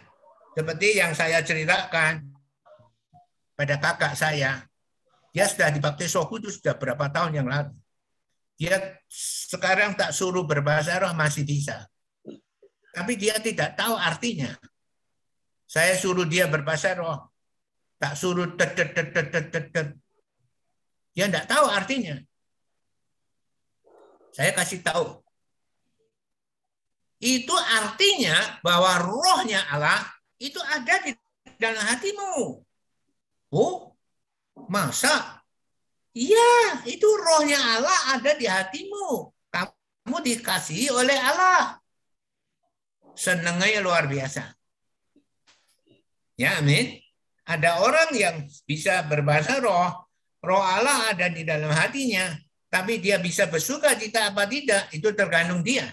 Seperti 0.54 1.02
yang 1.02 1.18
saya 1.18 1.42
ceritakan, 1.42 2.35
pada 3.56 3.80
kakak 3.80 4.14
saya. 4.14 4.68
Dia 5.32 5.48
sudah 5.52 5.72
dibaptis 5.72 6.16
Roh 6.16 6.28
Kudus 6.28 6.60
sudah 6.60 6.76
berapa 6.80 7.12
tahun 7.12 7.44
yang 7.44 7.48
lalu. 7.48 7.76
Dia 8.56 9.04
sekarang 9.52 10.00
tak 10.00 10.16
suruh 10.16 10.48
berbahasa 10.48 10.96
roh 11.04 11.12
masih 11.12 11.44
bisa. 11.44 11.84
Tapi 12.96 13.20
dia 13.20 13.36
tidak 13.44 13.76
tahu 13.76 14.00
artinya. 14.00 14.56
Saya 15.68 16.00
suruh 16.00 16.24
dia 16.24 16.48
berbahasa 16.48 16.96
roh. 16.96 17.36
Tak 18.00 18.16
suruh 18.16 18.56
tet. 18.56 18.80
Dia 21.12 21.28
tidak 21.28 21.46
tahu 21.52 21.68
artinya. 21.68 22.16
Saya 24.32 24.56
kasih 24.56 24.80
tahu. 24.84 25.20
Itu 27.20 27.56
artinya 27.56 28.60
bahwa 28.64 29.04
rohnya 29.04 29.64
Allah 29.68 30.04
itu 30.40 30.60
ada 30.64 31.04
di 31.04 31.12
dalam 31.60 31.84
hatimu. 31.92 32.65
Oh, 33.56 33.96
masa? 34.68 35.40
Iya, 36.12 36.84
itu 36.88 37.08
rohnya 37.08 37.56
Allah 37.56 38.20
ada 38.20 38.32
di 38.36 38.44
hatimu. 38.44 39.32
Kamu 39.52 40.18
dikasihi 40.20 40.92
oleh 40.92 41.16
Allah. 41.16 41.80
Senangnya 43.16 43.80
luar 43.80 44.12
biasa. 44.12 44.52
Ya, 46.36 46.60
amin. 46.60 47.00
Ada 47.48 47.80
orang 47.80 48.12
yang 48.12 48.36
bisa 48.68 49.06
berbahasa 49.08 49.64
roh, 49.64 49.92
roh 50.44 50.64
Allah 50.66 51.16
ada 51.16 51.32
di 51.32 51.46
dalam 51.48 51.72
hatinya, 51.72 52.36
tapi 52.68 53.00
dia 53.00 53.22
bisa 53.22 53.48
bersuka 53.48 53.96
cita 53.96 54.34
apa 54.34 54.44
tidak, 54.50 54.90
itu 54.92 55.14
tergantung 55.16 55.62
dia. 55.64 55.88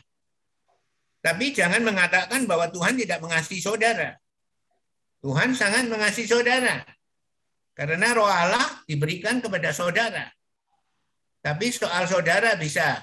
Tapi 1.22 1.54
jangan 1.54 1.86
mengatakan 1.86 2.48
bahwa 2.50 2.66
Tuhan 2.72 2.98
tidak 2.98 3.22
mengasihi 3.22 3.62
saudara. 3.62 4.18
Tuhan 5.22 5.54
sangat 5.54 5.86
mengasihi 5.86 6.26
saudara. 6.26 6.82
Karena 7.72 8.12
roh 8.12 8.28
Allah 8.28 8.84
diberikan 8.84 9.40
kepada 9.40 9.72
saudara. 9.72 10.28
Tapi 11.42 11.72
soal 11.72 12.06
saudara 12.06 12.54
bisa 12.54 13.02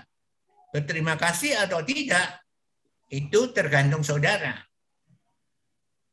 berterima 0.69 1.17
kasih 1.17 1.57
atau 1.57 1.81
tidak, 1.81 2.39
itu 3.09 3.49
tergantung 3.51 4.05
saudara. 4.05 4.61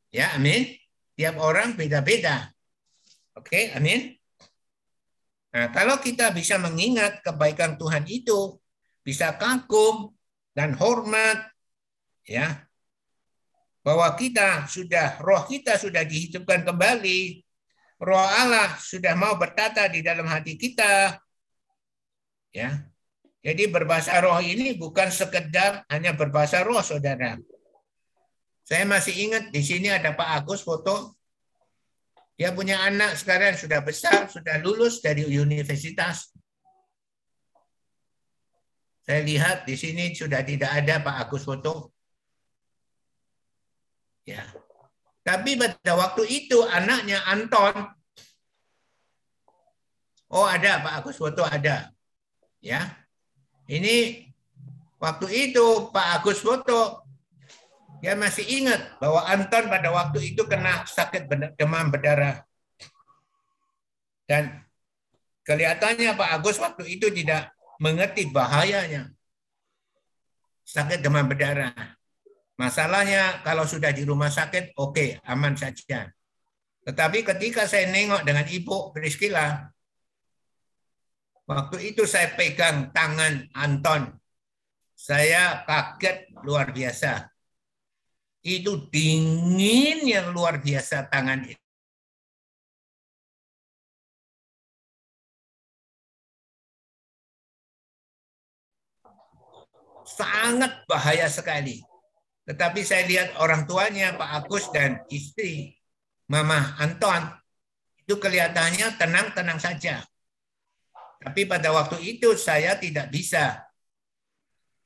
Ya, 0.09 0.33
amin. 0.33 0.73
Tiap 1.13 1.37
orang 1.37 1.77
beda-beda. 1.77 2.49
Oke, 3.37 3.69
amin. 3.77 4.17
Nah, 5.53 5.69
kalau 5.73 6.01
kita 6.01 6.33
bisa 6.33 6.57
mengingat 6.57 7.21
kebaikan 7.21 7.77
Tuhan 7.77 8.05
itu, 8.09 8.57
bisa 9.05 9.37
kagum 9.37 10.13
dan 10.57 10.73
hormat, 10.75 11.47
ya, 12.25 12.67
bahwa 13.81 14.11
kita 14.19 14.67
sudah 14.67 15.21
roh 15.23 15.47
kita 15.47 15.79
sudah 15.79 16.03
dihidupkan 16.03 16.67
kembali, 16.67 17.46
roh 17.97 18.21
Allah 18.21 18.77
sudah 18.77 19.17
mau 19.17 19.35
bertata 19.37 19.89
di 19.89 20.05
dalam 20.05 20.25
hati 20.29 20.53
kita, 20.57 21.17
ya. 22.53 22.85
Jadi 23.41 23.69
berbahasa 23.71 24.19
roh 24.19 24.41
ini 24.43 24.75
bukan 24.75 25.07
sekedar 25.07 25.87
hanya 25.87 26.11
berbahasa 26.11 26.67
roh, 26.67 26.83
saudara. 26.83 27.39
Saya 28.67 28.83
masih 28.83 29.15
ingat 29.15 29.47
di 29.55 29.63
sini 29.63 29.87
ada 29.87 30.11
Pak 30.11 30.43
Agus 30.43 30.59
foto. 30.59 31.15
Dia 32.35 32.51
punya 32.51 32.83
anak 32.83 33.15
sekarang 33.15 33.55
sudah 33.55 33.79
besar, 33.81 34.27
sudah 34.27 34.59
lulus 34.59 34.99
dari 34.99 35.23
universitas. 35.23 36.35
Saya 39.07 39.23
lihat 39.23 39.63
di 39.63 39.79
sini 39.79 40.11
sudah 40.11 40.43
tidak 40.43 40.67
ada 40.67 40.99
Pak 40.99 41.15
Agus 41.23 41.47
foto. 41.47 41.95
Ya. 44.27 44.43
Tapi 45.27 45.59
pada 45.59 45.91
waktu 45.99 46.23
itu 46.31 46.63
anaknya 46.71 47.19
Anton 47.27 47.97
Oh 50.27 50.43
ada 50.43 50.83
Pak 50.83 50.93
Agus 51.03 51.17
foto 51.19 51.43
ada. 51.47 51.87
Ya. 52.59 52.99
Ini 53.67 54.27
waktu 54.99 55.27
itu 55.51 55.91
Pak 55.91 56.07
Agus 56.19 56.43
foto 56.43 57.03
dia 58.03 58.13
masih 58.13 58.43
ingat 58.45 58.99
bahwa 58.99 59.23
Anton 59.23 59.71
pada 59.71 59.89
waktu 59.89 60.35
itu 60.35 60.43
kena 60.43 60.83
sakit 60.83 61.31
demam 61.55 61.87
berdarah. 61.87 62.43
Dan 64.27 64.67
kelihatannya 65.47 66.11
Pak 66.19 66.29
Agus 66.39 66.59
waktu 66.59 66.83
itu 66.91 67.07
tidak 67.07 67.55
mengerti 67.79 68.27
bahayanya 68.27 69.07
sakit 70.67 70.99
demam 70.99 71.23
berdarah. 71.23 71.96
Masalahnya 72.57 73.45
kalau 73.45 73.69
sudah 73.69 73.93
di 73.93 74.01
rumah 74.01 74.33
sakit, 74.33 74.73
oke, 74.81 74.97
okay, 74.97 75.09
aman 75.29 75.53
saja. 75.53 76.09
Tetapi 76.81 77.21
ketika 77.21 77.69
saya 77.69 77.85
nengok 77.93 78.25
dengan 78.25 78.49
Ibu 78.49 78.97
Priscilla, 78.97 79.69
waktu 81.45 81.93
itu 81.93 82.09
saya 82.09 82.33
pegang 82.33 82.89
tangan 82.89 83.45
Anton. 83.53 84.17
Saya 84.97 85.61
kaget 85.69 86.33
luar 86.41 86.73
biasa. 86.73 87.29
Itu 88.41 88.89
dingin 88.89 90.09
yang 90.09 90.33
luar 90.33 90.57
biasa 90.57 91.05
tangan 91.13 91.45
itu. 91.45 91.61
Sangat 100.07 100.87
bahaya 100.89 101.29
sekali. 101.29 101.83
Tetapi 102.47 102.79
saya 102.87 103.03
lihat 103.03 103.35
orang 103.43 103.67
tuanya 103.67 104.15
Pak 104.15 104.29
Agus 104.47 104.71
dan 104.71 105.03
istri 105.11 105.75
Mama 106.31 106.79
Anton 106.79 107.27
itu 108.07 108.15
kelihatannya 108.15 108.95
tenang-tenang 108.95 109.59
saja. 109.59 109.99
Tapi 111.19 111.43
pada 111.43 111.75
waktu 111.75 111.99
itu 111.99 112.39
saya 112.39 112.79
tidak 112.79 113.11
bisa. 113.11 113.67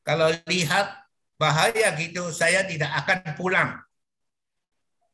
Kalau 0.01 0.34
lihat 0.49 0.89
bahaya 1.38 1.93
gitu, 2.01 2.34
saya 2.34 2.66
tidak 2.66 2.89
akan 3.05 3.38
pulang. 3.38 3.70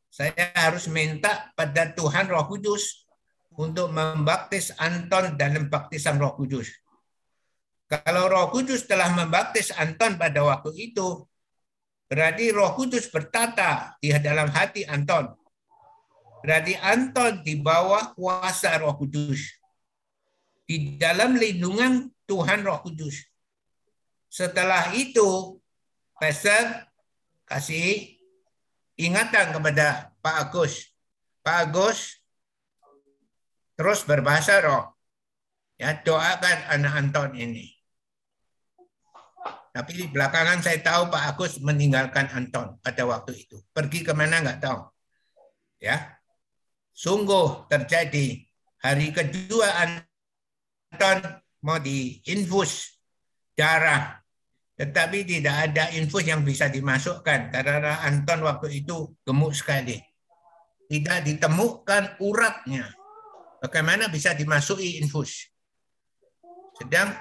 Saya 0.08 0.32
harus 0.56 0.88
minta 0.88 1.52
pada 1.52 1.92
Tuhan 1.92 2.32
Roh 2.32 2.48
Kudus 2.48 3.04
untuk 3.52 3.92
membaptis 3.92 4.72
Anton 4.80 5.36
dalam 5.36 5.68
baptisan 5.68 6.16
Roh 6.16 6.32
Kudus. 6.32 6.72
Kalau 7.92 8.24
Roh 8.28 8.48
Kudus 8.48 8.88
telah 8.88 9.12
membaptis 9.12 9.68
Anton 9.76 10.16
pada 10.16 10.40
waktu 10.40 10.72
itu, 10.92 11.28
Berarti 12.08 12.48
roh 12.48 12.72
kudus 12.72 13.12
bertata 13.12 14.00
di 14.00 14.08
dalam 14.16 14.48
hati 14.48 14.88
Anton. 14.88 15.28
Berarti 16.40 16.72
Anton 16.80 17.44
di 17.44 17.60
bawah 17.60 18.16
kuasa 18.16 18.80
roh 18.80 18.96
kudus. 18.96 19.60
Di 20.64 20.96
dalam 20.96 21.36
lindungan 21.36 22.08
Tuhan 22.24 22.64
roh 22.64 22.80
kudus. 22.80 23.28
Setelah 24.28 24.92
itu, 24.96 25.60
Pastor 26.16 26.88
kasih 27.46 28.18
ingatan 28.98 29.54
kepada 29.54 30.12
Pak 30.18 30.36
Agus. 30.48 30.90
Pak 31.44 31.70
Agus 31.70 32.20
terus 33.78 34.02
berbahasa 34.02 34.58
roh. 34.64 34.84
Ya, 35.78 35.94
doakan 35.94 36.58
anak 36.74 36.92
Anton 36.98 37.30
ini. 37.38 37.77
Tapi 39.72 40.08
belakangan 40.10 40.64
saya 40.64 40.80
tahu 40.80 41.12
Pak 41.12 41.22
Agus 41.34 41.60
meninggalkan 41.60 42.26
Anton 42.32 42.80
pada 42.80 43.02
waktu 43.04 43.46
itu. 43.46 43.60
Pergi 43.70 44.02
ke 44.02 44.16
mana 44.16 44.40
nggak 44.40 44.60
tahu. 44.64 44.80
Ya, 45.78 46.18
sungguh 46.90 47.70
terjadi 47.70 48.42
hari 48.82 49.14
kedua 49.14 49.70
Anton 49.78 51.18
mau 51.62 51.78
diinfus 51.78 52.98
darah, 53.54 54.18
tetapi 54.74 55.22
tidak 55.22 55.70
ada 55.70 55.94
infus 55.94 56.26
yang 56.26 56.42
bisa 56.42 56.66
dimasukkan 56.66 57.54
karena 57.54 58.02
Anton 58.02 58.42
waktu 58.42 58.82
itu 58.82 59.14
gemuk 59.22 59.54
sekali. 59.54 60.02
Tidak 60.88 61.20
ditemukan 61.20 62.16
uratnya. 62.24 62.88
Bagaimana 63.60 64.08
bisa 64.08 64.32
dimasuki 64.32 64.98
infus? 65.02 65.52
Sedang 66.78 67.12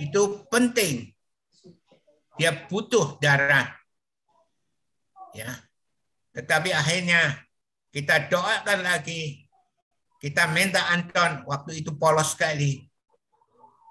itu 0.00 0.42
penting 0.50 1.12
dia 2.40 2.56
butuh 2.56 3.20
darah. 3.20 3.68
Ya. 5.36 5.60
Tetapi 6.32 6.72
akhirnya 6.72 7.36
kita 7.92 8.32
doakan 8.32 8.80
lagi. 8.80 9.44
Kita 10.20 10.48
minta 10.48 10.88
Anton 10.88 11.44
waktu 11.44 11.84
itu 11.84 11.92
polos 12.00 12.32
sekali. 12.32 12.80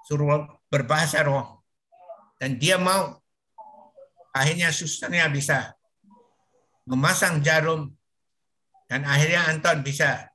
Suruh 0.02 0.50
berbahasa 0.66 1.22
roh. 1.22 1.62
Dan 2.42 2.58
dia 2.58 2.74
mau. 2.74 3.22
Akhirnya 4.34 4.74
susternya 4.74 5.30
bisa 5.30 5.74
memasang 6.90 7.38
jarum. 7.38 7.86
Dan 8.90 9.06
akhirnya 9.06 9.46
Anton 9.46 9.86
bisa 9.86 10.26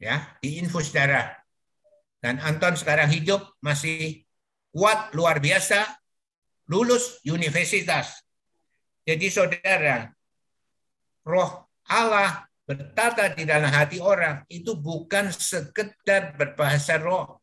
ya 0.00 0.32
diinfus 0.40 0.96
darah. 0.96 1.28
Dan 2.24 2.40
Anton 2.40 2.76
sekarang 2.76 3.12
hidup 3.12 3.60
masih 3.60 4.24
kuat 4.72 5.12
luar 5.16 5.40
biasa 5.40 6.00
lulus 6.70 7.18
universitas. 7.26 8.22
Jadi 9.02 9.26
saudara, 9.26 10.06
roh 11.26 11.66
Allah 11.90 12.46
bertata 12.62 13.26
di 13.34 13.42
dalam 13.42 13.66
hati 13.74 13.98
orang 13.98 14.46
itu 14.46 14.78
bukan 14.78 15.34
sekedar 15.34 16.38
berbahasa 16.38 17.02
roh. 17.02 17.42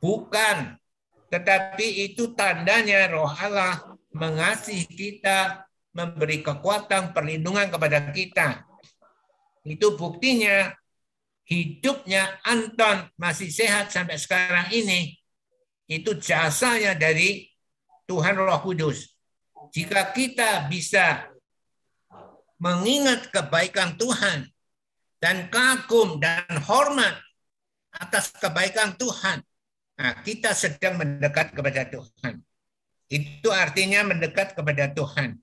Bukan. 0.00 0.80
Tetapi 1.28 2.08
itu 2.08 2.32
tandanya 2.32 3.12
roh 3.12 3.28
Allah 3.28 3.92
mengasihi 4.16 4.88
kita, 4.88 5.68
memberi 5.92 6.40
kekuatan, 6.40 7.12
perlindungan 7.12 7.68
kepada 7.68 8.08
kita. 8.08 8.64
Itu 9.68 10.00
buktinya 10.00 10.72
hidupnya 11.44 12.40
Anton 12.40 13.12
masih 13.20 13.52
sehat 13.52 13.92
sampai 13.92 14.16
sekarang 14.16 14.72
ini. 14.72 15.12
Itu 15.84 16.16
jasanya 16.16 16.96
dari 16.96 17.53
Tuhan 18.04 18.36
Roh 18.36 18.60
Kudus. 18.60 19.16
Jika 19.72 20.12
kita 20.12 20.68
bisa 20.70 21.26
mengingat 22.60 23.32
kebaikan 23.32 23.98
Tuhan 23.98 24.46
dan 25.18 25.48
kagum 25.50 26.20
dan 26.20 26.46
hormat 26.62 27.18
atas 27.90 28.30
kebaikan 28.36 28.94
Tuhan, 28.94 29.42
nah, 29.98 30.14
kita 30.22 30.52
sedang 30.52 31.00
mendekat 31.00 31.56
kepada 31.56 31.88
Tuhan. 31.88 32.44
Itu 33.08 33.48
artinya 33.52 34.06
mendekat 34.06 34.56
kepada 34.56 34.90
Tuhan. 34.92 35.40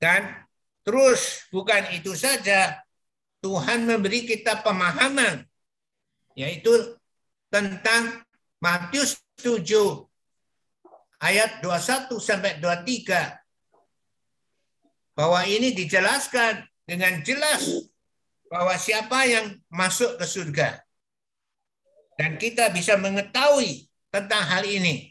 Dan 0.00 0.32
terus 0.80 1.44
bukan 1.52 1.92
itu 1.92 2.16
saja, 2.16 2.80
Tuhan 3.44 3.84
memberi 3.84 4.24
kita 4.24 4.64
pemahaman, 4.64 5.44
yaitu 6.32 6.99
tentang 7.50 8.22
Matius 8.62 9.18
7 9.42 9.66
ayat 11.20 11.60
21 11.60 12.16
sampai 12.16 12.56
23 12.62 13.36
bahwa 15.18 15.44
ini 15.44 15.76
dijelaskan 15.76 16.64
dengan 16.88 17.20
jelas 17.20 17.90
bahwa 18.48 18.74
siapa 18.80 19.28
yang 19.28 19.52
masuk 19.68 20.16
ke 20.16 20.26
surga. 20.26 20.68
Dan 22.16 22.36
kita 22.36 22.68
bisa 22.72 22.96
mengetahui 23.00 23.88
tentang 24.12 24.42
hal 24.44 24.64
ini. 24.66 25.08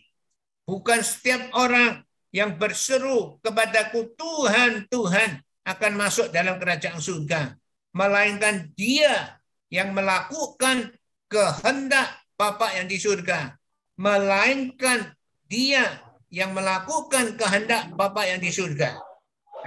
Bukan 0.67 1.01
setiap 1.01 1.49
orang 1.57 2.05
yang 2.29 2.53
berseru 2.61 3.41
kepadaku 3.41 4.13
Tuhan, 4.13 4.85
Tuhan 4.91 5.41
akan 5.65 5.91
masuk 5.97 6.29
dalam 6.29 6.61
kerajaan 6.61 7.01
surga. 7.01 7.57
Melainkan 7.97 8.69
dia 8.77 9.41
yang 9.73 9.97
melakukan 9.97 10.93
kehendak 11.25 12.18
Bapa 12.39 12.71
yang 12.71 12.87
di 12.87 12.95
surga. 12.95 13.59
Melainkan 13.99 15.11
dia 15.51 15.83
yang 16.31 16.55
melakukan 16.55 17.35
kehendak 17.35 17.91
Bapa 17.99 18.23
yang 18.23 18.39
di 18.39 18.47
surga. 18.47 18.95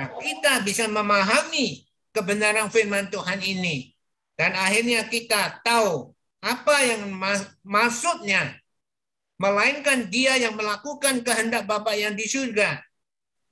Nah, 0.00 0.08
kita 0.16 0.64
bisa 0.64 0.88
memahami 0.88 1.84
kebenaran 2.16 2.72
firman 2.72 3.12
Tuhan 3.12 3.44
ini. 3.44 3.92
Dan 4.32 4.56
akhirnya 4.56 5.04
kita 5.04 5.60
tahu 5.60 6.16
apa 6.40 6.76
yang 6.80 7.12
maksudnya. 7.60 8.56
Melainkan 9.36 10.08
dia 10.08 10.40
yang 10.40 10.56
melakukan 10.56 11.20
kehendak 11.20 11.68
Bapa 11.68 11.92
yang 11.92 12.16
di 12.16 12.24
surga. 12.24 12.80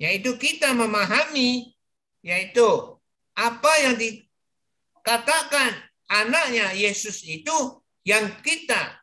Yaitu 0.01 0.41
kita 0.41 0.73
memahami, 0.73 1.77
yaitu 2.25 2.97
apa 3.37 3.73
yang 3.85 4.01
dikatakan 4.01 5.77
anaknya 6.09 6.73
Yesus 6.73 7.21
itu 7.29 7.85
yang 8.01 8.33
kita 8.41 9.00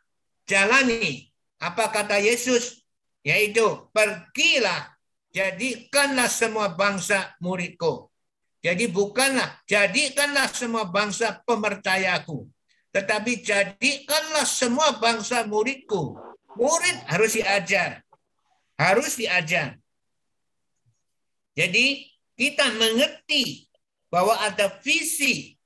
jalani. 0.48 1.30
Apa 1.60 1.92
kata 1.92 2.18
Yesus? 2.18 2.82
Yaitu 3.22 3.92
pergilah 3.92 4.98
jadikanlah 5.36 6.32
semua 6.32 6.74
bangsa 6.74 7.36
muridku. 7.44 8.10
Jadi 8.64 8.90
bukanlah 8.90 9.62
jadikanlah 9.70 10.50
semua 10.50 10.90
bangsa 10.90 11.40
pemercayaku, 11.46 12.50
tetapi 12.90 13.46
jadikanlah 13.46 14.48
semua 14.48 14.98
bangsa 14.98 15.46
muridku. 15.46 16.18
Murid 16.58 16.98
harus 17.06 17.38
diajar. 17.38 18.02
Harus 18.78 19.14
diajar. 19.14 19.78
Jadi 21.54 22.10
kita 22.38 22.70
mengerti 22.78 23.66
bahwa 24.10 24.38
ada 24.42 24.78
visi, 24.82 25.58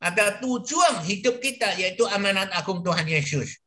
ada 0.00 0.40
tujuan 0.40 1.04
hidup 1.04 1.40
kita 1.40 1.76
yaitu 1.76 2.04
amanat 2.08 2.52
agung 2.52 2.84
Tuhan 2.84 3.08
Yesus. 3.08 3.60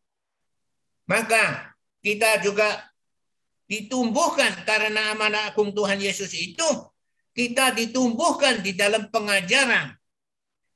Maka 1.09 1.73
kita 2.05 2.37
juga 2.45 2.69
ditumbuhkan 3.65 4.61
karena 4.61 5.13
amanah 5.17 5.49
agung 5.49 5.73
Tuhan 5.73 5.97
Yesus 5.97 6.29
itu 6.37 6.69
kita 7.33 7.73
ditumbuhkan 7.73 8.61
di 8.61 8.77
dalam 8.77 9.09
pengajaran 9.09 9.97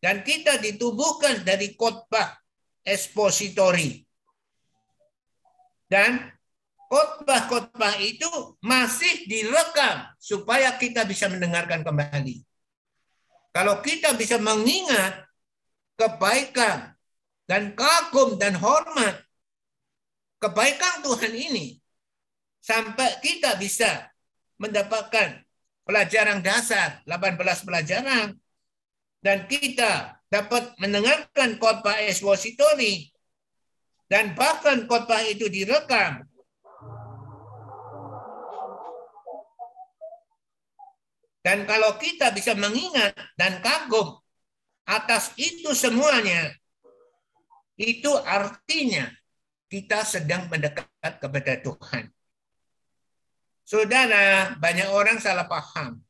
dan 0.01 0.25
kita 0.25 0.57
ditumbuhkan 0.57 1.45
dari 1.45 1.77
khotbah 1.77 2.33
ekspositori 2.81 4.03
dan 5.89 6.33
khotbah-khotbah 6.89 7.97
itu 8.01 8.29
masih 8.61 9.25
direkam 9.25 10.09
supaya 10.21 10.73
kita 10.77 11.05
bisa 11.05 11.29
mendengarkan 11.29 11.81
kembali. 11.81 12.41
Kalau 13.53 13.81
kita 13.85 14.17
bisa 14.17 14.41
mengingat 14.41 15.25
kebaikan 15.97 16.93
dan 17.45 17.77
kagum 17.77 18.37
dan 18.41 18.57
hormat 18.57 19.21
kebaikan 20.43 20.99
Tuhan 20.99 21.31
ini, 21.31 21.79
sampai 22.59 23.23
kita 23.23 23.55
bisa 23.55 24.11
mendapatkan 24.59 25.39
pelajaran 25.87 26.43
dasar 26.43 26.99
18 27.07 27.39
pelajaran. 27.63 28.35
Dan 29.23 29.47
kita 29.47 30.19
dapat 30.27 30.75
mendengarkan 30.83 31.55
khotbah 31.55 32.03
ekspositori 32.03 33.07
dan 34.11 34.35
bahkan 34.35 34.83
khotbah 34.83 35.23
itu 35.23 35.47
direkam. 35.47 36.27
Dan 41.39 41.63
kalau 41.63 41.95
kita 41.95 42.35
bisa 42.35 42.51
mengingat 42.51 43.15
dan 43.39 43.63
kagum 43.63 44.19
atas 44.83 45.31
itu 45.39 45.71
semuanya 45.71 46.51
itu 47.79 48.11
artinya 48.27 49.07
kita 49.73 50.05
sedang 50.05 50.45
mendekat 50.53 51.17
kepada 51.17 51.57
Tuhan 51.57 52.13
Saudara, 53.63 54.59
banyak 54.59 54.91
orang 54.91 55.23
salah 55.23 55.47
paham. 55.47 56.03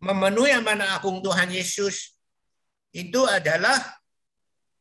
Memenuhi 0.00 0.54
amanah 0.54 0.96
agung 0.96 1.20
Tuhan 1.20 1.50
Yesus 1.50 2.16
itu 2.94 3.20
adalah 3.26 3.76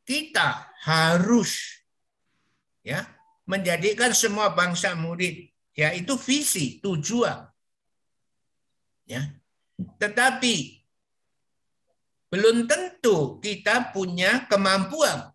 kita 0.08 0.70
harus 0.86 1.84
ya 2.82 3.04
menjadikan 3.44 4.16
semua 4.16 4.50
bangsa 4.56 4.96
murid 4.96 5.52
yaitu 5.78 6.18
visi 6.18 6.82
tujuan 6.82 7.46
ya 9.06 9.30
tetapi 10.02 10.82
belum 12.34 12.66
tentu 12.66 13.38
kita 13.44 13.94
punya 13.94 14.50
kemampuan 14.50 15.30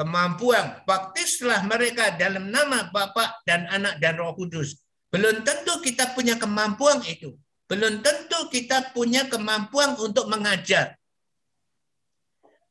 kemampuan 0.00 0.80
baptislah 0.88 1.60
mereka 1.68 2.16
dalam 2.16 2.48
nama 2.48 2.88
Bapa 2.88 3.44
dan 3.44 3.68
Anak 3.68 4.00
dan 4.00 4.16
Roh 4.16 4.32
Kudus 4.32 4.80
belum 5.10 5.42
tentu 5.42 5.82
kita 5.82 6.14
punya 6.14 6.38
kemampuan 6.38 7.02
itu. 7.02 7.34
Belum 7.66 8.02
tentu 8.02 8.50
kita 8.50 8.94
punya 8.94 9.26
kemampuan 9.26 9.98
untuk 9.98 10.26
mengajar. 10.30 10.98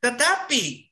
Tetapi 0.00 0.88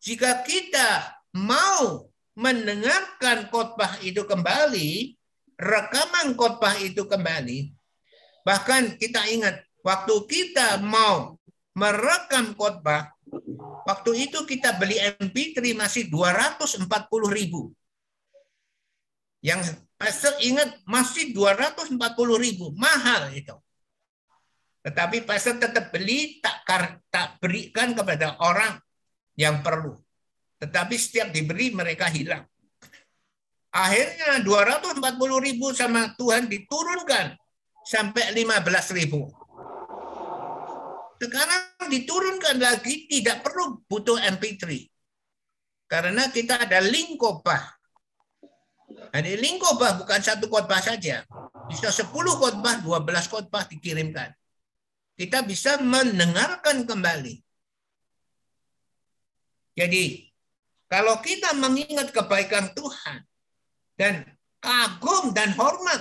jika 0.00 0.44
kita 0.44 1.20
mau 1.36 2.08
mendengarkan 2.36 3.48
khotbah 3.48 4.00
itu 4.04 4.24
kembali, 4.24 5.16
rekaman 5.56 6.36
khotbah 6.36 6.76
itu 6.80 7.04
kembali, 7.04 7.72
bahkan 8.44 8.96
kita 8.96 9.24
ingat 9.28 9.64
waktu 9.80 10.14
kita 10.28 10.80
mau 10.84 11.40
merekam 11.76 12.56
khotbah, 12.56 13.12
waktu 13.86 14.26
itu 14.26 14.42
kita 14.42 14.74
beli 14.74 14.98
MP3 14.98 15.78
masih 15.78 16.10
240 16.10 16.90
ribu. 17.30 17.70
Yang 19.40 19.78
Pastor 19.96 20.36
ingat 20.44 20.84
masih 20.84 21.32
240 21.32 21.96
ribu, 22.36 22.68
mahal 22.76 23.32
itu. 23.32 23.56
Tetapi 24.84 25.24
pastor 25.24 25.56
tetap 25.56 25.88
beli, 25.88 26.38
tak, 26.44 26.62
tak 27.08 27.40
berikan 27.40 27.96
kepada 27.96 28.36
orang 28.44 28.76
yang 29.40 29.64
perlu. 29.64 29.96
Tetapi 30.60 30.94
setiap 31.00 31.32
diberi 31.32 31.72
mereka 31.72 32.12
hilang. 32.12 32.44
Akhirnya 33.72 34.44
240 34.44 35.00
ribu 35.42 35.72
sama 35.72 36.12
Tuhan 36.14 36.46
diturunkan 36.46 37.34
sampai 37.88 38.36
15 38.36 38.96
ribu. 39.00 39.32
Sekarang 41.16 41.88
diturunkan 41.88 42.56
lagi 42.60 43.08
tidak 43.08 43.40
perlu 43.44 43.80
butuh 43.88 44.20
MP3. 44.20 44.64
Karena 45.86 46.28
kita 46.28 46.66
ada 46.66 46.82
link 46.82 47.16
kopah 47.16 47.76
jadi 48.86 49.32
link 49.40 49.62
khotbah 49.62 49.98
bukan 49.98 50.20
satu 50.22 50.46
khotbah 50.46 50.78
saja. 50.78 51.24
Bisa 51.66 51.90
10 51.90 52.12
khotbah, 52.12 52.78
12 52.84 53.32
khotbah 53.32 53.66
dikirimkan. 53.66 54.30
Kita 55.16 55.42
bisa 55.42 55.80
mendengarkan 55.80 56.84
kembali. 56.84 57.40
Jadi, 59.76 60.28
kalau 60.86 61.18
kita 61.20 61.56
mengingat 61.56 62.12
kebaikan 62.14 62.70
Tuhan 62.76 63.24
dan 63.98 64.24
kagum 64.62 65.34
dan 65.34 65.52
hormat 65.56 66.00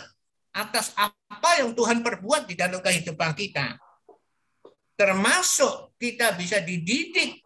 atas 0.56 0.94
apa 0.96 1.60
yang 1.60 1.76
Tuhan 1.76 2.04
perbuat 2.04 2.48
di 2.48 2.56
dalam 2.56 2.80
kehidupan 2.80 3.32
kita, 3.36 3.76
termasuk 4.96 5.96
kita 6.00 6.36
bisa 6.40 6.64
dididik 6.64 7.44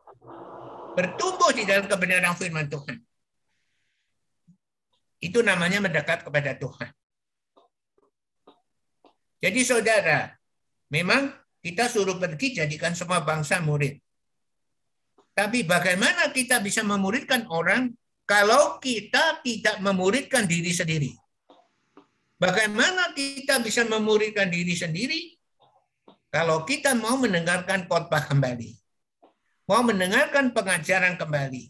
bertumbuh 0.93 1.50
di 1.54 1.66
dalam 1.66 1.89
kebenaran 1.89 2.38
firman 2.38 2.70
Tuhan. 2.70 2.97
Itu 5.20 5.43
namanya 5.43 5.84
mendekat 5.84 6.24
kepada 6.24 6.56
Tuhan. 6.56 6.89
Jadi 9.39 9.62
saudara, 9.64 10.36
memang 10.91 11.32
kita 11.60 11.88
suruh 11.91 12.20
pergi 12.20 12.60
jadikan 12.60 12.95
semua 12.95 13.24
bangsa 13.24 13.60
murid. 13.60 14.00
Tapi 15.36 15.64
bagaimana 15.64 16.32
kita 16.36 16.60
bisa 16.60 16.84
memuridkan 16.84 17.47
orang 17.47 17.95
kalau 18.28 18.76
kita 18.84 19.39
tidak 19.39 19.80
memuridkan 19.80 20.43
diri 20.43 20.76
sendiri? 20.76 21.12
Bagaimana 22.39 23.16
kita 23.16 23.60
bisa 23.64 23.88
memuridkan 23.88 24.52
diri 24.52 24.76
sendiri 24.76 25.39
kalau 26.30 26.62
kita 26.62 26.94
mau 26.94 27.18
mendengarkan 27.18 27.90
khotbah 27.90 28.22
kembali? 28.30 28.78
Mau 29.66 29.82
mendengarkan 29.86 30.54
pengajaran 30.54 31.18
kembali? 31.18 31.70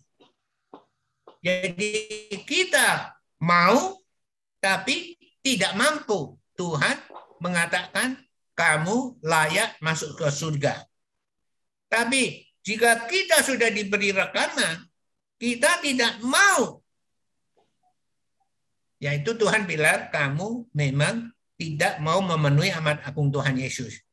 Jadi 1.39 1.91
kita 2.43 3.15
mau 3.39 3.95
tapi 4.59 5.15
tidak 5.39 5.75
mampu. 5.79 6.35
Tuhan 6.59 6.99
mengatakan 7.39 8.19
kamu 8.51 9.23
layak 9.23 9.79
masuk 9.79 10.19
ke 10.19 10.27
surga. 10.27 10.83
Tapi 11.87 12.43
jika 12.59 13.07
kita 13.07 13.39
sudah 13.39 13.71
diberi 13.71 14.11
rekanan, 14.11 14.83
kita 15.39 15.79
tidak 15.79 16.19
mau. 16.19 16.83
Yaitu 18.99 19.39
Tuhan 19.39 19.63
bilang 19.63 20.11
kamu 20.11 20.67
memang 20.75 21.31
tidak 21.55 22.03
mau 22.03 22.19
memenuhi 22.19 22.75
amat 22.75 23.07
agung 23.07 23.31
Tuhan 23.31 23.55
Yesus. 23.55 24.03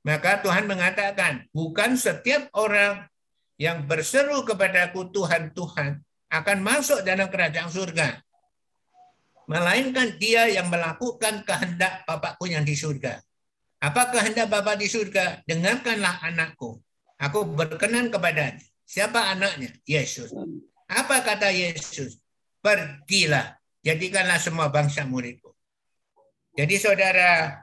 Maka 0.00 0.40
Tuhan 0.40 0.64
mengatakan, 0.64 1.44
bukan 1.52 1.96
setiap 1.96 2.48
orang 2.56 3.04
yang 3.60 3.84
berseru 3.84 4.42
kepadaku 4.48 5.12
Tuhan, 5.12 5.52
Tuhan, 5.52 6.00
akan 6.32 6.58
masuk 6.64 7.04
dalam 7.04 7.28
kerajaan 7.28 7.68
surga 7.68 8.22
melainkan 9.50 10.14
dia 10.22 10.46
yang 10.46 10.70
melakukan 10.70 11.42
kehendak 11.42 12.06
Bapakku 12.06 12.46
yang 12.46 12.62
di 12.62 12.78
surga. 12.78 13.18
Apa 13.82 14.14
kehendak 14.14 14.46
Bapak 14.46 14.78
di 14.78 14.86
surga? 14.86 15.42
Dengarkanlah 15.42 16.22
anakku. 16.22 16.78
Aku 17.18 17.42
berkenan 17.50 18.14
kepadanya. 18.14 18.62
Siapa 18.86 19.34
anaknya? 19.34 19.74
Yesus. 19.82 20.30
Apa 20.86 21.26
kata 21.26 21.50
Yesus? 21.50 22.22
Pergilah, 22.62 23.58
jadikanlah 23.82 24.38
semua 24.38 24.70
bangsa 24.70 25.02
muridku. 25.02 25.50
Jadi 26.54 26.78
saudara, 26.78 27.58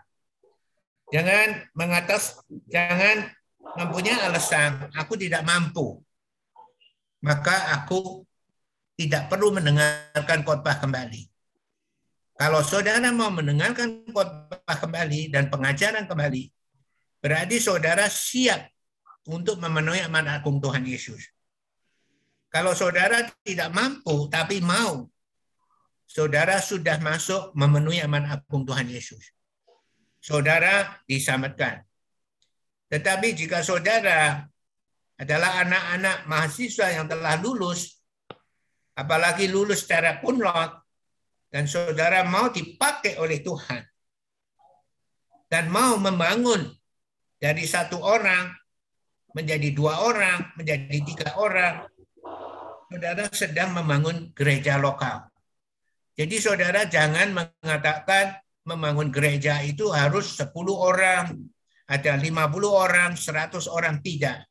jangan 1.13 1.63
mengatas, 1.77 2.41
jangan 2.67 3.31
mempunyai 3.77 4.19
alasan, 4.27 4.91
aku 4.95 5.15
tidak 5.15 5.43
mampu. 5.43 6.01
Maka 7.23 7.73
aku 7.73 8.23
tidak 8.97 9.29
perlu 9.29 9.53
mendengarkan 9.53 10.41
khotbah 10.41 10.77
kembali. 10.81 11.29
Kalau 12.37 12.61
saudara 12.61 13.09
mau 13.09 13.33
mendengarkan 13.33 14.05
khotbah 14.13 14.77
kembali 14.77 15.33
dan 15.33 15.49
pengajaran 15.49 16.05
kembali, 16.05 16.53
berarti 17.17 17.57
saudara 17.57 18.05
siap 18.05 18.69
untuk 19.25 19.57
memenuhi 19.57 20.05
amanat 20.05 20.41
agung 20.41 20.61
Tuhan 20.61 20.85
Yesus. 20.85 21.33
Kalau 22.47 22.77
saudara 22.77 23.25
tidak 23.41 23.73
mampu 23.73 24.29
tapi 24.29 24.61
mau, 24.61 25.09
saudara 26.05 26.61
sudah 26.61 27.01
masuk 27.01 27.51
memenuhi 27.57 28.05
amanat 28.05 28.45
agung 28.45 28.63
Tuhan 28.63 28.85
Yesus. 28.85 29.36
Saudara 30.27 30.99
diselamatkan. 31.07 31.87
Tetapi 32.91 33.31
jika 33.31 33.63
saudara 33.63 34.43
adalah 35.15 35.63
anak-anak 35.63 36.27
mahasiswa 36.27 36.91
yang 36.91 37.07
telah 37.07 37.39
lulus, 37.39 38.03
apalagi 38.91 39.47
lulus 39.47 39.87
secara 39.87 40.19
kunlot, 40.19 40.83
dan 41.47 41.63
saudara 41.63 42.27
mau 42.27 42.51
dipakai 42.51 43.15
oleh 43.23 43.39
Tuhan 43.39 43.87
dan 45.47 45.71
mau 45.71 45.95
membangun 45.95 46.75
dari 47.39 47.63
satu 47.63 48.03
orang 48.03 48.51
menjadi 49.31 49.71
dua 49.71 50.03
orang, 50.03 50.43
menjadi 50.59 51.07
tiga 51.07 51.39
orang, 51.39 51.87
saudara 52.91 53.31
sedang 53.31 53.71
membangun 53.79 54.35
gereja 54.35 54.75
lokal. 54.75 55.23
Jadi 56.19 56.35
saudara 56.35 56.83
jangan 56.83 57.31
mengatakan 57.31 58.43
membangun 58.67 59.07
gereja 59.07 59.63
itu 59.63 59.87
harus 59.95 60.35
10 60.35 60.51
orang, 60.75 61.39
ada 61.87 62.13
50 62.19 62.67
orang, 62.67 63.15
100 63.15 63.71
orang, 63.71 64.03
tidak. 64.03 64.43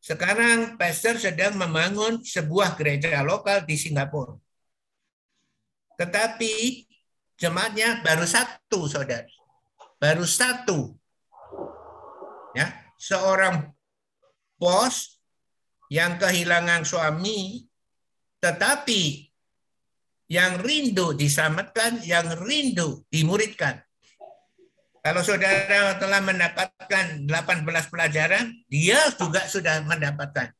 Sekarang 0.00 0.76
pastor 0.76 1.16
sedang 1.16 1.56
membangun 1.56 2.20
sebuah 2.20 2.76
gereja 2.76 3.24
lokal 3.24 3.64
di 3.64 3.80
Singapura. 3.80 4.36
Tetapi 5.96 6.84
jemaatnya 7.40 8.04
baru 8.04 8.24
satu, 8.28 8.88
saudara. 8.88 9.28
Baru 10.00 10.24
satu. 10.24 10.96
Ya, 12.56 12.72
seorang 12.96 13.72
bos 14.56 15.20
yang 15.88 16.16
kehilangan 16.16 16.84
suami, 16.84 17.68
tetapi 18.40 19.29
yang 20.30 20.62
rindu 20.62 21.10
diselamatkan, 21.18 22.06
yang 22.06 22.38
rindu 22.38 23.02
dimuridkan. 23.10 23.82
Kalau 25.02 25.26
saudara 25.26 25.98
telah 25.98 26.22
mendapatkan 26.22 27.26
18 27.26 27.66
pelajaran, 27.90 28.54
dia 28.70 29.00
juga 29.18 29.42
sudah 29.50 29.82
mendapatkan. 29.82 30.54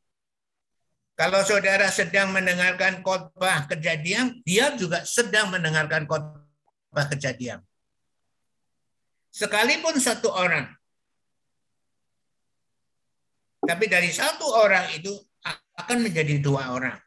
Kalau 1.15 1.45
saudara 1.47 1.87
sedang 1.87 2.33
mendengarkan 2.35 2.99
khotbah 3.05 3.69
kejadian, 3.71 4.43
dia 4.43 4.73
juga 4.75 5.05
sedang 5.07 5.53
mendengarkan 5.53 6.03
khotbah 6.03 7.07
kejadian. 7.13 7.63
Sekalipun 9.31 9.95
satu 10.01 10.33
orang. 10.33 10.67
Tapi 13.61 13.85
dari 13.85 14.09
satu 14.09 14.51
orang 14.51 14.89
itu 14.97 15.13
akan 15.77 16.01
menjadi 16.01 16.41
dua 16.41 16.73
orang. 16.73 16.97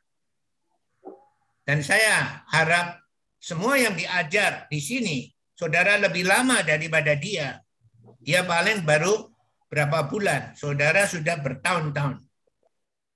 Dan 1.65 1.81
saya 1.81 2.45
harap 2.53 3.01
semua 3.41 3.81
yang 3.81 3.97
diajar 3.97 4.69
di 4.69 4.81
sini, 4.81 5.17
saudara 5.57 5.97
lebih 5.97 6.29
lama 6.29 6.61
daripada 6.61 7.17
dia. 7.17 7.61
Dia 8.21 8.45
paling 8.45 8.85
baru 8.85 9.33
berapa 9.73 10.05
bulan, 10.09 10.53
saudara 10.57 11.09
sudah 11.09 11.41
bertahun-tahun. 11.41 12.21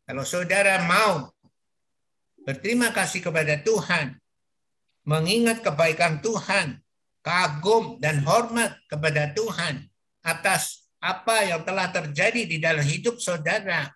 Kalau 0.09 0.25
saudara 0.25 0.81
mau 0.89 1.29
berterima 2.45 2.89
kasih 2.97 3.21
kepada 3.21 3.61
Tuhan, 3.61 4.17
mengingat 5.05 5.61
kebaikan 5.61 6.25
Tuhan, 6.25 6.81
kagum 7.21 8.01
dan 8.01 8.25
hormat 8.25 8.77
kepada 8.89 9.33
Tuhan 9.37 9.85
atas 10.25 10.89
apa 11.01 11.45
yang 11.45 11.63
telah 11.63 11.93
terjadi 11.93 12.43
di 12.49 12.57
dalam 12.57 12.85
hidup 12.85 13.21
saudara, 13.21 13.89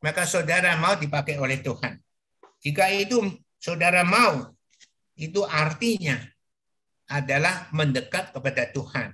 maka 0.00 0.24
saudara 0.24 0.76
mau 0.80 0.96
dipakai 0.96 1.36
oleh 1.36 1.60
Tuhan. 1.60 2.00
Jika 2.58 2.90
itu 2.90 3.22
saudara 3.58 4.06
mau, 4.06 4.54
itu 5.18 5.42
artinya 5.44 6.18
adalah 7.10 7.66
mendekat 7.74 8.30
kepada 8.30 8.70
Tuhan. 8.70 9.12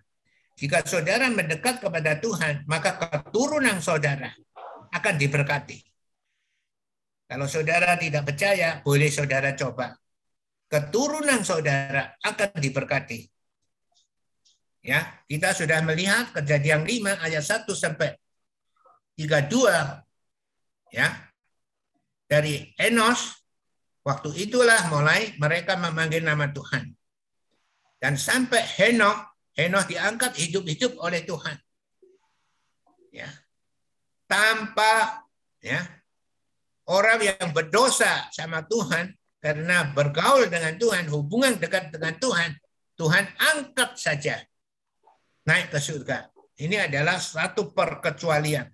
Jika 0.55 0.87
saudara 0.87 1.27
mendekat 1.33 1.83
kepada 1.83 2.21
Tuhan, 2.23 2.63
maka 2.71 2.95
keturunan 3.01 3.83
saudara 3.83 4.31
akan 4.95 5.15
diberkati. 5.19 5.83
Kalau 7.27 7.51
saudara 7.51 7.99
tidak 7.99 8.23
percaya, 8.29 8.79
boleh 8.85 9.11
saudara 9.11 9.57
coba. 9.59 9.99
Keturunan 10.71 11.43
saudara 11.43 12.15
akan 12.23 12.51
diberkati. 12.61 13.27
Ya, 14.85 15.25
kita 15.25 15.57
sudah 15.57 15.81
melihat 15.81 16.31
kejadian 16.37 16.85
5 16.85 17.17
ayat 17.25 17.41
1 17.41 17.73
sampai 17.73 18.15
32 19.17 20.93
ya. 20.93 21.09
Dari 22.29 22.73
Enos 22.77 23.44
waktu 24.05 24.29
itulah 24.37 24.93
mulai 24.93 25.33
mereka 25.41 25.75
memanggil 25.81 26.23
nama 26.23 26.53
Tuhan. 26.53 26.93
Dan 27.99 28.21
sampai 28.21 28.61
Henok, 28.61 29.17
Henok 29.57 29.89
diangkat 29.89 30.37
hidup-hidup 30.37 31.01
oleh 31.01 31.25
Tuhan. 31.25 31.57
Ya. 33.09 33.33
Tanpa 34.29 35.25
ya, 35.65 35.81
orang 36.85 37.21
yang 37.25 37.49
berdosa 37.57 38.29
sama 38.29 38.61
Tuhan 38.69 39.17
karena 39.41 39.93
bergaul 39.93 40.53
dengan 40.53 40.77
Tuhan, 40.77 41.09
hubungan 41.09 41.57
dekat 41.57 41.93
dengan 41.93 42.17
Tuhan, 42.21 42.51
Tuhan 42.97 43.25
angkat 43.41 43.97
saja 43.97 44.37
naik 45.49 45.73
ke 45.73 45.81
surga. 45.81 46.29
Ini 46.61 46.89
adalah 46.89 47.19
satu 47.19 47.73
perkecualian. 47.73 48.69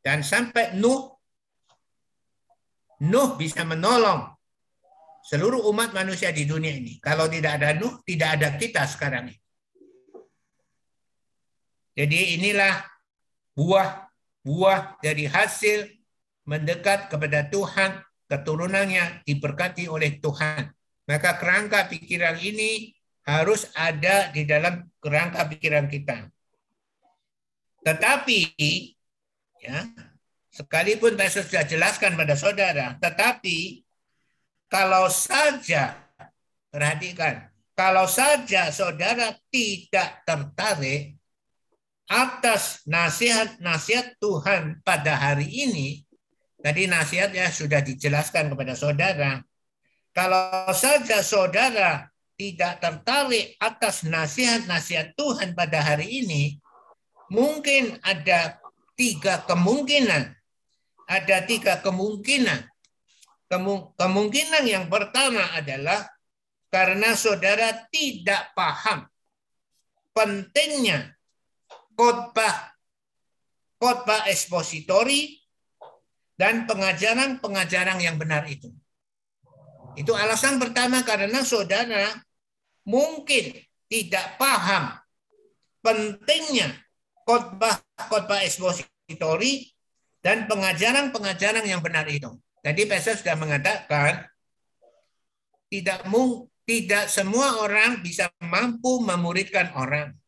Dan 0.00 0.22
sampai 0.22 0.78
Nuh, 0.78 1.15
Nuh 3.04 3.36
bisa 3.36 3.60
menolong 3.66 4.32
seluruh 5.26 5.66
umat 5.74 5.92
manusia 5.92 6.32
di 6.32 6.48
dunia 6.48 6.72
ini. 6.72 6.96
Kalau 7.02 7.28
tidak 7.28 7.60
ada 7.60 7.76
Nuh, 7.76 8.00
tidak 8.06 8.40
ada 8.40 8.48
kita 8.56 8.86
sekarang 8.88 9.28
ini. 9.28 9.36
Jadi 11.96 12.40
inilah 12.40 12.84
buah-buah 13.56 15.00
dari 15.00 15.24
hasil 15.24 15.88
mendekat 16.44 17.08
kepada 17.08 17.48
Tuhan, 17.48 18.04
keturunannya 18.28 19.24
diberkati 19.24 19.88
oleh 19.88 20.20
Tuhan. 20.20 20.70
Maka 21.08 21.40
kerangka 21.40 21.88
pikiran 21.88 22.36
ini 22.36 22.92
harus 23.26 23.66
ada 23.74 24.30
di 24.30 24.46
dalam 24.46 24.86
kerangka 25.02 25.48
pikiran 25.50 25.88
kita. 25.90 26.30
Tetapi, 27.82 28.40
ya, 29.62 29.86
sekalipun 30.56 31.20
saya 31.20 31.44
sudah 31.44 31.64
jelaskan 31.68 32.16
pada 32.16 32.32
saudara, 32.32 32.96
tetapi 32.96 33.84
kalau 34.72 35.12
saja, 35.12 36.00
perhatikan, 36.72 37.52
kalau 37.76 38.08
saja 38.08 38.72
saudara 38.72 39.36
tidak 39.52 40.24
tertarik 40.24 41.20
atas 42.08 42.80
nasihat-nasihat 42.88 44.16
Tuhan 44.16 44.80
pada 44.80 45.12
hari 45.14 45.46
ini, 45.46 46.06
Tadi 46.66 46.90
nasihatnya 46.90 47.46
sudah 47.52 47.78
dijelaskan 47.78 48.50
kepada 48.50 48.74
saudara. 48.74 49.38
kalau 50.10 50.66
saja 50.74 51.22
saudara 51.22 52.10
tidak 52.34 52.82
tertarik 52.82 53.54
atas 53.62 54.02
nasihat-nasihat 54.02 55.14
Tuhan 55.14 55.54
pada 55.54 55.78
hari 55.78 56.26
ini, 56.26 56.58
mungkin 57.30 58.00
ada 58.02 58.58
tiga 58.98 59.46
kemungkinan. 59.46 60.34
Ada 61.06 61.46
tiga 61.46 61.78
kemungkinan. 61.80 62.66
Kemungkinan 63.94 64.64
yang 64.66 64.90
pertama 64.90 65.54
adalah 65.54 66.02
karena 66.66 67.14
saudara 67.14 67.86
tidak 67.94 68.50
paham 68.58 69.06
pentingnya 70.10 71.14
khotbah 71.94 72.74
khotbah 73.78 74.26
ekspositori 74.26 75.38
dan 76.34 76.66
pengajaran-pengajaran 76.66 78.02
yang 78.02 78.18
benar 78.18 78.44
itu. 78.50 78.68
Itu 79.96 80.12
alasan 80.12 80.60
pertama 80.60 81.00
karena 81.06 81.40
saudara 81.46 82.12
mungkin 82.84 83.56
tidak 83.88 84.36
paham 84.36 84.92
pentingnya 85.80 86.76
khotbah-khotbah 87.24 88.44
ekspositori 88.44 89.75
dan 90.26 90.50
pengajaran-pengajaran 90.50 91.62
yang 91.62 91.78
benar 91.78 92.02
itu. 92.10 92.34
Tadi 92.58 92.82
Pastor 92.90 93.14
sudah 93.14 93.38
mengatakan 93.38 94.26
tidak 95.70 96.02
mung, 96.10 96.50
tidak 96.66 97.06
semua 97.06 97.62
orang 97.62 98.02
bisa 98.02 98.26
mampu 98.42 98.98
memuridkan 99.06 99.70
orang. 99.78 100.18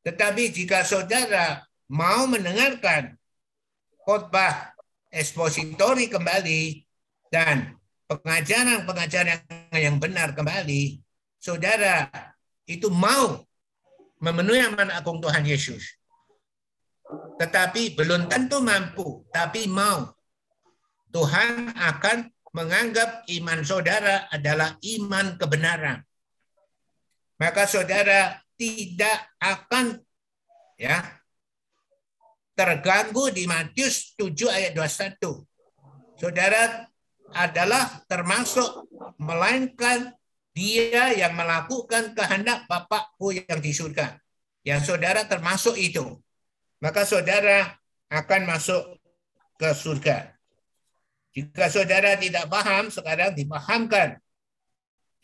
Tetapi 0.00 0.48
jika 0.48 0.80
saudara 0.80 1.60
mau 1.92 2.24
mendengarkan 2.24 3.20
khotbah 4.00 4.72
ekspositori 5.12 6.08
kembali 6.08 6.88
dan 7.28 7.76
pengajaran-pengajaran 8.08 9.44
yang 9.76 10.00
benar 10.00 10.32
kembali, 10.32 11.04
saudara 11.36 12.08
itu 12.64 12.88
mau 12.88 13.44
memenuhi 14.24 14.64
amanat 14.64 15.04
agung 15.04 15.20
Tuhan 15.20 15.44
Yesus. 15.44 16.00
Tetapi 17.38 17.98
belum 17.98 18.30
tentu 18.30 18.62
mampu, 18.62 19.26
tapi 19.34 19.66
mau. 19.66 20.14
Tuhan 21.14 21.74
akan 21.74 22.30
menganggap 22.54 23.26
iman 23.26 23.60
saudara 23.66 24.30
adalah 24.30 24.78
iman 24.82 25.34
kebenaran. 25.38 25.98
Maka 27.38 27.66
saudara 27.66 28.38
tidak 28.54 29.34
akan 29.42 29.98
ya 30.78 31.02
terganggu 32.54 33.34
di 33.34 33.50
Matius 33.50 34.14
7 34.14 34.46
ayat 34.46 34.72
21. 34.78 35.42
Saudara 36.14 36.86
adalah 37.34 38.06
termasuk 38.06 38.86
melainkan 39.18 40.14
dia 40.54 41.10
yang 41.10 41.34
melakukan 41.34 42.14
kehendak 42.14 42.70
Bapakku 42.70 43.34
yang 43.34 43.58
di 43.58 43.74
surga. 43.74 44.14
Yang 44.62 44.94
saudara 44.94 45.26
termasuk 45.26 45.74
itu. 45.74 46.22
Maka 46.84 47.08
saudara 47.08 47.80
akan 48.12 48.44
masuk 48.44 49.00
ke 49.56 49.72
surga. 49.72 50.36
Jika 51.32 51.72
saudara 51.72 52.20
tidak 52.20 52.44
paham, 52.52 52.92
sekarang 52.92 53.32
dipahamkan. 53.32 54.20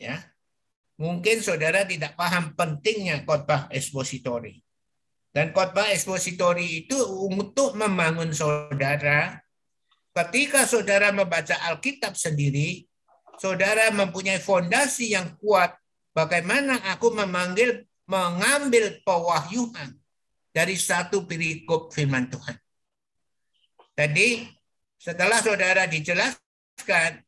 Ya, 0.00 0.24
Mungkin 1.00 1.40
saudara 1.40 1.88
tidak 1.88 2.12
paham 2.12 2.52
pentingnya 2.52 3.24
khotbah 3.24 3.72
ekspositori. 3.72 4.60
Dan 5.32 5.48
khotbah 5.56 5.88
ekspositori 5.96 6.84
itu 6.84 6.96
untuk 7.24 7.72
membangun 7.72 8.36
saudara 8.36 9.40
ketika 10.12 10.68
saudara 10.68 11.08
membaca 11.08 11.56
Alkitab 11.72 12.20
sendiri, 12.20 12.84
saudara 13.40 13.88
mempunyai 13.96 14.44
fondasi 14.44 15.16
yang 15.16 15.40
kuat 15.40 15.72
bagaimana 16.12 16.76
aku 16.92 17.16
memanggil 17.16 17.88
mengambil 18.04 19.00
pewahyuan 19.00 19.99
dari 20.50 20.74
satu 20.74 21.24
perikop 21.26 21.94
firman 21.94 22.26
Tuhan. 22.26 22.58
Tadi 23.94 24.46
setelah 25.00 25.38
saudara 25.40 25.86
dijelaskan 25.86 27.22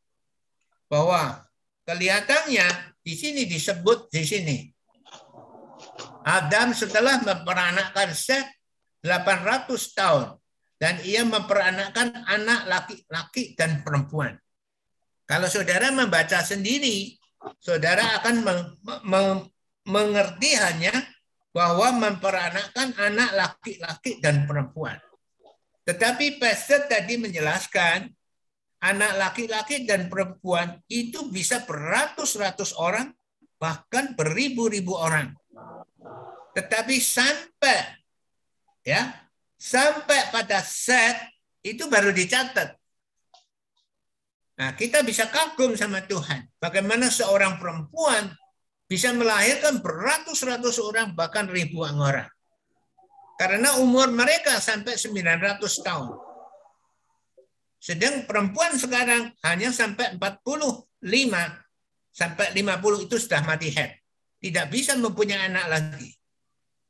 bahwa 0.91 1.47
kelihatannya 1.89 2.67
di 3.03 3.15
sini 3.17 3.49
disebut 3.49 4.13
di 4.13 4.23
sini 4.23 4.57
Adam 6.23 6.71
setelah 6.71 7.19
memperanakkan 7.23 8.15
Seth 8.15 8.47
800 9.03 9.67
tahun 9.99 10.39
dan 10.79 10.99
ia 11.03 11.27
memperanakkan 11.27 12.27
anak 12.27 12.67
laki-laki 12.67 13.55
dan 13.59 13.83
perempuan. 13.83 14.39
Kalau 15.27 15.47
saudara 15.47 15.91
membaca 15.95 16.43
sendiri, 16.43 17.19
saudara 17.59 18.19
akan 18.23 18.43
mengerti 19.87 20.51
hanya 20.59 20.95
bahwa 21.53 21.93
memperanakkan 22.01 22.97
anak 22.97 23.31
laki-laki 23.37 24.19
dan 24.25 24.49
perempuan. 24.49 24.97
Tetapi 25.85 26.41
pastor 26.41 26.89
tadi 26.89 27.21
menjelaskan 27.21 28.09
anak 28.83 29.13
laki-laki 29.21 29.85
dan 29.85 30.09
perempuan 30.09 30.81
itu 30.89 31.29
bisa 31.29 31.63
beratus-ratus 31.69 32.75
orang, 32.81 33.13
bahkan 33.61 34.17
beribu-ribu 34.17 34.97
orang. 34.97 35.37
Tetapi 36.57 36.97
sampai 36.99 38.01
ya 38.83 39.23
Sampai 39.63 40.27
pada 40.35 40.59
set 40.59 41.15
itu 41.63 41.87
baru 41.87 42.11
dicatat. 42.11 42.75
Nah, 44.59 44.75
kita 44.75 45.07
bisa 45.07 45.31
kagum 45.31 45.79
sama 45.79 46.03
Tuhan. 46.03 46.51
Bagaimana 46.59 47.07
seorang 47.07 47.63
perempuan 47.63 48.35
bisa 48.93 49.09
melahirkan 49.17 49.81
beratus-ratus 49.81 50.77
orang, 50.85 51.17
bahkan 51.17 51.49
ribuan 51.49 51.97
orang. 51.97 52.29
Karena 53.41 53.81
umur 53.81 54.13
mereka 54.13 54.61
sampai 54.61 55.01
900 55.01 55.65
tahun. 55.81 56.13
Sedang 57.81 58.29
perempuan 58.29 58.77
sekarang 58.77 59.33
hanya 59.49 59.73
sampai 59.73 60.21
45 60.21 60.93
sampai 62.13 62.47
50 62.53 63.09
itu 63.09 63.17
sudah 63.17 63.41
mati 63.49 63.73
head. 63.73 63.97
Tidak 64.45 64.69
bisa 64.69 64.93
mempunyai 65.01 65.49
anak 65.49 65.67
lagi. 65.73 66.13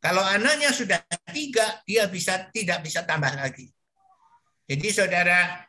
Kalau 0.03 0.27
anaknya 0.27 0.75
sudah 0.75 0.99
tiga, 1.31 1.87
dia 1.87 2.11
bisa 2.11 2.51
tidak 2.51 2.83
bisa 2.83 3.07
tambah 3.07 3.31
lagi. 3.31 3.71
Jadi 4.67 4.91
saudara, 4.91 5.63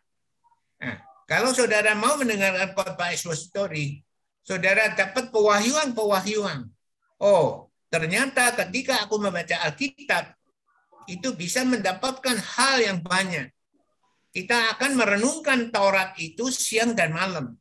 nah, 0.81 0.97
kalau 1.29 1.53
saudara 1.53 1.93
mau 1.93 2.17
mendengarkan 2.17 2.73
khotbah 2.73 3.13
expository, 3.13 4.01
saudara 4.43 4.91
dapat 4.93 5.31
pewahyuan-pewahyuan. 5.31 6.67
Oh, 7.23 7.71
ternyata 7.87 8.51
ketika 8.53 9.07
aku 9.07 9.17
membaca 9.17 9.55
Alkitab, 9.63 10.35
itu 11.07 11.35
bisa 11.35 11.63
mendapatkan 11.67 12.35
hal 12.35 12.79
yang 12.79 12.99
banyak. 13.03 13.51
Kita 14.33 14.75
akan 14.75 14.99
merenungkan 14.99 15.71
Taurat 15.71 16.15
itu 16.19 16.51
siang 16.51 16.95
dan 16.95 17.15
malam. 17.15 17.55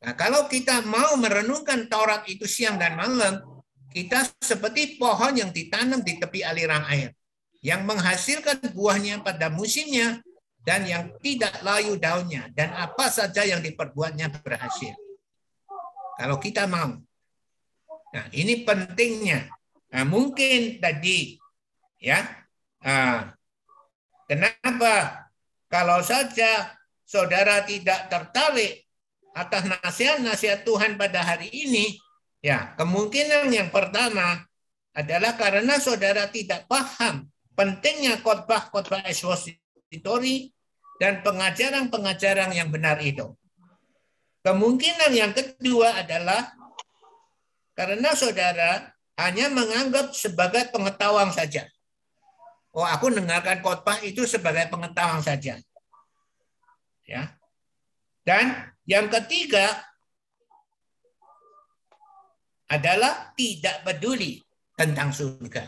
Nah, 0.00 0.14
kalau 0.16 0.48
kita 0.48 0.80
mau 0.86 1.16
merenungkan 1.20 1.90
Taurat 1.90 2.24
itu 2.28 2.48
siang 2.48 2.80
dan 2.80 2.96
malam, 2.96 3.40
kita 3.90 4.30
seperti 4.38 4.96
pohon 4.96 5.34
yang 5.34 5.50
ditanam 5.50 6.00
di 6.00 6.16
tepi 6.16 6.46
aliran 6.46 6.86
air, 6.88 7.10
yang 7.60 7.84
menghasilkan 7.84 8.72
buahnya 8.72 9.20
pada 9.26 9.50
musimnya 9.50 10.22
dan 10.62 10.84
yang 10.84 11.10
tidak 11.24 11.56
layu 11.64 11.96
daunnya 11.96 12.48
dan 12.52 12.70
apa 12.76 13.08
saja 13.08 13.42
yang 13.44 13.64
diperbuatnya 13.64 14.28
berhasil. 14.44 14.92
Kalau 16.20 16.36
kita 16.36 16.68
mau. 16.68 17.00
Nah, 18.12 18.26
ini 18.36 18.60
pentingnya. 18.60 19.48
Nah, 19.88 20.04
mungkin 20.04 20.76
tadi 20.76 21.40
ya. 21.96 22.20
Nah, 22.84 23.32
kenapa 24.28 25.24
kalau 25.72 26.04
saja 26.04 26.76
saudara 27.08 27.64
tidak 27.64 28.12
tertarik 28.12 28.84
atas 29.32 29.64
nasihat-nasihat 29.64 30.68
Tuhan 30.68 31.00
pada 31.00 31.24
hari 31.24 31.48
ini, 31.48 31.96
Ya, 32.40 32.72
kemungkinan 32.80 33.52
yang 33.52 33.68
pertama 33.68 34.48
adalah 34.96 35.36
karena 35.36 35.76
saudara 35.76 36.24
tidak 36.32 36.64
paham 36.64 37.28
pentingnya 37.52 38.16
khotbah-khotbah 38.24 39.04
ekspositori 39.04 40.48
dan 40.96 41.20
pengajaran-pengajaran 41.20 42.56
yang 42.56 42.72
benar 42.72 42.96
itu. 43.04 43.36
Kemungkinan 44.40 45.12
yang 45.12 45.32
kedua 45.36 46.00
adalah 46.00 46.56
karena 47.76 48.16
saudara 48.16 48.92
hanya 49.20 49.52
menganggap 49.52 50.16
sebagai 50.16 50.72
pengetahuan 50.72 51.28
saja. 51.32 51.68
Oh, 52.72 52.86
aku 52.86 53.12
dengarkan 53.12 53.60
khotbah 53.60 54.00
itu 54.00 54.24
sebagai 54.24 54.70
pengetahuan 54.72 55.20
saja. 55.20 55.60
Ya. 57.04 57.22
Dan 58.22 58.70
yang 58.86 59.10
ketiga, 59.10 59.90
adalah 62.70 63.34
tidak 63.34 63.82
peduli 63.82 64.38
tentang 64.78 65.10
surga. 65.10 65.66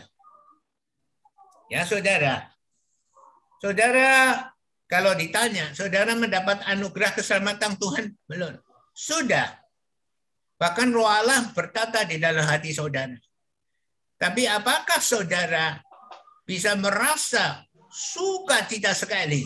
Ya 1.67 1.83
saudara, 1.83 2.47
saudara 3.59 4.39
kalau 4.93 5.17
ditanya, 5.17 5.73
saudara 5.73 6.13
mendapat 6.13 6.61
anugerah 6.69 7.17
keselamatan 7.17 7.81
Tuhan 7.81 8.13
belum? 8.29 8.61
Sudah. 8.93 9.57
Bahkan 10.61 10.93
roh 10.93 11.09
Allah 11.09 11.49
bertata 11.49 12.05
di 12.05 12.21
dalam 12.21 12.45
hati 12.45 12.77
saudara. 12.77 13.17
Tapi 14.21 14.45
apakah 14.45 15.01
saudara 15.01 15.81
bisa 16.45 16.77
merasa 16.77 17.65
suka 17.89 18.69
cita 18.69 18.93
sekali? 18.93 19.41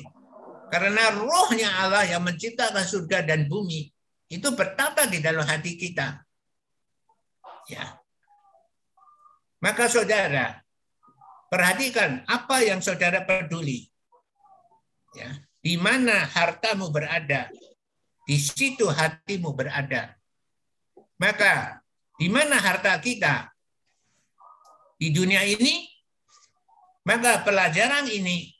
Karena 0.67 1.15
rohnya 1.15 1.79
Allah 1.79 2.03
yang 2.03 2.27
menciptakan 2.27 2.83
surga 2.83 3.23
dan 3.23 3.47
bumi 3.47 3.87
itu 4.27 4.51
bertata 4.51 5.07
di 5.07 5.23
dalam 5.23 5.47
hati 5.47 5.79
kita. 5.79 6.27
Ya. 7.71 7.95
Maka 9.63 9.87
saudara, 9.87 10.59
perhatikan 11.47 12.27
apa 12.27 12.67
yang 12.67 12.83
saudara 12.83 13.23
peduli. 13.23 13.87
Ya, 15.15 15.29
di 15.63 15.79
mana 15.79 16.27
hartamu 16.27 16.91
berada, 16.91 17.47
di 18.27 18.35
situ 18.35 18.87
hatimu 18.91 19.55
berada. 19.55 20.15
Maka 21.17 21.81
di 22.19 22.27
mana 22.27 22.59
harta 22.59 22.97
kita 22.99 23.49
di 24.99 25.13
dunia 25.13 25.45
ini, 25.45 25.87
maka 27.05 27.41
pelajaran 27.45 28.09
ini 28.09 28.51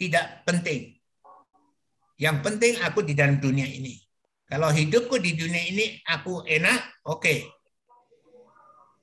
tidak 0.00 0.44
penting. 0.44 0.96
Yang 2.20 2.36
penting 2.44 2.74
aku 2.84 3.00
di 3.00 3.16
dalam 3.16 3.40
dunia 3.40 3.64
ini. 3.64 3.96
Kalau 4.44 4.68
hidupku 4.68 5.16
di 5.22 5.38
dunia 5.38 5.62
ini 5.72 6.02
aku 6.04 6.42
enak, 6.44 7.06
oke. 7.06 7.22
Okay. 7.22 7.38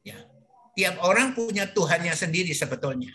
Ya. 0.06 0.22
Tiap 0.78 1.02
orang 1.02 1.34
punya 1.34 1.66
Tuhannya 1.72 2.14
sendiri 2.14 2.54
sebetulnya. 2.54 3.10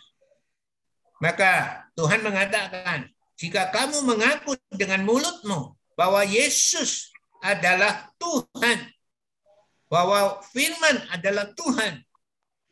Maka 1.22 1.86
Tuhan 1.94 2.18
mengatakan, 2.26 3.06
jika 3.38 3.70
kamu 3.70 4.02
mengaku 4.02 4.58
dengan 4.74 5.06
mulutmu 5.06 5.78
bahwa 5.94 6.26
Yesus 6.26 7.14
adalah 7.38 8.10
Tuhan, 8.18 8.90
bahwa 9.86 10.42
firman 10.50 10.98
adalah 11.14 11.46
Tuhan, 11.54 12.02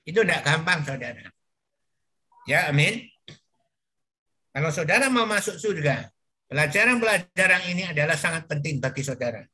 itu 0.03 0.19
tidak 0.27 0.43
gampang, 0.43 0.83
saudara. 0.83 1.31
Ya, 2.51 2.67
amin. 2.67 3.07
Kalau 4.51 4.75
saudara 4.75 5.07
mau 5.07 5.31
masuk 5.31 5.55
surga, 5.55 6.11
pelajaran-pelajaran 6.51 7.63
ini 7.71 7.87
adalah 7.87 8.19
sangat 8.19 8.51
penting 8.51 8.83
bagi 8.83 9.07
saudara. 9.07 9.47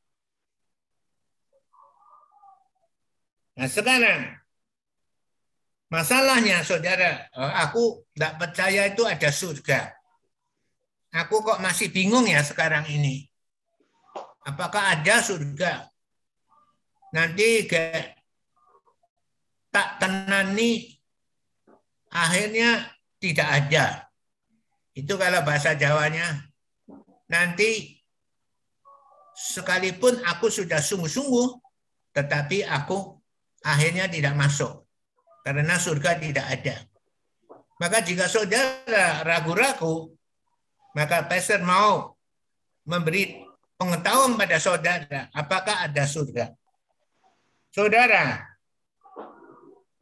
Nah 3.60 3.68
sekarang, 3.68 4.40
Masalahnya 5.87 6.67
saudara, 6.67 7.31
eh, 7.31 7.53
aku 7.63 8.03
tidak 8.11 8.33
percaya 8.43 8.91
itu 8.91 9.07
ada 9.07 9.31
surga. 9.31 9.95
Aku 11.15 11.47
kok 11.47 11.63
masih 11.63 11.95
bingung 11.95 12.27
ya 12.27 12.43
sekarang 12.43 12.85
ini. 12.91 13.23
Apakah 14.43 14.99
ada 14.99 15.23
surga? 15.23 15.87
Nanti 17.15 17.71
kayak 17.71 18.19
tak 19.71 20.03
tenani 20.03 20.91
akhirnya 22.11 22.91
tidak 23.23 23.49
ada. 23.49 23.87
Itu 24.91 25.15
kalau 25.15 25.47
bahasa 25.47 25.79
Jawanya. 25.79 26.51
Nanti 27.31 27.95
sekalipun 29.35 30.23
aku 30.23 30.47
sudah 30.51 30.79
sungguh-sungguh, 30.79 31.49
tetapi 32.15 32.67
aku 32.67 33.19
akhirnya 33.67 34.07
tidak 34.07 34.39
masuk 34.39 34.86
karena 35.47 35.78
surga 35.78 36.18
tidak 36.18 36.43
ada. 36.43 36.82
Maka 37.78 38.02
jika 38.02 38.27
saudara 38.27 39.23
ragu-ragu, 39.23 40.10
maka 40.98 41.23
pastor 41.31 41.62
mau 41.62 42.18
memberi 42.82 43.47
pengetahuan 43.78 44.35
pada 44.35 44.59
saudara 44.59 45.31
apakah 45.31 45.86
ada 45.86 46.02
surga. 46.02 46.51
Saudara, 47.70 48.43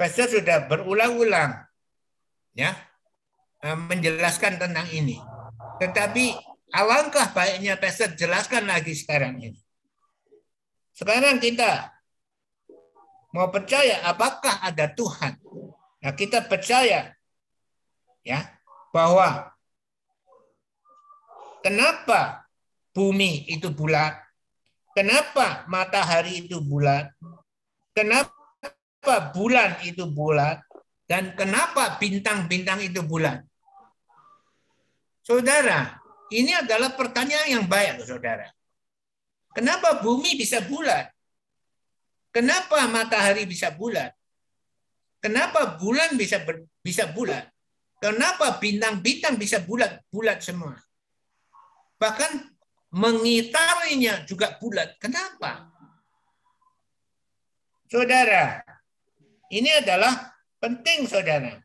pastor 0.00 0.32
sudah 0.32 0.64
berulang-ulang 0.64 1.60
ya 2.56 2.72
eh, 3.60 3.76
menjelaskan 3.76 4.56
tentang 4.56 4.88
ini. 4.96 5.20
Tetapi 5.76 6.40
alangkah 6.72 7.36
baiknya 7.36 7.76
pastor 7.76 8.16
jelaskan 8.16 8.64
lagi 8.64 8.96
sekarang 8.96 9.36
ini. 9.44 9.60
Sekarang 10.96 11.36
kita 11.36 11.93
mau 13.34 13.50
percaya 13.50 14.06
apakah 14.06 14.62
ada 14.62 14.86
Tuhan. 14.94 15.34
Nah, 15.98 16.12
kita 16.14 16.46
percaya 16.46 17.10
ya 18.22 18.40
bahwa 18.94 19.50
kenapa 21.66 22.46
bumi 22.94 23.50
itu 23.50 23.74
bulat? 23.74 24.14
Kenapa 24.94 25.66
matahari 25.66 26.46
itu 26.46 26.62
bulat? 26.62 27.10
Kenapa 27.90 29.34
bulan 29.34 29.82
itu 29.82 30.06
bulat? 30.06 30.62
Dan 31.04 31.34
kenapa 31.34 31.98
bintang-bintang 31.98 32.80
itu 32.86 33.02
bulat? 33.02 33.42
Saudara, 35.26 35.98
ini 36.30 36.54
adalah 36.54 36.94
pertanyaan 36.94 37.60
yang 37.60 37.66
baik, 37.66 38.06
saudara. 38.06 38.46
Kenapa 39.52 39.98
bumi 40.00 40.38
bisa 40.38 40.62
bulat? 40.62 41.13
Kenapa 42.34 42.90
matahari 42.90 43.46
bisa 43.46 43.70
bulat? 43.70 44.10
Kenapa 45.22 45.78
bulan 45.78 46.18
bisa 46.18 46.42
ber, 46.42 46.66
bisa 46.82 47.06
bulat? 47.08 47.46
Kenapa 48.02 48.58
bintang-bintang 48.60 49.38
bisa 49.38 49.62
bulat 49.62 50.02
bulat 50.12 50.42
semua? 50.42 50.76
Bahkan 51.96 52.52
mengitarinya 52.92 54.26
juga 54.28 54.60
bulat. 54.60 54.98
Kenapa? 55.00 55.72
Saudara, 57.88 58.60
ini 59.48 59.70
adalah 59.80 60.34
penting 60.60 61.08
saudara. 61.08 61.63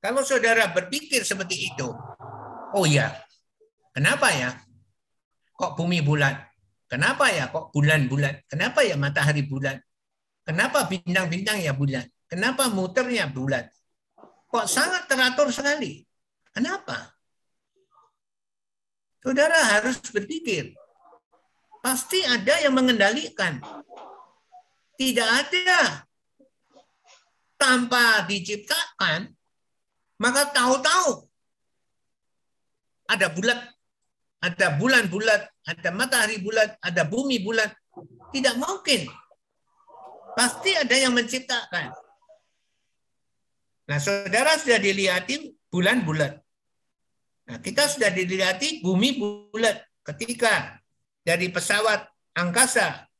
Kalau 0.00 0.24
saudara 0.24 0.72
berpikir 0.72 1.20
seperti 1.22 1.70
itu, 1.72 1.88
Oh 2.70 2.86
iya, 2.86 3.10
kenapa 3.90 4.30
ya? 4.30 4.54
Kok 5.58 5.74
bumi 5.74 6.06
bulat? 6.06 6.38
Kenapa 6.86 7.30
ya 7.30 7.50
kok 7.50 7.74
bulan-bulan? 7.74 8.46
Kenapa 8.46 8.82
ya 8.86 8.94
matahari 8.94 9.42
bulat? 9.46 9.78
Kenapa 10.46 10.86
bintang-bintang 10.86 11.58
ya 11.62 11.74
bulat? 11.74 12.06
Kenapa 12.30 12.70
muternya 12.70 13.26
bulat? 13.30 13.70
Kok 14.50 14.66
sangat 14.66 15.06
teratur 15.10 15.50
sekali? 15.50 16.02
Kenapa? 16.50 17.14
Saudara 19.22 19.78
harus 19.78 19.98
berpikir. 20.10 20.74
Pasti 21.82 22.22
ada 22.22 22.58
yang 22.62 22.74
mengendalikan. 22.74 23.58
Tidak 24.98 25.28
ada 25.28 26.06
tanpa 27.58 28.26
diciptakan, 28.26 29.30
maka 30.20 30.52
tahu-tahu 30.52 31.24
ada 33.08 33.26
bulat, 33.32 33.60
ada 34.44 34.66
bulan 34.76 35.08
bulat, 35.08 35.42
ada 35.64 35.88
matahari 35.90 36.38
bulat, 36.38 36.76
ada 36.84 37.02
bumi 37.08 37.40
bulat. 37.40 37.72
Tidak 38.30 38.54
mungkin. 38.60 39.08
Pasti 40.38 40.76
ada 40.78 40.94
yang 40.94 41.10
menciptakan. 41.16 41.90
Nah, 43.90 43.98
saudara 43.98 44.54
sudah 44.54 44.78
dilihati 44.78 45.50
bulan 45.66 46.06
bulat. 46.06 46.38
Nah, 47.50 47.58
kita 47.58 47.90
sudah 47.90 48.14
dilihati 48.14 48.84
bumi 48.86 49.18
bulat. 49.18 49.82
Ketika 50.06 50.78
dari 51.26 51.50
pesawat 51.50 52.06
angkasa 52.38 53.10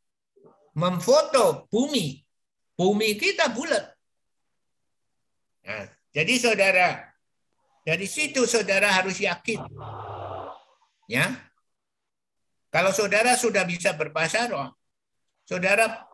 memfoto 0.79 1.67
bumi, 1.67 2.23
bumi 2.79 3.19
kita 3.19 3.51
bulat. 3.51 3.91
Nah, 5.67 6.00
jadi 6.11 6.35
saudara, 6.43 7.07
dari 7.87 8.07
situ 8.11 8.43
saudara 8.43 8.91
harus 8.91 9.23
yakin. 9.23 9.63
Ya. 11.07 11.31
Kalau 12.71 12.95
saudara 12.95 13.35
sudah 13.35 13.67
bisa 13.67 13.95
berbahasa 13.99 14.47
roh, 14.51 14.71
saudara 15.43 16.07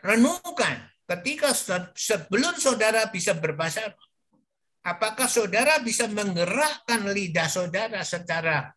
renungkan 0.00 0.88
ketika 1.04 1.52
sebelum 1.92 2.56
saudara 2.56 3.08
bisa 3.12 3.36
berbahasa 3.36 3.92
roh, 3.92 4.08
apakah 4.88 5.28
saudara 5.28 5.80
bisa 5.84 6.08
menggerakkan 6.08 7.12
lidah 7.12 7.48
saudara 7.48 8.00
secara 8.04 8.72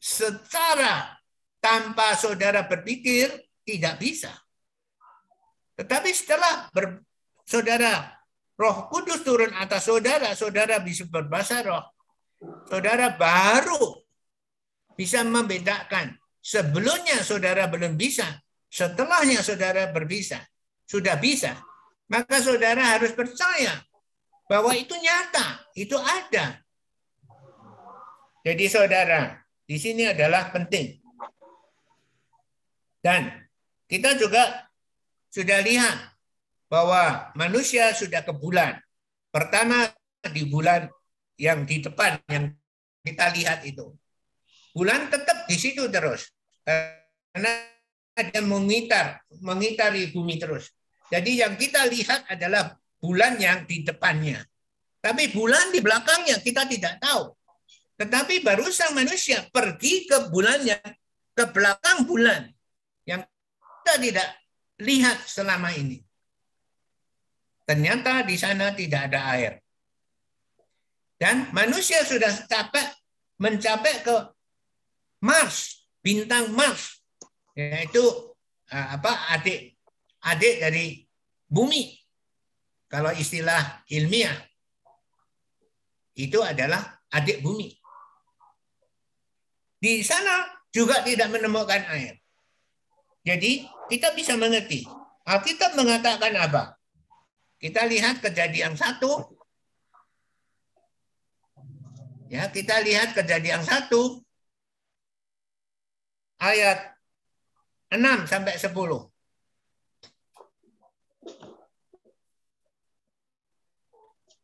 secara 0.00 1.16
tanpa 1.60 2.16
saudara 2.16 2.64
berpikir 2.64 3.28
tidak 3.64 4.00
bisa. 4.00 4.32
Tetapi 5.76 6.10
setelah 6.12 6.68
ber, 6.72 7.04
saudara 7.44 8.19
Roh 8.60 8.92
Kudus 8.92 9.24
turun 9.24 9.56
atas 9.56 9.88
saudara, 9.88 10.36
saudara 10.36 10.76
bisa 10.84 11.08
berbahasa 11.08 11.64
roh. 11.64 11.80
Saudara 12.68 13.08
baru 13.16 14.04
bisa 14.92 15.24
membedakan. 15.24 16.20
Sebelumnya 16.44 17.24
saudara 17.24 17.68
belum 17.72 17.96
bisa, 17.96 18.24
setelahnya 18.68 19.40
saudara 19.40 19.88
berbisa, 19.88 20.44
sudah 20.84 21.16
bisa. 21.16 21.56
Maka 22.12 22.44
saudara 22.44 22.96
harus 22.96 23.16
percaya 23.16 23.80
bahwa 24.44 24.76
itu 24.76 24.92
nyata, 24.92 25.64
itu 25.72 25.96
ada. 25.96 26.60
Jadi 28.44 28.64
saudara, 28.68 29.40
di 29.64 29.76
sini 29.80 30.08
adalah 30.08 30.52
penting. 30.52 31.00
Dan 33.00 33.28
kita 33.88 34.16
juga 34.20 34.68
sudah 35.32 35.60
lihat 35.64 36.09
bahwa 36.70 37.34
manusia 37.34 37.90
sudah 37.90 38.22
ke 38.22 38.30
bulan. 38.30 38.78
Pertama 39.34 39.90
di 40.30 40.46
bulan 40.46 40.86
yang 41.34 41.66
di 41.66 41.82
depan 41.82 42.22
yang 42.30 42.54
kita 43.02 43.34
lihat 43.34 43.66
itu. 43.66 43.90
Bulan 44.70 45.10
tetap 45.10 45.50
di 45.50 45.58
situ 45.58 45.90
terus. 45.90 46.30
Karena 46.62 47.66
ada 48.14 48.40
mengitar, 48.46 49.26
mengitari 49.42 50.14
bumi 50.14 50.38
terus. 50.38 50.70
Jadi 51.10 51.42
yang 51.42 51.58
kita 51.58 51.90
lihat 51.90 52.30
adalah 52.30 52.78
bulan 53.02 53.34
yang 53.42 53.66
di 53.66 53.82
depannya. 53.82 54.46
Tapi 55.02 55.34
bulan 55.34 55.74
di 55.74 55.82
belakangnya 55.82 56.38
kita 56.38 56.70
tidak 56.70 57.02
tahu. 57.02 57.34
Tetapi 57.98 58.46
baru 58.46 58.70
sang 58.70 58.94
manusia 58.94 59.42
pergi 59.50 60.06
ke 60.06 60.30
bulannya, 60.30 60.78
ke 61.34 61.44
belakang 61.50 62.06
bulan 62.06 62.46
yang 63.08 63.26
kita 63.82 63.94
tidak 63.98 64.28
lihat 64.80 65.18
selama 65.26 65.74
ini. 65.74 66.09
Ternyata 67.70 68.26
di 68.26 68.34
sana 68.34 68.74
tidak 68.74 69.14
ada 69.14 69.30
air. 69.30 69.62
Dan 71.14 71.54
manusia 71.54 72.02
sudah 72.02 72.50
capek 72.50 72.98
mencapai 73.38 74.02
ke 74.02 74.16
Mars, 75.22 75.86
bintang 76.02 76.50
Mars, 76.50 76.98
yaitu 77.54 78.02
eh, 78.74 78.88
apa 78.98 79.38
adik 79.38 79.78
adik 80.18 80.58
dari 80.58 81.06
bumi. 81.46 81.94
Kalau 82.90 83.14
istilah 83.14 83.86
ilmiah 83.86 84.34
itu 86.18 86.42
adalah 86.42 86.98
adik 87.14 87.38
bumi. 87.38 87.70
Di 89.78 90.02
sana 90.02 90.58
juga 90.74 91.06
tidak 91.06 91.30
menemukan 91.30 91.86
air. 91.86 92.18
Jadi 93.22 93.62
kita 93.86 94.10
bisa 94.18 94.34
mengerti. 94.34 94.90
Alkitab 95.22 95.78
mengatakan 95.78 96.34
apa? 96.34 96.79
Kita 97.60 97.84
lihat 97.84 98.24
kejadian 98.24 98.72
satu 98.72 99.36
Ya, 102.30 102.46
kita 102.46 102.78
lihat 102.86 103.10
kejadian 103.10 103.66
satu 103.66 104.22
ayat 106.38 106.94
6 107.90 108.30
sampai 108.30 108.54
10. 108.54 109.10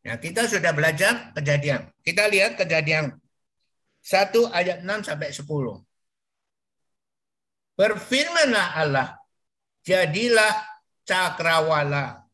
Ya, 0.03 0.19
kita 0.19 0.51
sudah 0.51 0.75
belajar 0.75 1.31
kejadian. 1.31 1.87
Kita 2.03 2.27
lihat 2.27 2.59
kejadian 2.59 3.15
1 4.03 4.51
ayat 4.51 4.83
6 4.83 5.07
sampai 5.07 5.31
10. 5.31 5.47
Berfirmanlah 7.79 8.67
Allah, 8.83 9.15
jadilah 9.87 10.59
cakrawala 11.07 12.26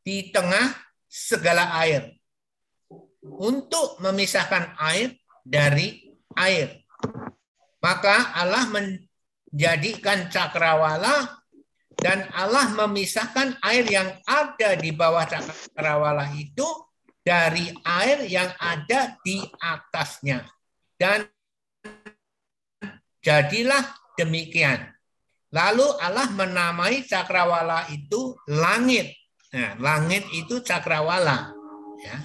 di 0.00 0.32
tengah 0.32 0.74
segala 1.06 1.74
air 1.80 2.16
untuk 3.22 4.00
memisahkan 4.00 4.76
air 4.80 5.16
dari 5.44 6.16
air. 6.36 6.84
Maka 7.80 8.36
Allah 8.36 8.68
menjadikan 8.68 10.28
cakrawala 10.28 11.40
dan 12.00 12.28
Allah 12.32 12.72
memisahkan 12.76 13.60
air 13.60 13.84
yang 13.88 14.08
ada 14.24 14.76
di 14.76 14.92
bawah 14.92 15.24
cakrawala 15.28 16.32
itu 16.36 16.64
dari 17.20 17.68
air 17.84 18.24
yang 18.24 18.48
ada 18.56 19.16
di 19.20 19.44
atasnya. 19.60 20.48
Dan 20.96 21.28
jadilah 23.20 23.84
demikian. 24.16 24.88
Lalu 25.50 25.86
Allah 26.00 26.28
menamai 26.32 27.04
cakrawala 27.04 27.88
itu 27.92 28.36
langit. 28.48 29.19
Nah, 29.50 29.74
langit 29.82 30.26
itu 30.30 30.62
cakrawala. 30.62 31.50
Ya. 31.98 32.18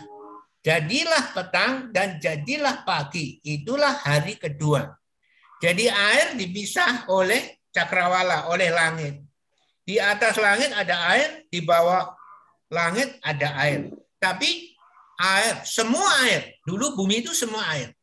Jadilah 0.65 1.33
petang 1.33 1.93
dan 1.93 2.17
jadilah 2.21 2.85
pagi. 2.85 3.41
Itulah 3.45 4.01
hari 4.01 4.37
kedua. 4.37 4.93
Jadi 5.61 5.89
air 5.89 6.37
dipisah 6.37 7.09
oleh 7.09 7.61
cakrawala, 7.69 8.49
oleh 8.49 8.69
langit. 8.73 9.21
Di 9.85 10.01
atas 10.01 10.41
langit 10.41 10.73
ada 10.73 11.13
air, 11.13 11.45
di 11.49 11.61
bawah 11.61 12.13
langit 12.73 13.21
ada 13.21 13.53
air. 13.61 13.93
Tapi 14.17 14.73
air, 15.21 15.61
semua 15.61 16.25
air. 16.25 16.57
Dulu 16.65 16.97
bumi 16.97 17.21
itu 17.21 17.33
semua 17.37 17.61
air. 17.77 17.93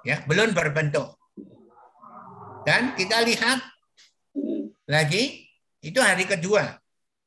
Ya, 0.00 0.24
belum 0.24 0.56
berbentuk. 0.56 1.20
Dan 2.64 2.96
kita 2.96 3.20
lihat 3.20 3.60
lagi, 4.88 5.44
itu 5.84 6.00
hari 6.00 6.24
kedua. 6.24 6.79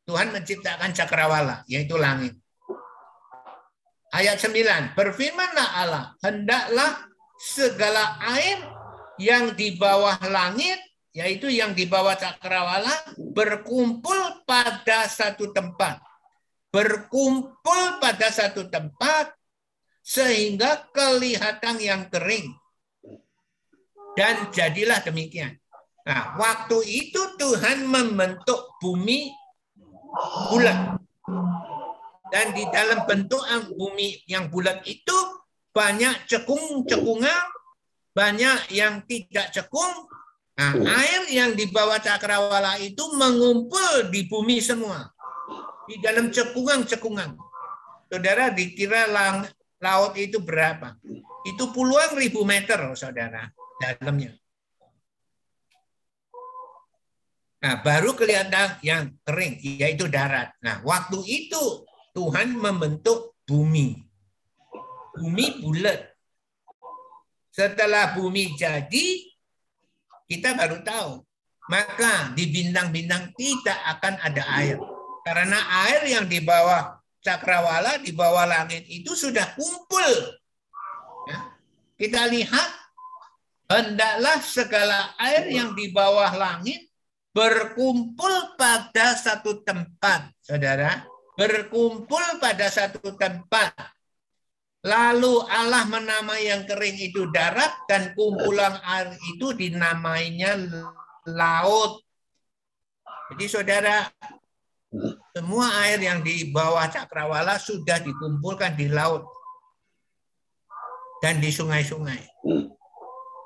Tuhan 0.04 0.36
menciptakan 0.36 0.92
cakrawala, 0.92 1.64
yaitu 1.72 1.96
langit. 1.96 2.36
Ayat 4.12 4.38
9. 4.38 4.94
Berfirmanlah 4.94 5.70
Allah, 5.80 6.04
hendaklah 6.22 7.08
segala 7.40 8.20
air 8.36 8.60
yang 9.18 9.56
di 9.56 9.80
bawah 9.80 10.20
langit, 10.28 10.78
yaitu 11.16 11.48
yang 11.48 11.72
di 11.72 11.88
bawah 11.88 12.14
cakrawala, 12.14 12.92
berkumpul 13.16 14.44
pada 14.44 15.08
satu 15.08 15.50
tempat. 15.56 16.04
Berkumpul 16.70 18.02
pada 18.04 18.28
satu 18.28 18.68
tempat, 18.68 19.34
sehingga 20.04 20.84
kelihatan 20.92 21.80
yang 21.80 22.12
kering. 22.12 22.52
Dan 24.14 24.52
jadilah 24.52 25.02
demikian. 25.02 25.58
Nah, 26.04 26.36
waktu 26.36 26.84
itu 26.86 27.40
Tuhan 27.40 27.88
membentuk 27.88 28.76
bumi 28.84 29.32
bulat. 30.50 30.98
Dan 32.34 32.50
di 32.58 32.66
dalam 32.74 33.06
bentuk 33.06 33.42
bumi 33.78 34.26
yang 34.26 34.50
bulat 34.50 34.82
itu 34.90 35.14
banyak 35.74 36.26
cekung-cekungan, 36.30 37.44
banyak 38.14 38.74
yang 38.74 39.06
tidak 39.06 39.54
cekung. 39.54 40.10
Nah, 40.54 40.74
air 41.02 41.34
yang 41.34 41.58
di 41.58 41.66
bawah 41.70 41.98
cakrawala 41.98 42.78
itu 42.78 43.02
mengumpul 43.18 44.10
di 44.14 44.30
bumi 44.30 44.62
semua. 44.62 45.10
Di 45.90 45.98
dalam 46.02 46.30
cekungan-cekungan. 46.30 47.38
Saudara 48.10 48.54
dikira 48.54 49.10
lang, 49.10 49.50
laut 49.82 50.14
itu 50.14 50.38
berapa? 50.38 50.94
Itu 51.44 51.74
puluhan 51.74 52.14
ribu 52.14 52.46
meter, 52.46 52.78
saudara, 52.94 53.50
dalamnya. 53.82 54.38
Nah, 57.64 57.80
baru 57.80 58.12
kelihatan 58.12 58.76
yang 58.84 59.16
kering, 59.24 59.56
yaitu 59.64 60.12
darat. 60.12 60.52
Nah, 60.60 60.84
waktu 60.84 61.24
itu 61.24 61.88
Tuhan 62.12 62.60
membentuk 62.60 63.40
bumi. 63.48 64.04
Bumi 65.16 65.64
bulat. 65.64 66.12
Setelah 67.56 68.20
bumi 68.20 68.52
jadi, 68.60 69.32
kita 70.28 70.60
baru 70.60 70.84
tahu. 70.84 71.24
Maka 71.72 72.36
di 72.36 72.52
bintang-bintang 72.52 73.32
tidak 73.40 73.80
akan 73.96 74.20
ada 74.20 74.44
air. 74.60 74.76
Karena 75.24 75.56
air 75.88 76.04
yang 76.20 76.28
di 76.28 76.44
bawah 76.44 77.00
cakrawala, 77.24 78.04
di 78.04 78.12
bawah 78.12 78.44
langit 78.44 78.84
itu 78.92 79.16
sudah 79.16 79.56
kumpul. 79.56 80.12
Ya. 81.32 81.56
Kita 81.96 82.28
lihat, 82.28 82.70
hendaklah 83.72 84.44
segala 84.44 85.16
air 85.16 85.48
yang 85.48 85.72
di 85.72 85.96
bawah 85.96 86.36
langit 86.36 86.92
berkumpul 87.34 88.56
pada 88.56 89.18
satu 89.18 89.66
tempat, 89.66 90.30
saudara 90.46 91.14
berkumpul 91.38 92.22
pada 92.38 92.70
satu 92.70 93.14
tempat. 93.18 93.74
Lalu 94.84 95.48
Allah 95.48 95.88
menamai 95.88 96.52
yang 96.52 96.68
kering 96.68 97.00
itu 97.00 97.32
darat 97.32 97.72
dan 97.88 98.12
kumpulan 98.20 98.84
air 98.84 99.16
itu 99.32 99.56
dinamainya 99.56 100.60
laut. 101.24 102.04
Jadi 103.32 103.46
saudara, 103.48 104.12
semua 105.32 105.72
air 105.88 106.04
yang 106.04 106.20
di 106.20 106.52
bawah 106.52 106.84
cakrawala 106.92 107.56
sudah 107.56 108.04
dikumpulkan 108.04 108.76
di 108.76 108.92
laut 108.92 109.24
dan 111.24 111.40
di 111.40 111.48
sungai-sungai. 111.48 112.28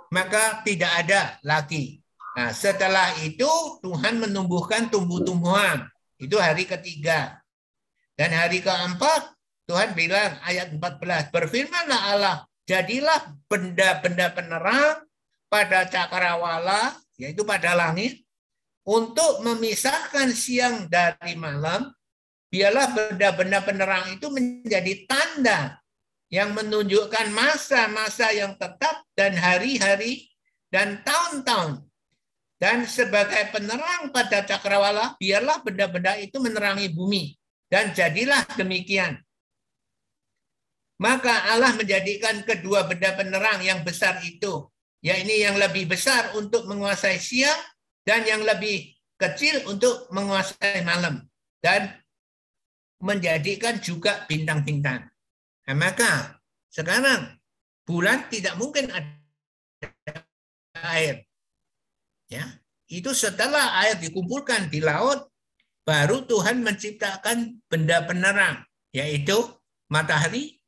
Maka 0.09 0.65
tidak 0.65 1.05
ada 1.05 1.37
lagi. 1.45 2.01
Nah, 2.37 2.53
setelah 2.53 3.17
itu 3.25 3.49
Tuhan 3.81 4.21
menumbuhkan 4.21 4.93
tumbuh-tumbuhan. 4.93 5.89
Itu 6.21 6.37
hari 6.37 6.69
ketiga. 6.69 7.41
Dan 8.13 8.29
hari 8.29 8.61
keempat, 8.61 9.33
Tuhan 9.65 9.97
bilang 9.97 10.37
ayat 10.45 10.69
14, 10.69 11.33
berfirmanlah 11.33 12.01
Allah, 12.13 12.35
jadilah 12.69 13.33
benda-benda 13.49 14.29
penerang 14.37 15.01
pada 15.49 15.89
cakrawala, 15.89 16.93
yaitu 17.17 17.41
pada 17.41 17.73
langit, 17.73 18.21
untuk 18.85 19.41
memisahkan 19.41 20.29
siang 20.29 20.85
dari 20.85 21.33
malam, 21.33 21.89
biarlah 22.53 22.93
benda-benda 22.93 23.65
penerang 23.65 24.13
itu 24.13 24.29
menjadi 24.29 25.09
tanda 25.09 25.81
yang 26.29 26.53
menunjukkan 26.53 27.33
masa-masa 27.33 28.29
yang 28.29 28.53
tetap 28.61 29.03
dan 29.17 29.33
hari-hari 29.33 30.29
dan 30.69 31.01
tahun-tahun. 31.01 31.86
Dan 32.57 32.89
sebagai 32.89 33.53
penerang 33.53 34.09
pada 34.09 34.41
cakrawala, 34.41 35.13
biarlah 35.21 35.61
benda-benda 35.61 36.17
itu 36.17 36.41
menerangi 36.41 36.89
bumi. 36.89 37.37
Dan 37.69 37.93
jadilah 37.93 38.41
demikian. 38.57 39.21
Maka 40.97 41.53
Allah 41.53 41.77
menjadikan 41.77 42.41
kedua 42.41 42.89
benda 42.89 43.13
penerang 43.13 43.61
yang 43.61 43.85
besar 43.85 44.17
itu. 44.25 44.65
Ya 45.05 45.13
ini 45.21 45.45
yang 45.45 45.61
lebih 45.61 45.85
besar 45.85 46.33
untuk 46.33 46.65
menguasai 46.65 47.21
siang 47.21 47.61
dan 48.01 48.25
yang 48.25 48.41
lebih 48.41 48.97
kecil 49.21 49.61
untuk 49.69 50.09
menguasai 50.09 50.81
malam. 50.81 51.21
Dan 51.61 51.93
menjadikan 52.97 53.77
juga 53.77 54.25
bintang-bintang. 54.25 55.05
Nah, 55.69 55.75
maka 55.77 56.41
sekarang 56.73 57.37
bulan 57.85 58.25
tidak 58.33 58.57
mungkin 58.57 58.89
ada 58.89 60.25
air. 60.81 61.26
Ya, 62.27 62.43
itu 62.91 63.15
setelah 63.15 63.79
air 63.83 63.95
dikumpulkan 64.03 64.67
di 64.67 64.83
laut, 64.83 65.31
baru 65.87 66.27
Tuhan 66.27 66.59
menciptakan 66.59 67.63
benda 67.71 68.03
penerang, 68.03 68.67
yaitu 68.91 69.39
matahari, 69.87 70.59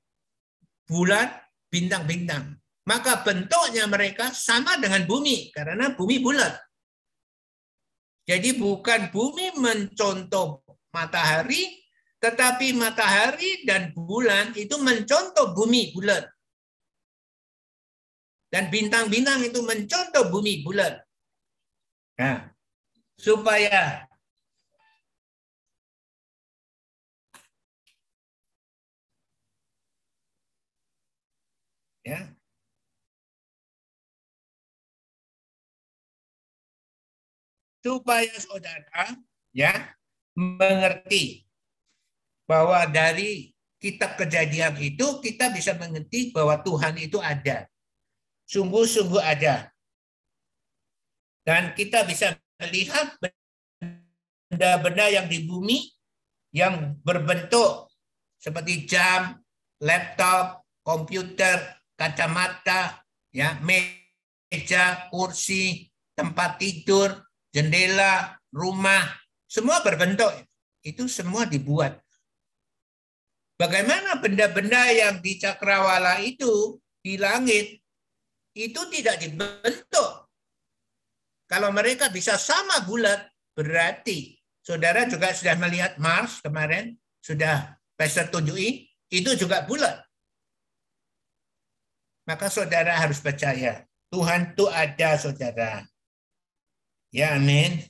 bulan, 0.87 1.27
bintang-bintang. 1.67 2.55
Maka 2.87 3.21
bentuknya 3.21 3.85
mereka 3.91 4.31
sama 4.31 4.79
dengan 4.79 5.03
bumi, 5.03 5.51
karena 5.51 5.91
bumi 5.93 6.23
bulat. 6.23 6.55
Jadi 8.23 8.55
bukan 8.55 9.11
bumi 9.11 9.59
mencontoh 9.59 10.63
matahari, 10.95 11.75
tetapi 12.23 12.71
matahari 12.77 13.67
dan 13.67 13.91
bulan 13.91 14.55
itu 14.55 14.79
mencontoh 14.79 15.51
bumi 15.51 15.91
bulat. 15.91 16.23
Dan 18.49 18.71
bintang-bintang 18.73 19.45
itu 19.45 19.61
mencontoh 19.61 20.33
bumi 20.33 20.65
bulat. 20.65 21.08
Nah, 22.19 22.51
supaya 23.15 24.03
ya 32.03 32.19
supaya 37.79 38.35
saudara 38.43 39.15
ya 39.55 39.95
mengerti 40.35 41.47
bahwa 42.43 42.83
dari 42.91 43.55
kitab 43.79 44.19
kejadian 44.19 44.75
itu 44.83 45.23
kita 45.23 45.55
bisa 45.55 45.71
mengerti 45.79 46.35
bahwa 46.35 46.59
Tuhan 46.59 46.99
itu 46.99 47.15
ada. 47.23 47.63
Sungguh-sungguh 48.43 49.23
ada. 49.23 49.71
Dan 51.45 51.73
kita 51.73 52.05
bisa 52.05 52.35
melihat 52.59 53.15
benda-benda 54.49 55.05
yang 55.09 55.25
di 55.25 55.47
bumi 55.47 55.89
yang 56.53 56.97
berbentuk 57.05 57.89
seperti 58.39 58.89
jam, 58.89 59.37
laptop, 59.83 60.65
komputer, 60.81 61.79
kacamata, 61.93 63.03
ya, 63.29 63.59
meja, 63.61 65.07
kursi, 65.11 65.91
tempat 66.15 66.57
tidur, 66.57 67.13
jendela, 67.53 68.39
rumah, 68.51 69.05
semua 69.45 69.83
berbentuk. 69.83 70.31
Itu 70.79 71.11
semua 71.11 71.43
dibuat. 71.43 71.99
Bagaimana 73.59 74.23
benda-benda 74.23 74.87
yang 74.87 75.19
di 75.19 75.35
cakrawala 75.35 76.23
itu 76.23 76.79
di 77.03 77.19
langit 77.19 77.83
itu 78.55 78.81
tidak 78.87 79.19
dibentuk. 79.19 80.28
Kalau 81.49 81.73
mereka 81.73 82.13
bisa 82.13 82.37
sama 82.37 82.85
bulat, 82.85 83.25
berarti 83.57 84.37
saudara 84.61 85.09
juga 85.09 85.33
sudah 85.33 85.57
melihat 85.57 85.97
Mars 85.97 86.37
kemarin, 86.45 86.93
sudah 87.25 87.73
Pastor 87.97 88.29
tunjukin, 88.29 88.85
itu 89.09 89.33
juga 89.33 89.65
bulat. 89.65 90.05
Maka 92.29 92.53
saudara 92.53 92.93
harus 93.01 93.17
percaya, 93.17 93.81
Tuhan 94.13 94.53
itu 94.53 94.69
ada 94.69 95.17
saudara. 95.17 95.81
Ya 97.09 97.33
amin. 97.33 97.81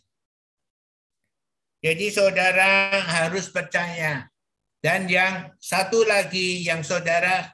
Jadi 1.83 2.11
saudara 2.15 2.95
harus 3.03 3.51
percaya 3.51 4.31
dan 4.79 5.11
yang 5.11 5.51
satu 5.59 6.07
lagi 6.07 6.63
yang 6.63 6.83
saudara 6.87 7.51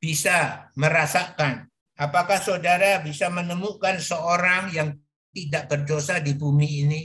bisa 0.00 0.68
merasakan, 0.76 1.68
apakah 1.98 2.38
saudara 2.42 2.98
bisa 3.02 3.30
menemukan 3.30 3.98
seorang 4.02 4.74
yang 4.74 4.88
tidak 5.34 5.70
berdosa 5.70 6.18
di 6.22 6.34
bumi 6.34 6.68
ini? 6.86 7.02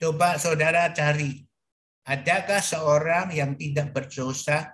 Coba 0.00 0.40
saudara 0.40 0.88
cari, 0.96 1.44
adakah 2.08 2.60
seorang 2.64 3.36
yang 3.36 3.52
tidak 3.60 3.92
berdosa 3.92 4.72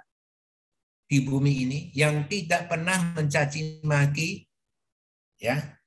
di 1.07 1.23
bumi 1.27 1.67
ini, 1.67 1.79
yang 1.95 2.31
tidak 2.31 2.71
pernah 2.71 3.15
mencaci 3.15 3.83
maki? 3.83 4.47
Ya, 5.43 5.79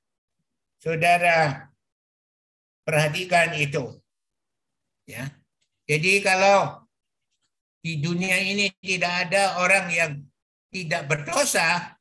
saudara 0.83 1.71
perhatikan 2.83 3.55
itu. 3.55 3.95
Ya, 5.07 5.31
jadi 5.87 6.21
kalau 6.21 6.85
di 7.79 8.03
dunia 8.03 8.35
ini 8.43 8.69
tidak 8.83 9.31
ada 9.31 9.63
orang 9.63 9.87
yang 9.89 10.11
tidak 10.69 11.07
berdosa, 11.07 11.98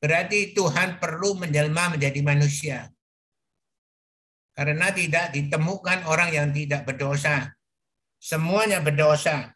berarti 0.00 0.52
Tuhan 0.52 1.00
perlu 1.00 1.36
menjelma 1.40 1.96
menjadi 1.96 2.20
manusia. 2.20 2.78
Karena 4.56 4.88
tidak 4.88 5.36
ditemukan 5.36 6.08
orang 6.08 6.32
yang 6.32 6.48
tidak 6.48 6.88
berdosa. 6.88 7.52
Semuanya 8.16 8.80
berdosa. 8.80 9.52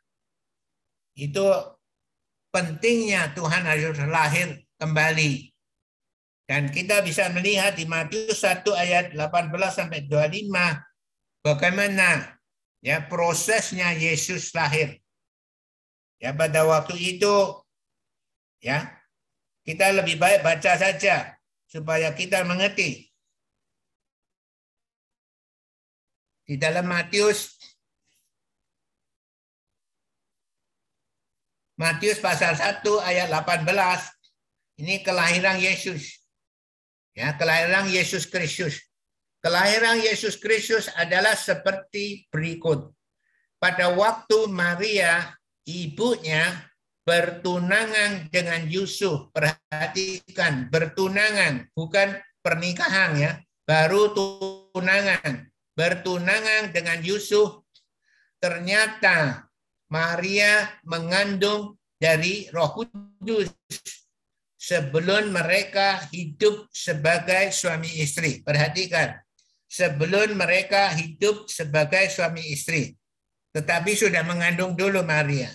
Itu 1.17 1.49
pentingnya 2.53 3.33
Tuhan 3.33 3.65
harus 3.65 3.97
lahir 4.05 4.61
kembali. 4.77 5.49
Dan 6.45 6.69
kita 6.69 7.01
bisa 7.01 7.31
melihat 7.33 7.79
di 7.79 7.87
Matius 7.87 8.43
1 8.43 8.67
ayat 8.75 9.15
18 9.15 9.55
sampai 9.71 10.05
25 10.05 10.51
bagaimana 11.47 12.37
ya 12.85 13.01
prosesnya 13.07 13.95
Yesus 13.97 14.53
lahir. 14.53 15.01
Ya 16.21 16.37
pada 16.37 16.69
waktu 16.69 17.17
itu 17.17 17.65
ya 18.61 19.00
kita 19.71 19.95
lebih 19.95 20.19
baik 20.19 20.43
baca 20.43 20.75
saja 20.75 21.39
supaya 21.71 22.11
kita 22.11 22.43
mengerti. 22.43 23.07
Di 26.43 26.59
dalam 26.59 26.91
Matius 26.91 27.55
Matius 31.79 32.19
pasal 32.19 32.59
1 32.59 32.83
ayat 33.07 33.31
18 33.31 33.63
ini 34.83 35.07
kelahiran 35.07 35.63
Yesus. 35.63 36.19
Ya, 37.15 37.39
kelahiran 37.39 37.87
Yesus 37.87 38.27
Kristus. 38.27 38.83
Kelahiran 39.39 40.03
Yesus 40.03 40.37
Kristus 40.37 40.91
adalah 40.99 41.39
seperti 41.39 42.27
berikut. 42.29 42.91
Pada 43.57 43.89
waktu 43.95 44.51
Maria, 44.51 45.33
ibunya, 45.65 46.70
bertunangan 47.05 48.29
dengan 48.29 48.67
Yusuf. 48.69 49.33
Perhatikan, 49.33 50.69
bertunangan, 50.69 51.69
bukan 51.73 52.19
pernikahan 52.45 53.11
ya. 53.17 53.33
Baru 53.65 54.13
tunangan. 54.13 55.49
Bertunangan 55.75 56.75
dengan 56.75 56.99
Yusuf. 57.01 57.65
Ternyata 58.41 59.47
Maria 59.93 60.81
mengandung 60.85 61.77
dari 62.01 62.49
roh 62.55 62.73
kudus 62.73 63.53
sebelum 64.61 65.33
mereka 65.33 66.05
hidup 66.13 66.69
sebagai 66.73 67.53
suami 67.53 68.01
istri. 68.01 68.41
Perhatikan, 68.41 69.17
sebelum 69.69 70.37
mereka 70.37 70.93
hidup 70.97 71.49
sebagai 71.49 72.09
suami 72.13 72.45
istri. 72.53 72.97
Tetapi 73.51 73.93
sudah 73.99 74.23
mengandung 74.23 74.79
dulu 74.79 75.03
Maria. 75.03 75.51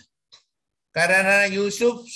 Karena 0.96 1.44
Yusuf 1.52 2.08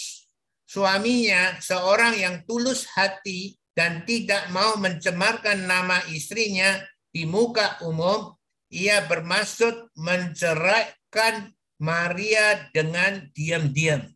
suaminya 0.64 1.60
seorang 1.60 2.16
yang 2.16 2.36
tulus 2.48 2.88
hati 2.96 3.60
dan 3.76 4.08
tidak 4.08 4.48
mau 4.56 4.80
mencemarkan 4.80 5.68
nama 5.68 6.00
istrinya 6.08 6.80
di 7.12 7.28
muka 7.28 7.84
umum, 7.84 8.32
ia 8.72 9.04
bermaksud 9.04 9.92
menceraikan 10.00 11.52
Maria 11.84 12.72
dengan 12.72 13.28
diam-diam. 13.36 14.08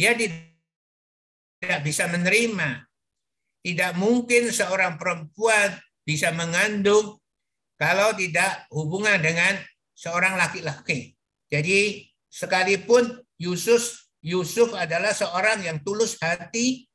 Ia 0.00 0.16
tidak 0.16 1.80
bisa 1.84 2.08
menerima. 2.08 2.88
Tidak 3.66 3.92
mungkin 3.98 4.48
seorang 4.48 4.96
perempuan 4.96 5.74
bisa 6.06 6.30
mengandung 6.30 7.18
kalau 7.74 8.14
tidak 8.14 8.64
hubungan 8.70 9.18
dengan 9.18 9.58
seorang 9.92 10.38
laki-laki. 10.38 11.18
Jadi 11.50 12.06
sekalipun 12.30 13.26
Yusuf 13.42 14.05
Yusuf 14.26 14.74
adalah 14.74 15.14
seorang 15.14 15.62
yang 15.62 15.78
tulus 15.86 16.18
hati 16.18 16.90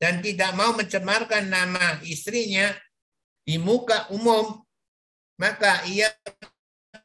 dan 0.00 0.24
tidak 0.24 0.56
mau 0.56 0.72
mencemarkan 0.72 1.52
nama 1.52 2.00
istrinya 2.00 2.72
di 3.44 3.60
muka 3.60 4.08
umum, 4.08 4.56
maka 5.36 5.84
ia 5.84 6.08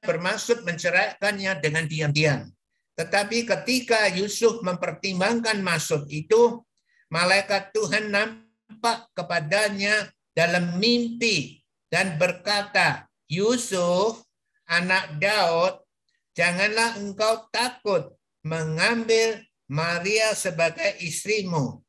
bermaksud 0.08 0.64
menceraikannya 0.64 1.60
dengan 1.60 1.84
diam-diam. 1.84 2.48
Tetapi 2.96 3.44
ketika 3.44 4.08
Yusuf 4.16 4.64
mempertimbangkan 4.64 5.60
maksud 5.60 6.08
itu, 6.08 6.64
malaikat 7.12 7.76
Tuhan 7.76 8.08
nampak 8.08 9.12
kepadanya 9.12 10.08
dalam 10.32 10.80
mimpi 10.80 11.60
dan 11.92 12.16
berkata, 12.16 13.04
Yusuf, 13.28 14.24
anak 14.64 15.20
Daud, 15.20 15.84
janganlah 16.32 16.96
engkau 17.04 17.52
takut 17.52 18.16
mengambil 18.48 19.44
Maria 19.68 20.32
sebagai 20.32 20.96
istrimu, 21.04 21.84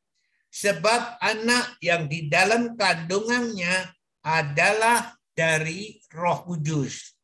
sebab 0.51 1.23
anak 1.23 1.79
yang 1.79 2.11
di 2.11 2.27
dalam 2.27 2.75
kandungannya 2.75 3.95
adalah 4.27 5.15
dari 5.31 6.03
Roh 6.11 6.43
Kudus. 6.43 7.15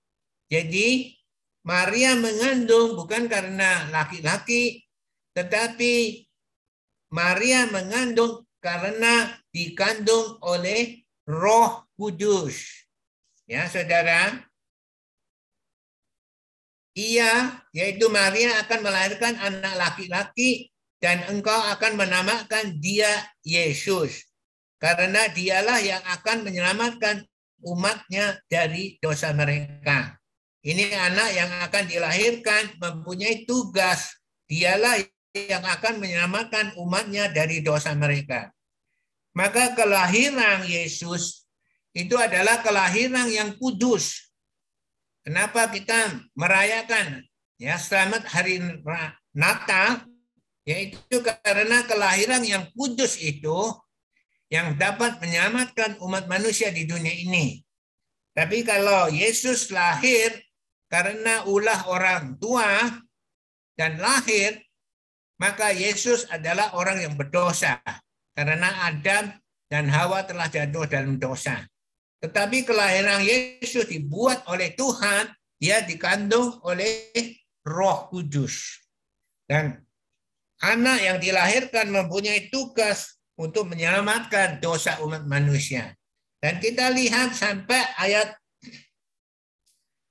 Jadi 0.46 1.10
Maria 1.66 2.14
mengandung 2.14 2.94
bukan 2.94 3.26
karena 3.26 3.90
laki-laki, 3.90 4.86
tetapi 5.34 6.22
Maria 7.10 7.66
mengandung 7.66 8.46
karena 8.62 9.34
dikandung 9.50 10.38
oleh 10.44 11.02
Roh 11.26 11.88
Kudus. 11.98 12.86
Ya, 13.50 13.66
Saudara. 13.66 14.40
Ia, 16.94 17.58
yaitu 17.74 18.06
Maria 18.06 18.62
akan 18.62 18.86
melahirkan 18.86 19.34
anak 19.42 19.74
laki-laki 19.74 20.70
dan 21.02 21.26
engkau 21.26 21.58
akan 21.74 21.98
menamakan 21.98 22.78
dia 22.78 23.10
Yesus. 23.42 24.30
Karena 24.78 25.26
dialah 25.30 25.82
yang 25.82 26.02
akan 26.06 26.46
menyelamatkan 26.46 27.26
umatnya 27.66 28.38
dari 28.46 28.96
dosa 29.02 29.34
mereka. 29.34 30.14
Ini 30.64 30.96
anak 30.96 31.28
yang 31.36 31.50
akan 31.66 31.84
dilahirkan 31.90 32.62
mempunyai 32.80 33.44
tugas. 33.44 34.16
Dialah 34.48 34.96
yang 35.34 35.60
akan 35.60 36.00
menyelamatkan 36.00 36.78
umatnya 36.78 37.28
dari 37.28 37.60
dosa 37.60 37.92
mereka. 37.92 38.54
Maka 39.34 39.74
kelahiran 39.74 40.62
Yesus 40.62 41.44
itu 41.90 42.14
adalah 42.14 42.62
kelahiran 42.62 43.26
yang 43.28 43.58
kudus. 43.58 44.23
Kenapa 45.24 45.72
kita 45.72 46.20
merayakan 46.36 47.24
ya 47.56 47.80
selamat 47.80 48.28
hari 48.28 48.60
Natal? 49.32 50.04
Yaitu 50.68 51.24
karena 51.24 51.84
kelahiran 51.88 52.44
yang 52.44 52.68
kudus 52.76 53.16
itu 53.20 53.72
yang 54.52 54.76
dapat 54.76 55.20
menyelamatkan 55.24 55.96
umat 56.04 56.28
manusia 56.28 56.68
di 56.68 56.84
dunia 56.84 57.12
ini. 57.12 57.64
Tapi 58.36 58.68
kalau 58.68 59.08
Yesus 59.08 59.72
lahir 59.72 60.44
karena 60.92 61.48
ulah 61.48 61.88
orang 61.88 62.36
tua 62.36 62.92
dan 63.80 63.96
lahir, 63.96 64.60
maka 65.40 65.72
Yesus 65.72 66.28
adalah 66.28 66.76
orang 66.76 67.00
yang 67.00 67.16
berdosa 67.16 67.80
karena 68.36 68.92
Adam 68.92 69.32
dan 69.72 69.88
Hawa 69.88 70.28
telah 70.28 70.52
jatuh 70.52 70.84
dalam 70.84 71.16
dosa. 71.16 71.64
Tetapi 72.22 72.62
kelahiran 72.62 73.20
Yesus 73.24 73.88
dibuat 73.88 74.44
oleh 74.46 74.72
Tuhan, 74.76 75.32
dia 75.58 75.82
dikandung 75.82 76.60
oleh 76.62 77.14
Roh 77.64 78.12
Kudus. 78.12 78.84
Dan 79.44 79.80
anak 80.60 80.98
yang 81.00 81.18
dilahirkan 81.20 81.92
mempunyai 81.92 82.48
tugas 82.48 83.20
untuk 83.34 83.72
menyelamatkan 83.72 84.62
dosa 84.62 85.00
umat 85.02 85.26
manusia. 85.26 85.92
Dan 86.38 86.60
kita 86.60 86.92
lihat 86.92 87.32
sampai 87.32 87.80
ayat 87.96 88.36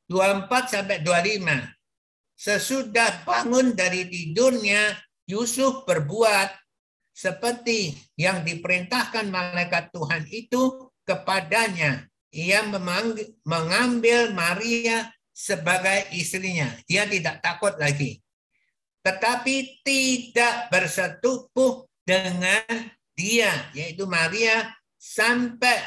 24 0.10 0.50
sampai 0.70 1.02
25. 1.02 1.74
Sesudah 2.34 3.24
bangun 3.24 3.78
dari 3.78 4.10
tidurnya, 4.10 4.98
Yusuf 5.30 5.88
berbuat 5.88 6.52
seperti 7.14 7.94
yang 8.18 8.42
diperintahkan 8.42 9.30
malaikat 9.30 9.94
Tuhan 9.94 10.28
itu 10.34 10.90
kepadanya. 11.08 12.08
Ia 12.34 12.66
mengambil 13.46 14.34
Maria 14.34 15.14
sebagai 15.30 16.10
istrinya. 16.18 16.70
Dia 16.90 17.06
tidak 17.06 17.46
takut 17.46 17.78
lagi. 17.78 18.24
Tetapi 19.04 19.86
tidak 19.86 20.72
bersetubuh 20.72 21.86
dengan 22.02 22.64
dia, 23.14 23.52
yaitu 23.78 24.10
Maria, 24.10 24.72
sampai 24.98 25.78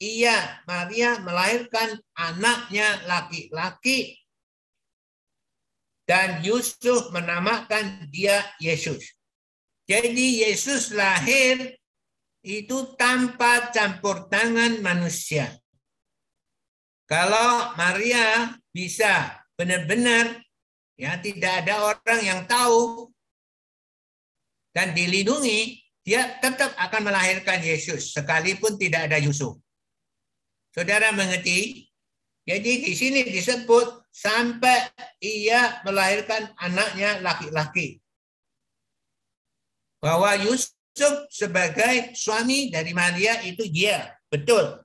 ia 0.00 0.60
Maria 0.66 1.20
melahirkan 1.22 2.00
anaknya 2.16 3.04
laki-laki 3.06 4.18
dan 6.04 6.44
Yusuf 6.44 7.12
menamakan 7.12 8.08
dia 8.12 8.44
Yesus. 8.60 9.16
Jadi 9.84 10.44
Yesus 10.44 10.92
lahir 10.92 11.76
itu 12.44 12.92
tanpa 13.00 13.72
campur 13.72 14.28
tangan 14.28 14.84
manusia. 14.84 15.48
Kalau 17.08 17.72
Maria 17.80 18.52
bisa 18.68 19.40
benar-benar 19.56 20.44
ya 21.00 21.16
tidak 21.24 21.64
ada 21.64 21.74
orang 21.96 22.20
yang 22.20 22.40
tahu 22.44 23.08
dan 24.76 24.92
dilindungi, 24.92 25.80
dia 26.04 26.36
tetap 26.42 26.76
akan 26.76 27.08
melahirkan 27.08 27.64
Yesus 27.64 28.12
sekalipun 28.12 28.76
tidak 28.76 29.08
ada 29.08 29.16
Yusuf. 29.16 29.56
Saudara 30.74 31.14
mengerti? 31.16 31.88
Jadi 32.44 32.84
di 32.84 32.92
sini 32.92 33.24
disebut 33.24 34.04
sampai 34.12 34.92
ia 35.24 35.80
melahirkan 35.80 36.52
anaknya 36.60 37.24
laki-laki. 37.24 38.04
Bahwa 39.96 40.36
Yusuf 40.36 40.73
sebagai 41.28 42.14
suami 42.14 42.70
dari 42.70 42.94
Maria 42.94 43.42
itu 43.42 43.66
dia, 43.66 44.14
betul. 44.30 44.78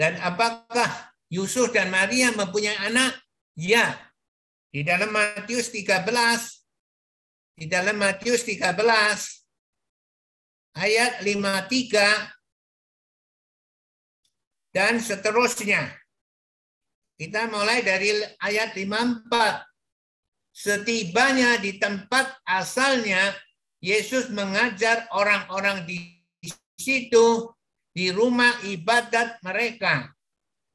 Dan 0.00 0.16
apakah 0.18 1.12
Yusuf 1.28 1.70
dan 1.70 1.92
Maria 1.92 2.32
mempunyai 2.32 2.88
anak? 2.88 3.20
Ya. 3.54 3.96
Di 4.72 4.80
dalam 4.80 5.12
Matius 5.12 5.68
13 5.68 6.08
di 7.56 7.68
dalam 7.68 8.00
Matius 8.00 8.42
13 8.48 8.74
ayat 10.74 11.20
53 11.20 12.32
dan 14.72 14.96
seterusnya. 15.00 15.92
Kita 17.20 17.44
mulai 17.52 17.84
dari 17.84 18.24
ayat 18.40 18.72
54. 18.74 19.62
Setibanya 20.52 21.56
di 21.60 21.80
tempat 21.80 22.28
asalnya, 22.44 23.32
Yesus 23.82 24.30
mengajar 24.30 25.10
orang-orang 25.10 25.82
di 25.90 25.98
situ 26.78 27.50
di 27.90 28.14
rumah 28.14 28.62
ibadat 28.62 29.42
mereka. 29.42 30.14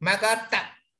Maka 0.03 0.45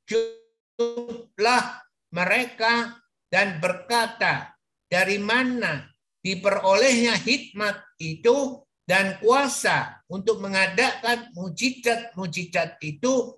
takjublah 0.08 1.84
mereka 2.16 2.98
dan 3.28 3.60
berkata, 3.60 4.56
dari 4.88 5.20
mana 5.20 5.84
diperolehnya 6.24 7.20
hikmat 7.20 7.84
itu 8.00 8.64
dan 8.88 9.20
kuasa 9.20 10.00
untuk 10.08 10.40
mengadakan 10.40 11.28
mujizat-mujizat 11.36 12.80
itu 12.80 13.36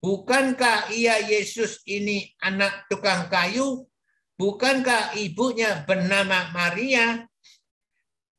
bukankah 0.00 0.88
ia 0.96 1.20
Yesus 1.20 1.84
ini 1.84 2.32
anak 2.40 2.88
tukang 2.88 3.28
kayu 3.28 3.84
bukankah 4.40 5.12
ibunya 5.20 5.84
bernama 5.84 6.48
Maria 6.56 7.28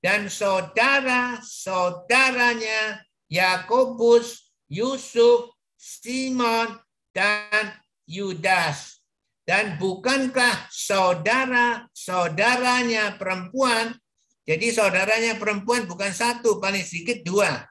dan 0.03 0.29
saudara-saudaranya 0.29 3.01
Yakobus, 3.27 4.51
Yusuf, 4.69 5.49
Simon 5.75 6.79
dan 7.11 7.73
Yudas 8.07 9.03
dan 9.47 9.79
bukankah 9.79 10.67
saudara-saudaranya 10.71 13.15
perempuan 13.15 13.95
jadi 14.47 14.71
saudaranya 14.71 15.35
perempuan 15.35 15.83
bukan 15.83 16.15
satu, 16.15 16.63
paling 16.63 16.79
sedikit 16.79 17.19
dua. 17.27 17.67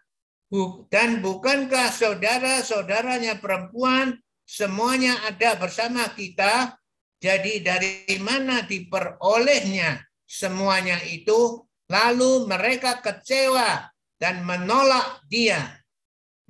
Dan 0.93 1.25
bukankah 1.25 1.89
saudara-saudaranya 1.89 3.41
perempuan 3.41 4.13
semuanya 4.45 5.17
ada 5.25 5.57
bersama 5.57 6.05
kita? 6.13 6.77
Jadi 7.17 7.65
dari 7.65 8.21
mana 8.21 8.61
diperolehnya 8.69 10.05
semuanya 10.29 11.01
itu? 11.09 11.65
Lalu 11.87 12.51
mereka 12.51 12.99
kecewa 12.99 13.87
dan 14.19 14.43
menolak 14.43 15.23
dia. 15.31 15.63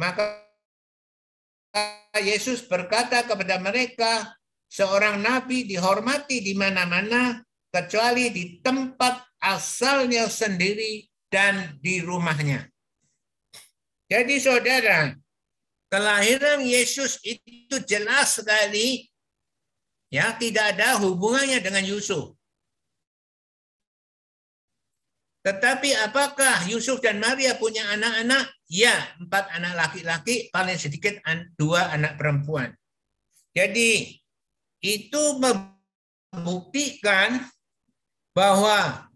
Maka 0.01 0.45
Yesus 2.17 2.65
berkata 2.65 3.25
kepada 3.29 3.61
mereka, 3.61 4.33
seorang 4.73 5.21
nabi 5.21 5.69
dihormati 5.69 6.41
di 6.41 6.57
mana-mana 6.57 7.45
kecuali 7.69 8.33
di 8.33 8.65
tempat 8.65 9.21
asalnya 9.41 10.29
sendiri 10.29 11.05
dan 11.29 11.77
di 11.81 12.01
rumahnya. 12.01 12.65
Jadi 14.07 14.39
saudara, 14.39 15.13
kelahiran 15.91 16.63
Yesus 16.63 17.19
itu 17.27 17.83
jelas 17.85 18.39
sekali 18.39 19.11
ya 20.09 20.33
tidak 20.39 20.77
ada 20.79 21.03
hubungannya 21.03 21.59
dengan 21.59 21.83
Yusuf. 21.83 22.36
Tetapi 25.47 25.95
apakah 26.03 26.67
Yusuf 26.67 26.99
dan 26.99 27.23
Maria 27.23 27.55
punya 27.55 27.87
anak-anak? 27.95 28.51
Ya, 28.67 29.15
empat 29.23 29.47
anak 29.55 29.79
laki-laki, 29.79 30.51
paling 30.51 30.75
sedikit 30.75 31.23
dua 31.55 31.95
anak 31.95 32.19
perempuan. 32.19 32.75
Jadi 33.55 34.11
itu 34.83 35.23
membuktikan 36.35 37.47
bahwa 38.35 39.07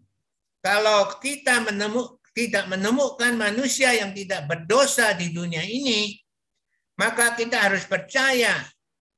kalau 0.63 1.19
kita 1.19 1.67
menemuk, 1.67 2.23
tidak 2.31 2.63
menemukan 2.71 3.35
manusia 3.35 3.91
yang 3.91 4.15
tidak 4.15 4.47
berdosa 4.47 5.11
di 5.11 5.35
dunia 5.35 5.67
ini, 5.67 6.15
maka 6.95 7.35
kita 7.35 7.59
harus 7.59 7.83
percaya 7.83 8.55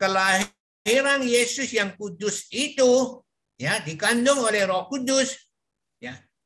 kelahiran 0.01 1.21
Yesus 1.21 1.69
yang 1.77 1.93
kudus 1.93 2.49
itu 2.49 3.21
ya 3.61 3.77
dikandung 3.85 4.41
oleh 4.41 4.65
Roh 4.65 4.89
Kudus 4.89 5.52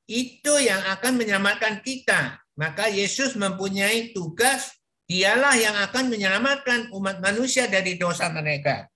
itu 0.07 0.53
yang 0.63 0.79
akan 0.97 1.19
menyelamatkan 1.19 1.83
kita. 1.83 2.39
Maka 2.57 2.89
Yesus 2.89 3.37
mempunyai 3.37 4.15
tugas, 4.15 4.73
dialah 5.05 5.53
yang 5.53 5.77
akan 5.77 6.09
menyelamatkan 6.09 6.89
umat 6.95 7.21
manusia 7.21 7.69
dari 7.69 7.99
dosa 7.99 8.31
mereka. 8.33 8.89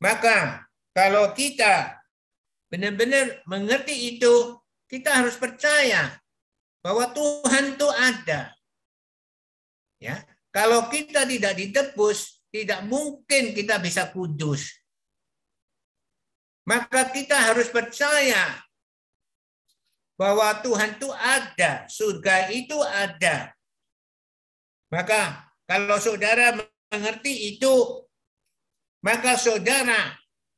Maka 0.00 0.64
kalau 0.94 1.34
kita 1.36 2.00
benar-benar 2.72 3.44
mengerti 3.44 4.16
itu, 4.16 4.56
kita 4.88 5.20
harus 5.20 5.36
percaya 5.36 6.16
bahwa 6.80 7.12
Tuhan 7.12 7.76
itu 7.76 7.88
ada. 7.92 8.54
Ya, 10.00 10.22
kalau 10.54 10.86
kita 10.88 11.26
tidak 11.28 11.54
ditebus, 11.58 12.44
tidak 12.54 12.86
mungkin 12.86 13.52
kita 13.52 13.82
bisa 13.82 14.08
kudus. 14.14 14.70
Maka 16.64 17.12
kita 17.12 17.36
harus 17.36 17.68
percaya 17.68 18.64
bahwa 20.14 20.62
Tuhan 20.62 20.98
itu 20.98 21.10
ada, 21.10 21.86
surga 21.90 22.50
itu 22.54 22.78
ada. 22.82 23.50
Maka 24.90 25.50
kalau 25.66 25.98
saudara 25.98 26.54
mengerti 26.92 27.56
itu, 27.56 28.06
maka 29.02 29.34
saudara 29.34 30.14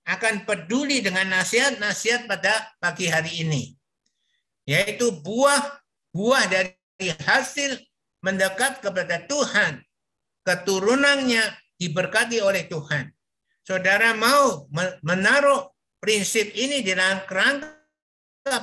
akan 0.07 0.47
peduli 0.47 1.03
dengan 1.03 1.27
nasihat-nasihat 1.35 2.31
pada 2.31 2.71
pagi 2.79 3.09
hari 3.11 3.43
ini. 3.43 3.63
Yaitu 4.69 5.11
buah-buah 5.25 6.45
dari 6.51 7.11
hasil 7.27 7.81
mendekat 8.23 8.85
kepada 8.85 9.25
Tuhan. 9.27 9.83
Keturunannya 10.47 11.43
diberkati 11.75 12.39
oleh 12.39 12.71
Tuhan. 12.71 13.11
Saudara 13.67 14.15
mau 14.15 14.71
menaruh 15.03 15.75
prinsip 15.99 16.55
ini 16.55 16.87
di 16.87 16.95
dalam 16.95 17.27
kerangka 17.27 18.63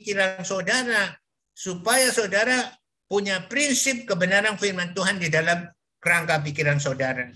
pikiran 0.00 0.40
saudara 0.40 1.12
supaya 1.52 2.08
saudara 2.08 2.72
punya 3.04 3.44
prinsip 3.44 4.08
kebenaran 4.08 4.56
firman 4.56 4.96
Tuhan 4.96 5.20
di 5.20 5.28
dalam 5.28 5.68
kerangka 6.00 6.40
pikiran 6.40 6.80
saudara. 6.80 7.28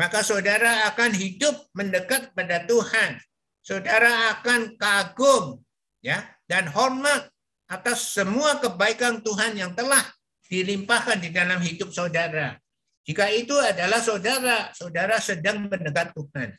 Maka 0.00 0.24
saudara 0.24 0.88
akan 0.88 1.12
hidup 1.12 1.68
mendekat 1.76 2.32
pada 2.32 2.64
Tuhan. 2.64 3.20
Saudara 3.60 4.32
akan 4.32 4.80
kagum 4.80 5.60
ya 6.00 6.24
dan 6.48 6.72
hormat 6.72 7.28
atas 7.68 8.16
semua 8.16 8.56
kebaikan 8.56 9.20
Tuhan 9.20 9.60
yang 9.60 9.76
telah 9.76 10.00
dilimpahkan 10.48 11.20
di 11.20 11.28
dalam 11.28 11.60
hidup 11.60 11.92
saudara. 11.92 12.56
Jika 13.04 13.28
itu 13.28 13.52
adalah 13.60 14.00
saudara, 14.00 14.72
saudara 14.72 15.20
sedang 15.20 15.68
mendekat 15.68 16.16
Tuhan. 16.16 16.56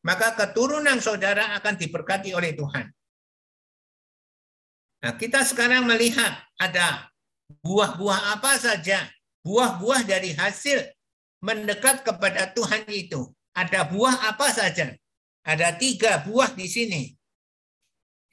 Maka 0.00 0.32
keturunan 0.32 0.96
saudara 1.04 1.52
akan 1.60 1.76
diberkati 1.76 2.32
oleh 2.32 2.56
Tuhan. 2.56 2.88
Nah, 4.98 5.14
kita 5.14 5.46
sekarang 5.46 5.86
melihat 5.86 6.42
ada 6.58 7.06
buah-buah 7.62 8.34
apa 8.38 8.58
saja. 8.58 9.06
Buah-buah 9.46 10.02
dari 10.04 10.34
hasil 10.34 10.82
mendekat 11.38 12.02
kepada 12.02 12.50
Tuhan 12.50 12.84
itu. 12.90 13.30
Ada 13.54 13.86
buah 13.86 14.34
apa 14.34 14.50
saja? 14.50 14.94
Ada 15.46 15.78
tiga 15.78 16.26
buah 16.26 16.52
di 16.52 16.66
sini. 16.66 17.02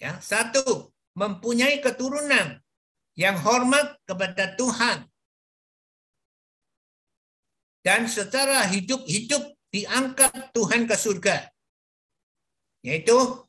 Ya, 0.02 0.20
satu, 0.20 0.92
mempunyai 1.16 1.80
keturunan 1.80 2.60
yang 3.16 3.40
hormat 3.40 3.96
kepada 4.04 4.58
Tuhan. 4.60 5.08
Dan 7.86 8.10
secara 8.10 8.66
hidup-hidup 8.66 9.56
diangkat 9.70 10.34
Tuhan 10.52 10.90
ke 10.90 10.98
surga. 10.98 11.38
Yaitu 12.82 13.45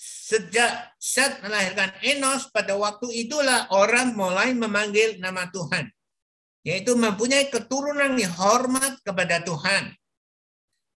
Sejak 0.00 0.96
Seth 0.96 1.44
melahirkan 1.44 1.92
Enos, 2.00 2.48
pada 2.48 2.72
waktu 2.72 3.28
itulah 3.28 3.68
orang 3.68 4.16
mulai 4.16 4.56
memanggil 4.56 5.20
nama 5.20 5.52
Tuhan. 5.52 5.92
Yaitu 6.64 6.96
mempunyai 6.96 7.52
keturunan 7.52 8.16
yang 8.16 8.32
hormat 8.32 8.96
kepada 9.04 9.44
Tuhan. 9.44 9.92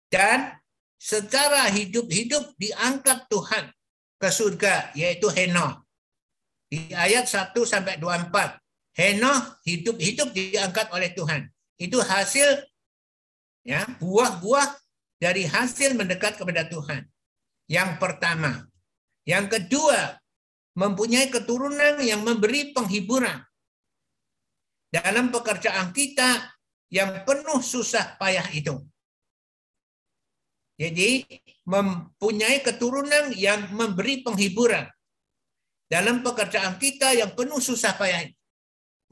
Dan 0.07 0.55
secara 1.03 1.67
hidup-hidup 1.75 2.55
diangkat 2.55 3.27
Tuhan 3.27 3.75
ke 4.23 4.29
surga, 4.31 4.95
yaitu 4.95 5.27
Henoh. 5.35 5.83
Di 6.71 6.95
ayat 6.95 7.27
1 7.27 7.59
sampai 7.67 7.99
24. 7.99 8.55
Henoh 8.95 9.39
hidup-hidup 9.67 10.31
diangkat 10.31 10.93
oleh 10.95 11.11
Tuhan. 11.11 11.51
Itu 11.75 11.99
hasil 11.99 12.63
ya 13.67 13.83
buah-buah 13.99 14.79
dari 15.19 15.49
hasil 15.49 15.99
mendekat 15.99 16.39
kepada 16.39 16.69
Tuhan. 16.71 17.09
Yang 17.67 17.91
pertama, 17.97 18.69
yang 19.23 19.47
kedua, 19.47 20.19
mempunyai 20.75 21.31
keturunan 21.31 22.01
yang 22.03 22.25
memberi 22.27 22.75
penghiburan. 22.75 23.39
Dalam 24.93 25.33
pekerjaan 25.33 25.95
kita 25.95 26.53
yang 26.93 27.25
penuh 27.25 27.65
susah 27.65 28.21
payah 28.21 28.45
itu. 28.53 28.77
Jadi 30.77 31.25
mempunyai 31.65 32.61
keturunan 32.61 33.33
yang 33.33 33.73
memberi 33.73 34.21
penghiburan. 34.21 34.85
Dalam 35.89 36.25
pekerjaan 36.25 36.77
kita 36.77 37.17
yang 37.17 37.33
penuh 37.33 37.61
susah 37.61 37.97
payah. 37.97 38.29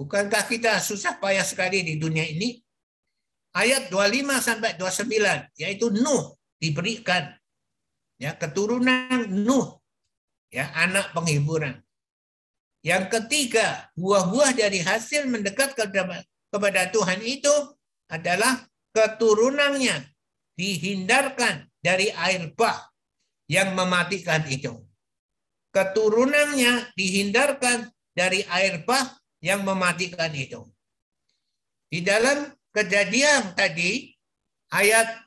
Bukankah 0.01 0.49
kita 0.49 0.81
susah 0.81 1.21
payah 1.21 1.45
sekali 1.45 1.85
di 1.85 2.01
dunia 2.01 2.25
ini? 2.25 2.57
Ayat 3.53 3.93
25 3.93 4.41
sampai 4.41 4.71
29 4.79 5.61
yaitu 5.61 5.91
Nuh 5.91 6.39
diberikan 6.57 7.35
ya 8.15 8.37
keturunan 8.39 9.27
Nuh 9.27 9.80
ya 10.51 10.69
anak 10.75 11.15
penghiburan. 11.15 11.79
Yang 12.83 13.05
ketiga, 13.13 13.93
buah-buah 13.95 14.57
dari 14.57 14.81
hasil 14.81 15.29
mendekat 15.29 15.77
kepada 15.77 16.83
Tuhan 16.91 17.21
itu 17.23 17.53
adalah 18.09 18.67
keturunannya 18.91 20.01
dihindarkan 20.57 21.69
dari 21.81 22.11
air 22.13 22.53
bah 22.57 22.91
yang 23.47 23.77
mematikan 23.77 24.45
itu. 24.49 24.81
Keturunannya 25.71 26.91
dihindarkan 26.99 27.89
dari 28.17 28.43
air 28.49 28.83
bah 28.83 29.21
yang 29.45 29.63
mematikan 29.63 30.33
itu. 30.33 30.67
Di 31.91 32.01
dalam 32.01 32.49
kejadian 32.73 33.53
tadi 33.55 34.09
ayat 34.73 35.21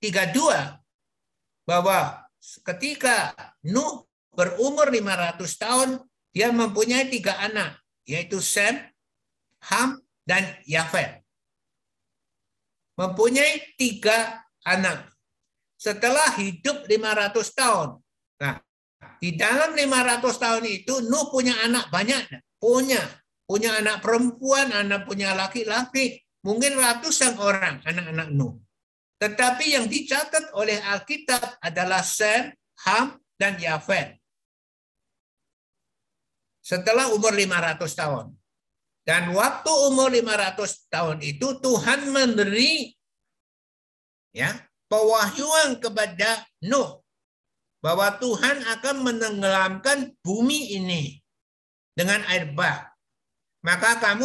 32 0.00 1.68
bahwa 1.68 2.23
ketika 2.64 3.32
Nuh 3.64 4.04
berumur 4.34 4.92
500 4.92 5.40
tahun, 5.56 5.88
dia 6.34 6.50
mempunyai 6.50 7.08
tiga 7.08 7.38
anak, 7.40 7.80
yaitu 8.04 8.42
Sem, 8.42 8.74
Ham, 9.70 10.02
dan 10.26 10.44
Yafet. 10.68 11.22
Mempunyai 13.00 13.74
tiga 13.78 14.44
anak. 14.66 15.10
Setelah 15.78 16.36
hidup 16.38 16.86
500 16.86 17.58
tahun. 17.58 17.88
Nah, 18.40 18.56
di 19.18 19.34
dalam 19.34 19.74
500 19.74 20.36
tahun 20.36 20.64
itu 20.68 21.02
Nuh 21.06 21.28
punya 21.32 21.54
anak 21.64 21.90
banyak. 21.90 22.28
Punya. 22.60 23.02
Punya 23.44 23.76
anak 23.76 24.00
perempuan, 24.00 24.72
anak 24.72 25.04
punya 25.04 25.36
laki-laki. 25.36 26.16
Mungkin 26.44 26.76
ratusan 26.76 27.36
orang 27.40 27.84
anak-anak 27.84 28.28
Nuh. 28.32 28.56
Tetapi 29.22 29.64
yang 29.78 29.86
dicatat 29.86 30.52
oleh 30.58 30.78
Alkitab 30.82 31.62
adalah 31.62 32.02
Sem, 32.02 32.50
Ham, 32.86 33.18
dan 33.38 33.58
Yafet. 33.58 34.18
Setelah 36.64 37.12
umur 37.12 37.36
500 37.36 37.84
tahun. 37.92 38.26
Dan 39.04 39.36
waktu 39.36 39.70
umur 39.92 40.08
500 40.08 40.88
tahun 40.88 41.18
itu 41.20 41.60
Tuhan 41.60 42.08
memberi 42.08 42.88
ya 44.32 44.48
pewahyuan 44.88 45.76
kepada 45.76 46.40
Nuh 46.64 47.04
bahwa 47.84 48.16
Tuhan 48.16 48.64
akan 48.64 48.96
menenggelamkan 49.04 50.16
bumi 50.24 50.80
ini 50.80 51.20
dengan 51.92 52.24
air 52.32 52.48
bah. 52.56 52.96
Maka 53.60 54.00
kamu 54.00 54.24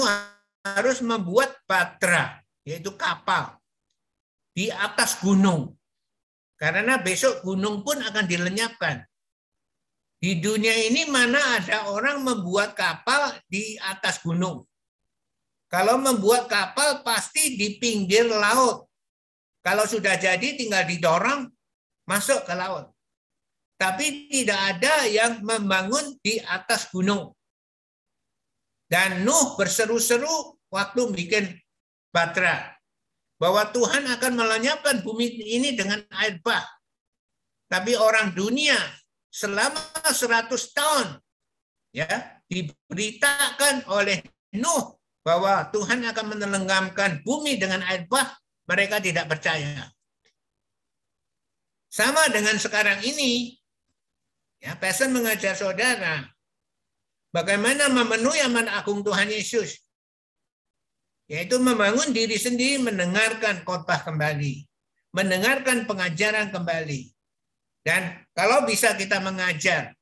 harus 0.63 1.03
membuat 1.03 1.59
batra, 1.67 2.39
yaitu 2.63 2.95
kapal, 2.95 3.58
di 4.59 4.67
atas 4.67 5.23
gunung. 5.23 5.71
Karena 6.59 6.99
besok 6.99 7.47
gunung 7.47 7.79
pun 7.87 8.03
akan 8.03 8.27
dilenyapkan. 8.27 9.07
Di 10.19 10.43
dunia 10.43 10.75
ini 10.91 11.07
mana 11.07 11.39
ada 11.55 11.87
orang 11.87 12.19
membuat 12.19 12.75
kapal 12.75 13.39
di 13.47 13.79
atas 13.79 14.19
gunung. 14.19 14.67
Kalau 15.71 15.95
membuat 15.95 16.51
kapal 16.51 17.07
pasti 17.07 17.55
di 17.55 17.79
pinggir 17.79 18.27
laut. 18.27 18.83
Kalau 19.63 19.87
sudah 19.87 20.19
jadi 20.19 20.59
tinggal 20.59 20.83
didorong 20.83 21.47
masuk 22.03 22.43
ke 22.43 22.51
laut. 22.51 22.91
Tapi 23.79 24.27
tidak 24.27 24.59
ada 24.75 25.07
yang 25.07 25.39
membangun 25.39 26.19
di 26.19 26.35
atas 26.43 26.91
gunung. 26.91 27.31
Dan 28.91 29.23
Nuh 29.23 29.55
berseru-seru 29.55 30.59
waktu 30.67 31.15
bikin 31.15 31.47
batra 32.11 32.78
bahwa 33.39 33.63
Tuhan 33.71 34.03
akan 34.19 34.31
melenyapkan 34.35 34.99
bumi 35.01 35.31
ini 35.39 35.73
dengan 35.73 36.03
air 36.19 36.43
bah. 36.43 36.61
Tapi 37.71 37.95
orang 37.95 38.35
dunia 38.35 38.75
selama 39.31 39.79
100 40.03 40.51
tahun 40.75 41.07
ya 41.95 42.09
diberitakan 42.51 43.87
oleh 43.89 44.19
Nuh 44.59 44.99
bahwa 45.23 45.69
Tuhan 45.69 46.03
akan 46.03 46.25
menenggelamkan 46.35 47.21
bumi 47.23 47.55
dengan 47.61 47.85
air 47.87 48.09
bah, 48.09 48.27
mereka 48.67 48.99
tidak 48.99 49.29
percaya. 49.29 49.87
Sama 51.89 52.29
dengan 52.29 52.57
sekarang 52.57 53.01
ini, 53.01 53.57
ya 54.61 54.77
pesan 54.77 55.09
mengajar 55.09 55.57
saudara, 55.57 56.21
bagaimana 57.33 57.89
memenuhi 57.89 58.45
amanat 58.45 58.85
agung 58.85 59.01
Tuhan 59.01 59.29
Yesus, 59.29 59.81
yaitu 61.29 61.61
membangun 61.61 62.09
diri 62.09 62.35
sendiri 62.41 62.81
mendengarkan 62.81 63.61
khotbah 63.61 64.01
kembali, 64.01 64.65
mendengarkan 65.13 65.85
pengajaran 65.85 66.49
kembali, 66.49 67.13
dan 67.85 68.25
kalau 68.33 68.65
bisa 68.65 68.97
kita 68.97 69.21
mengajar, 69.21 69.93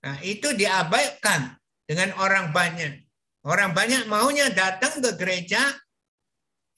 nah 0.00 0.16
itu 0.24 0.56
diabaikan 0.56 1.60
dengan 1.84 2.16
orang 2.18 2.50
banyak. 2.50 3.04
Orang 3.42 3.74
banyak 3.74 4.06
maunya 4.06 4.54
datang 4.54 5.02
ke 5.02 5.18
gereja, 5.18 5.58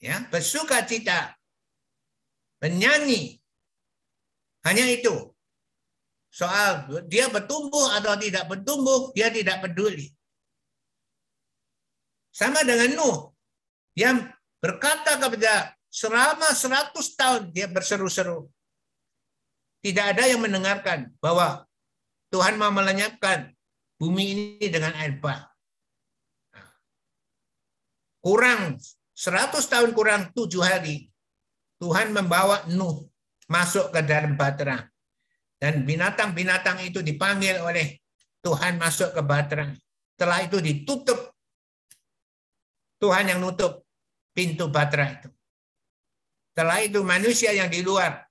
ya 0.01 0.25
bersuka 0.33 0.81
cita, 0.81 1.37
menyanyi. 2.57 3.37
Hanya 4.65 4.89
itu. 4.89 5.13
Soal 6.33 6.89
dia 7.05 7.29
bertumbuh 7.29 7.93
atau 7.93 8.17
tidak 8.17 8.49
bertumbuh, 8.49 9.13
dia 9.13 9.29
tidak 9.29 9.61
peduli. 9.61 10.09
Sama 12.35 12.67
dengan 12.67 12.99
Nuh, 12.99 13.31
yang 13.95 14.27
berkata 14.59 15.15
kepada 15.15 15.71
selama 15.87 16.51
100 16.51 16.91
tahun 17.15 17.43
dia 17.55 17.71
berseru-seru. 17.71 18.51
Tidak 19.79 20.03
ada 20.03 20.27
yang 20.27 20.43
mendengarkan 20.43 21.15
bahwa 21.23 21.63
Tuhan 22.35 22.59
mau 22.59 22.75
melenyapkan 22.75 23.55
bumi 23.95 24.35
ini 24.35 24.67
dengan 24.67 24.91
air 24.99 25.15
bah. 25.15 25.47
Kurang 28.19 28.83
100 29.15 29.55
tahun 29.71 29.95
kurang 29.95 30.35
tujuh 30.35 30.59
hari, 30.59 31.07
Tuhan 31.79 32.11
membawa 32.11 32.67
Nuh 32.67 33.07
masuk 33.47 33.95
ke 33.95 34.03
dalam 34.03 34.35
batra. 34.35 34.83
Dan 35.55 35.87
binatang-binatang 35.87 36.83
itu 36.83 36.99
dipanggil 36.99 37.63
oleh 37.63 37.95
Tuhan 38.43 38.75
masuk 38.75 39.15
ke 39.15 39.23
batra. 39.23 39.71
Setelah 40.11 40.43
itu 40.43 40.59
ditutup. 40.59 41.24
Tuhan 42.99 43.31
yang 43.31 43.39
nutup 43.43 43.83
pintu 44.31 44.71
batra 44.71 45.19
itu. 45.19 45.29
Setelah 46.55 46.79
itu 46.83 47.03
manusia 47.03 47.51
yang 47.51 47.67
di 47.67 47.83
luar 47.83 48.25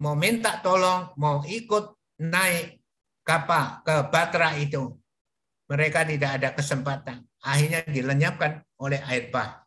mau 0.00 0.12
minta 0.12 0.60
tolong, 0.60 1.12
mau 1.16 1.40
ikut 1.44 1.96
naik 2.20 2.80
kapal 3.24 3.80
ke 3.82 3.94
Batra 4.12 4.56
itu, 4.60 4.92
mereka 5.68 6.04
tidak 6.04 6.30
ada 6.40 6.48
kesempatan. 6.52 7.18
Akhirnya 7.42 7.84
dilenyapkan 7.86 8.62
oleh 8.80 9.00
air 9.06 9.30
bah. 9.32 9.62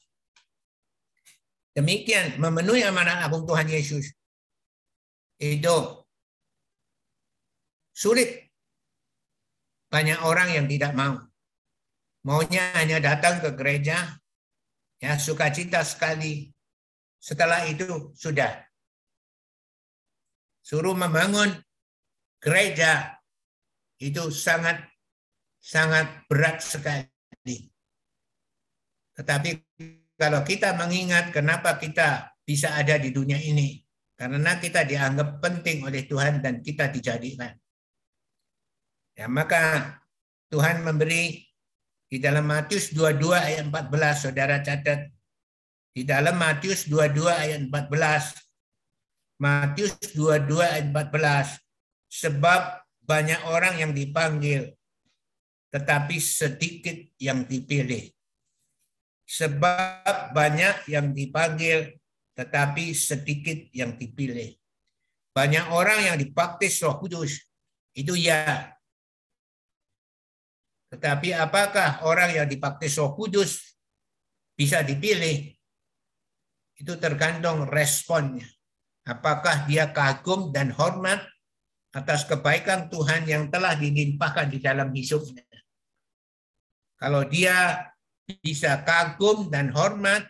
Demikian 1.74 2.42
memenuhi 2.42 2.84
amanat 2.84 3.24
agung 3.24 3.48
Tuhan 3.48 3.70
Yesus. 3.70 4.12
Itu 5.40 6.04
sulit. 7.96 8.52
Banyak 9.90 10.22
orang 10.22 10.54
yang 10.54 10.66
tidak 10.68 10.92
mau. 10.94 11.29
Maunya 12.28 12.76
hanya 12.76 13.00
datang 13.00 13.40
ke 13.40 13.56
gereja, 13.56 14.20
ya 15.00 15.16
sukacita 15.16 15.84
sekali. 15.88 16.52
Setelah 17.20 17.68
itu 17.68 18.12
sudah 18.16 18.64
suruh 20.64 20.96
membangun 20.96 21.52
gereja 22.40 23.20
itu 24.00 24.32
sangat 24.32 24.80
sangat 25.60 26.24
berat 26.32 26.64
sekali. 26.64 27.68
Tetapi 29.16 29.50
kalau 30.16 30.44
kita 30.48 30.76
mengingat 30.76 31.36
kenapa 31.36 31.76
kita 31.76 32.36
bisa 32.44 32.76
ada 32.76 32.96
di 32.96 33.12
dunia 33.12 33.36
ini, 33.40 33.80
karena 34.16 34.60
kita 34.60 34.88
dianggap 34.88 35.44
penting 35.44 35.84
oleh 35.84 36.08
Tuhan 36.08 36.40
dan 36.40 36.64
kita 36.64 36.88
dijadikan. 36.92 37.56
Ya, 39.16 39.28
maka 39.28 39.96
Tuhan 40.48 40.84
memberi 40.88 41.49
di 42.10 42.18
dalam 42.18 42.50
Matius 42.50 42.90
22 42.90 43.38
ayat 43.38 43.70
14, 43.70 44.26
saudara 44.26 44.58
catat. 44.66 45.14
Di 45.94 46.02
dalam 46.02 46.42
Matius 46.42 46.90
22 46.90 47.30
ayat 47.30 47.62
14, 47.70 49.38
Matius 49.38 49.94
22 50.18 50.58
ayat 50.58 50.86
14. 50.90 51.62
Sebab 52.10 52.62
banyak 53.06 53.42
orang 53.46 53.78
yang 53.78 53.94
dipanggil, 53.94 54.74
tetapi 55.70 56.18
sedikit 56.18 56.98
yang 57.22 57.46
dipilih. 57.46 58.10
Sebab 59.30 60.34
banyak 60.34 60.90
yang 60.90 61.14
dipanggil, 61.14 61.94
tetapi 62.34 62.98
sedikit 62.98 63.70
yang 63.70 63.94
dipilih. 63.94 64.58
Banyak 65.30 65.70
orang 65.70 66.10
yang 66.10 66.18
dibaptis 66.18 66.82
roh 66.82 66.98
kudus, 66.98 67.38
itu 67.94 68.18
ya. 68.18 68.74
Tetapi 70.90 71.38
apakah 71.38 72.02
orang 72.06 72.34
yang 72.34 72.48
dibaptis 72.50 72.98
roh 72.98 73.14
kudus 73.14 73.78
bisa 74.58 74.82
dipilih? 74.82 75.54
Itu 76.74 76.98
tergantung 76.98 77.70
responnya. 77.70 78.48
Apakah 79.06 79.70
dia 79.70 79.90
kagum 79.94 80.50
dan 80.54 80.74
hormat 80.74 81.22
atas 81.94 82.26
kebaikan 82.26 82.90
Tuhan 82.90 83.26
yang 83.26 83.50
telah 83.50 83.74
dilimpahkan 83.74 84.54
di 84.54 84.60
dalam 84.62 84.94
hidupnya. 84.94 85.46
Kalau 87.00 87.26
dia 87.26 87.90
bisa 88.46 88.86
kagum 88.86 89.50
dan 89.50 89.74
hormat 89.74 90.28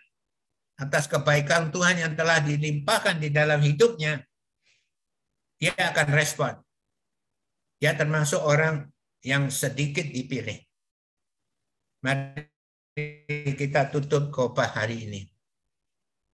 atas 0.80 1.12
kebaikan 1.12 1.74
Tuhan 1.76 2.00
yang 2.00 2.14
telah 2.16 2.40
dilimpahkan 2.40 3.20
di 3.20 3.28
dalam 3.34 3.60
hidupnya, 3.60 4.24
dia 5.60 5.76
akan 5.76 6.08
respon. 6.16 6.54
Dia 7.84 7.92
termasuk 8.00 8.40
orang 8.40 8.88
yang 9.24 9.52
sedikit 9.52 10.08
dipilih. 10.08 10.60
Mari 12.04 12.48
kita 13.56 13.92
tutup 13.92 14.32
khotbah 14.32 14.72
hari 14.72 15.08
ini. 15.08 15.22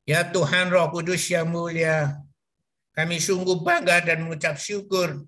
Ya 0.05 0.21
Tuhan 0.29 0.69
Roh 0.69 0.93
Kudus 0.93 1.25
yang 1.33 1.49
mulia, 1.49 2.13
kami 2.93 3.17
sungguh 3.17 3.65
bangga 3.65 4.05
dan 4.05 4.21
mengucap 4.21 4.61
syukur 4.61 5.25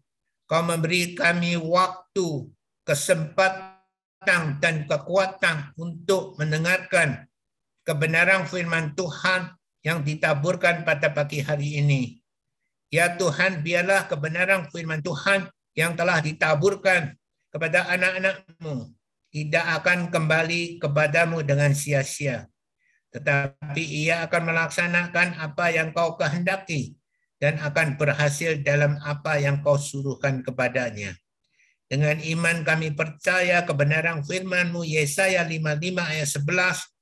kau 0.47 0.63
memberi 0.63 1.11
kami 1.11 1.59
waktu, 1.59 2.47
kesempatan, 2.87 4.63
dan 4.63 4.87
kekuatan 4.87 5.75
untuk 5.75 6.39
mendengarkan 6.39 7.27
kebenaran 7.83 8.47
firman 8.47 8.95
Tuhan 8.95 9.53
yang 9.83 10.01
ditaburkan 10.01 10.87
pada 10.87 11.11
pagi 11.11 11.43
hari 11.43 11.83
ini. 11.83 12.19
Ya 12.87 13.19
Tuhan, 13.19 13.59
biarlah 13.61 14.07
kebenaran 14.07 14.71
firman 14.71 15.03
Tuhan 15.03 15.51
yang 15.75 15.99
telah 15.99 16.23
ditaburkan 16.23 17.11
kepada 17.57 17.89
anak-anakmu 17.89 18.93
tidak 19.33 19.65
akan 19.81 20.13
kembali 20.13 20.77
kepadamu 20.77 21.41
dengan 21.41 21.73
sia-sia. 21.73 22.45
Tetapi 23.09 23.81
ia 23.81 24.21
akan 24.29 24.53
melaksanakan 24.53 25.41
apa 25.41 25.73
yang 25.73 25.89
kau 25.89 26.13
kehendaki 26.21 26.93
dan 27.41 27.57
akan 27.57 27.97
berhasil 27.97 28.61
dalam 28.61 29.01
apa 29.01 29.41
yang 29.41 29.65
kau 29.65 29.81
suruhkan 29.81 30.45
kepadanya. 30.45 31.17
Dengan 31.89 32.21
iman 32.21 32.61
kami 32.61 32.93
percaya 32.93 33.65
kebenaran 33.65 34.21
firman-Mu 34.21 34.85
Yesaya 34.85 35.41
55 35.41 36.13
ayat 36.13 36.29
11. 36.29 36.93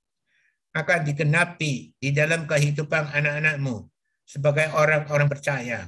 akan 0.75 1.07
digenapi 1.07 1.95
di 1.95 2.11
dalam 2.11 2.43
kehidupan 2.43 3.07
anak-anakmu 3.11 3.87
sebagai 4.27 4.75
orang-orang 4.75 5.31
percaya. 5.31 5.87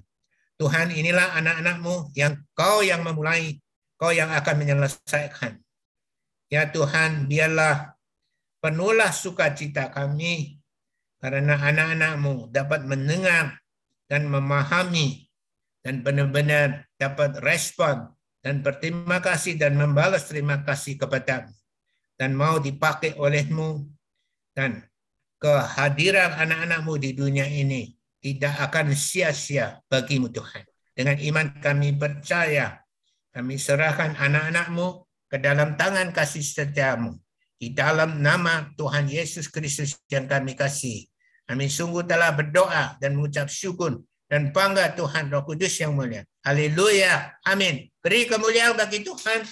Tuhan 0.56 0.95
inilah 0.95 1.35
anak-anakmu 1.35 2.15
yang 2.15 2.39
kau 2.56 2.80
yang 2.80 3.03
memulai, 3.03 3.60
kau 3.98 4.14
yang 4.14 4.30
akan 4.32 4.56
menyelesaikan. 4.61 5.60
Ya 6.48 6.69
Tuhan, 6.72 7.28
biarlah 7.28 7.98
penuhlah 8.64 9.11
sukacita 9.11 9.91
kami 9.91 10.61
karena 11.19 11.57
anak-anakmu 11.57 12.53
dapat 12.53 12.86
mendengar 12.86 13.57
dan 14.07 14.30
memahami 14.30 15.28
dan 15.84 16.06
benar-benar 16.06 16.88
dapat 16.95 17.41
respon 17.44 18.07
dan 18.40 18.64
berterima 18.64 19.19
kasih 19.19 19.60
dan 19.60 19.76
membalas 19.76 20.30
terima 20.30 20.61
kasih 20.64 20.95
kepada 20.95 21.49
dan 22.15 22.32
mau 22.34 22.61
dipakai 22.61 23.18
olehmu 23.18 23.86
dan 24.56 24.86
kehadiran 25.38 26.34
anak-anakmu 26.34 26.98
di 26.98 27.14
dunia 27.14 27.45
ini 27.45 27.94
tidak 28.22 28.57
akan 28.72 28.94
sia-sia 28.98 29.78
bagimu 29.86 30.34
Tuhan. 30.34 30.65
Dengan 30.98 31.18
iman 31.22 31.48
kami 31.61 31.94
percaya, 31.94 32.82
kami 33.38 33.61
serahkan 33.61 34.18
anak-anakmu 34.18 35.05
ke 35.30 35.38
dalam 35.38 35.77
tangan 35.77 36.09
kasih 36.09 36.41
setiamu. 36.41 37.22
Di 37.53 37.69
dalam 37.69 38.18
nama 38.18 38.73
Tuhan 38.73 39.05
Yesus 39.05 39.45
Kristus 39.45 39.93
yang 40.09 40.26
kami 40.26 40.57
kasih. 40.57 41.05
Kami 41.45 41.69
sungguh 41.69 42.01
telah 42.01 42.34
berdoa 42.34 42.97
dan 42.97 43.14
mengucap 43.14 43.45
syukur 43.45 44.01
dan 44.26 44.49
bangga 44.49 44.97
Tuhan 44.97 45.30
Roh 45.30 45.45
Kudus 45.45 45.77
yang 45.77 45.93
mulia. 45.93 46.26
Haleluya. 46.41 47.38
Amin. 47.45 47.85
Beri 48.01 48.26
kemuliaan 48.26 48.73
bagi 48.73 49.05
Tuhan. 49.05 49.45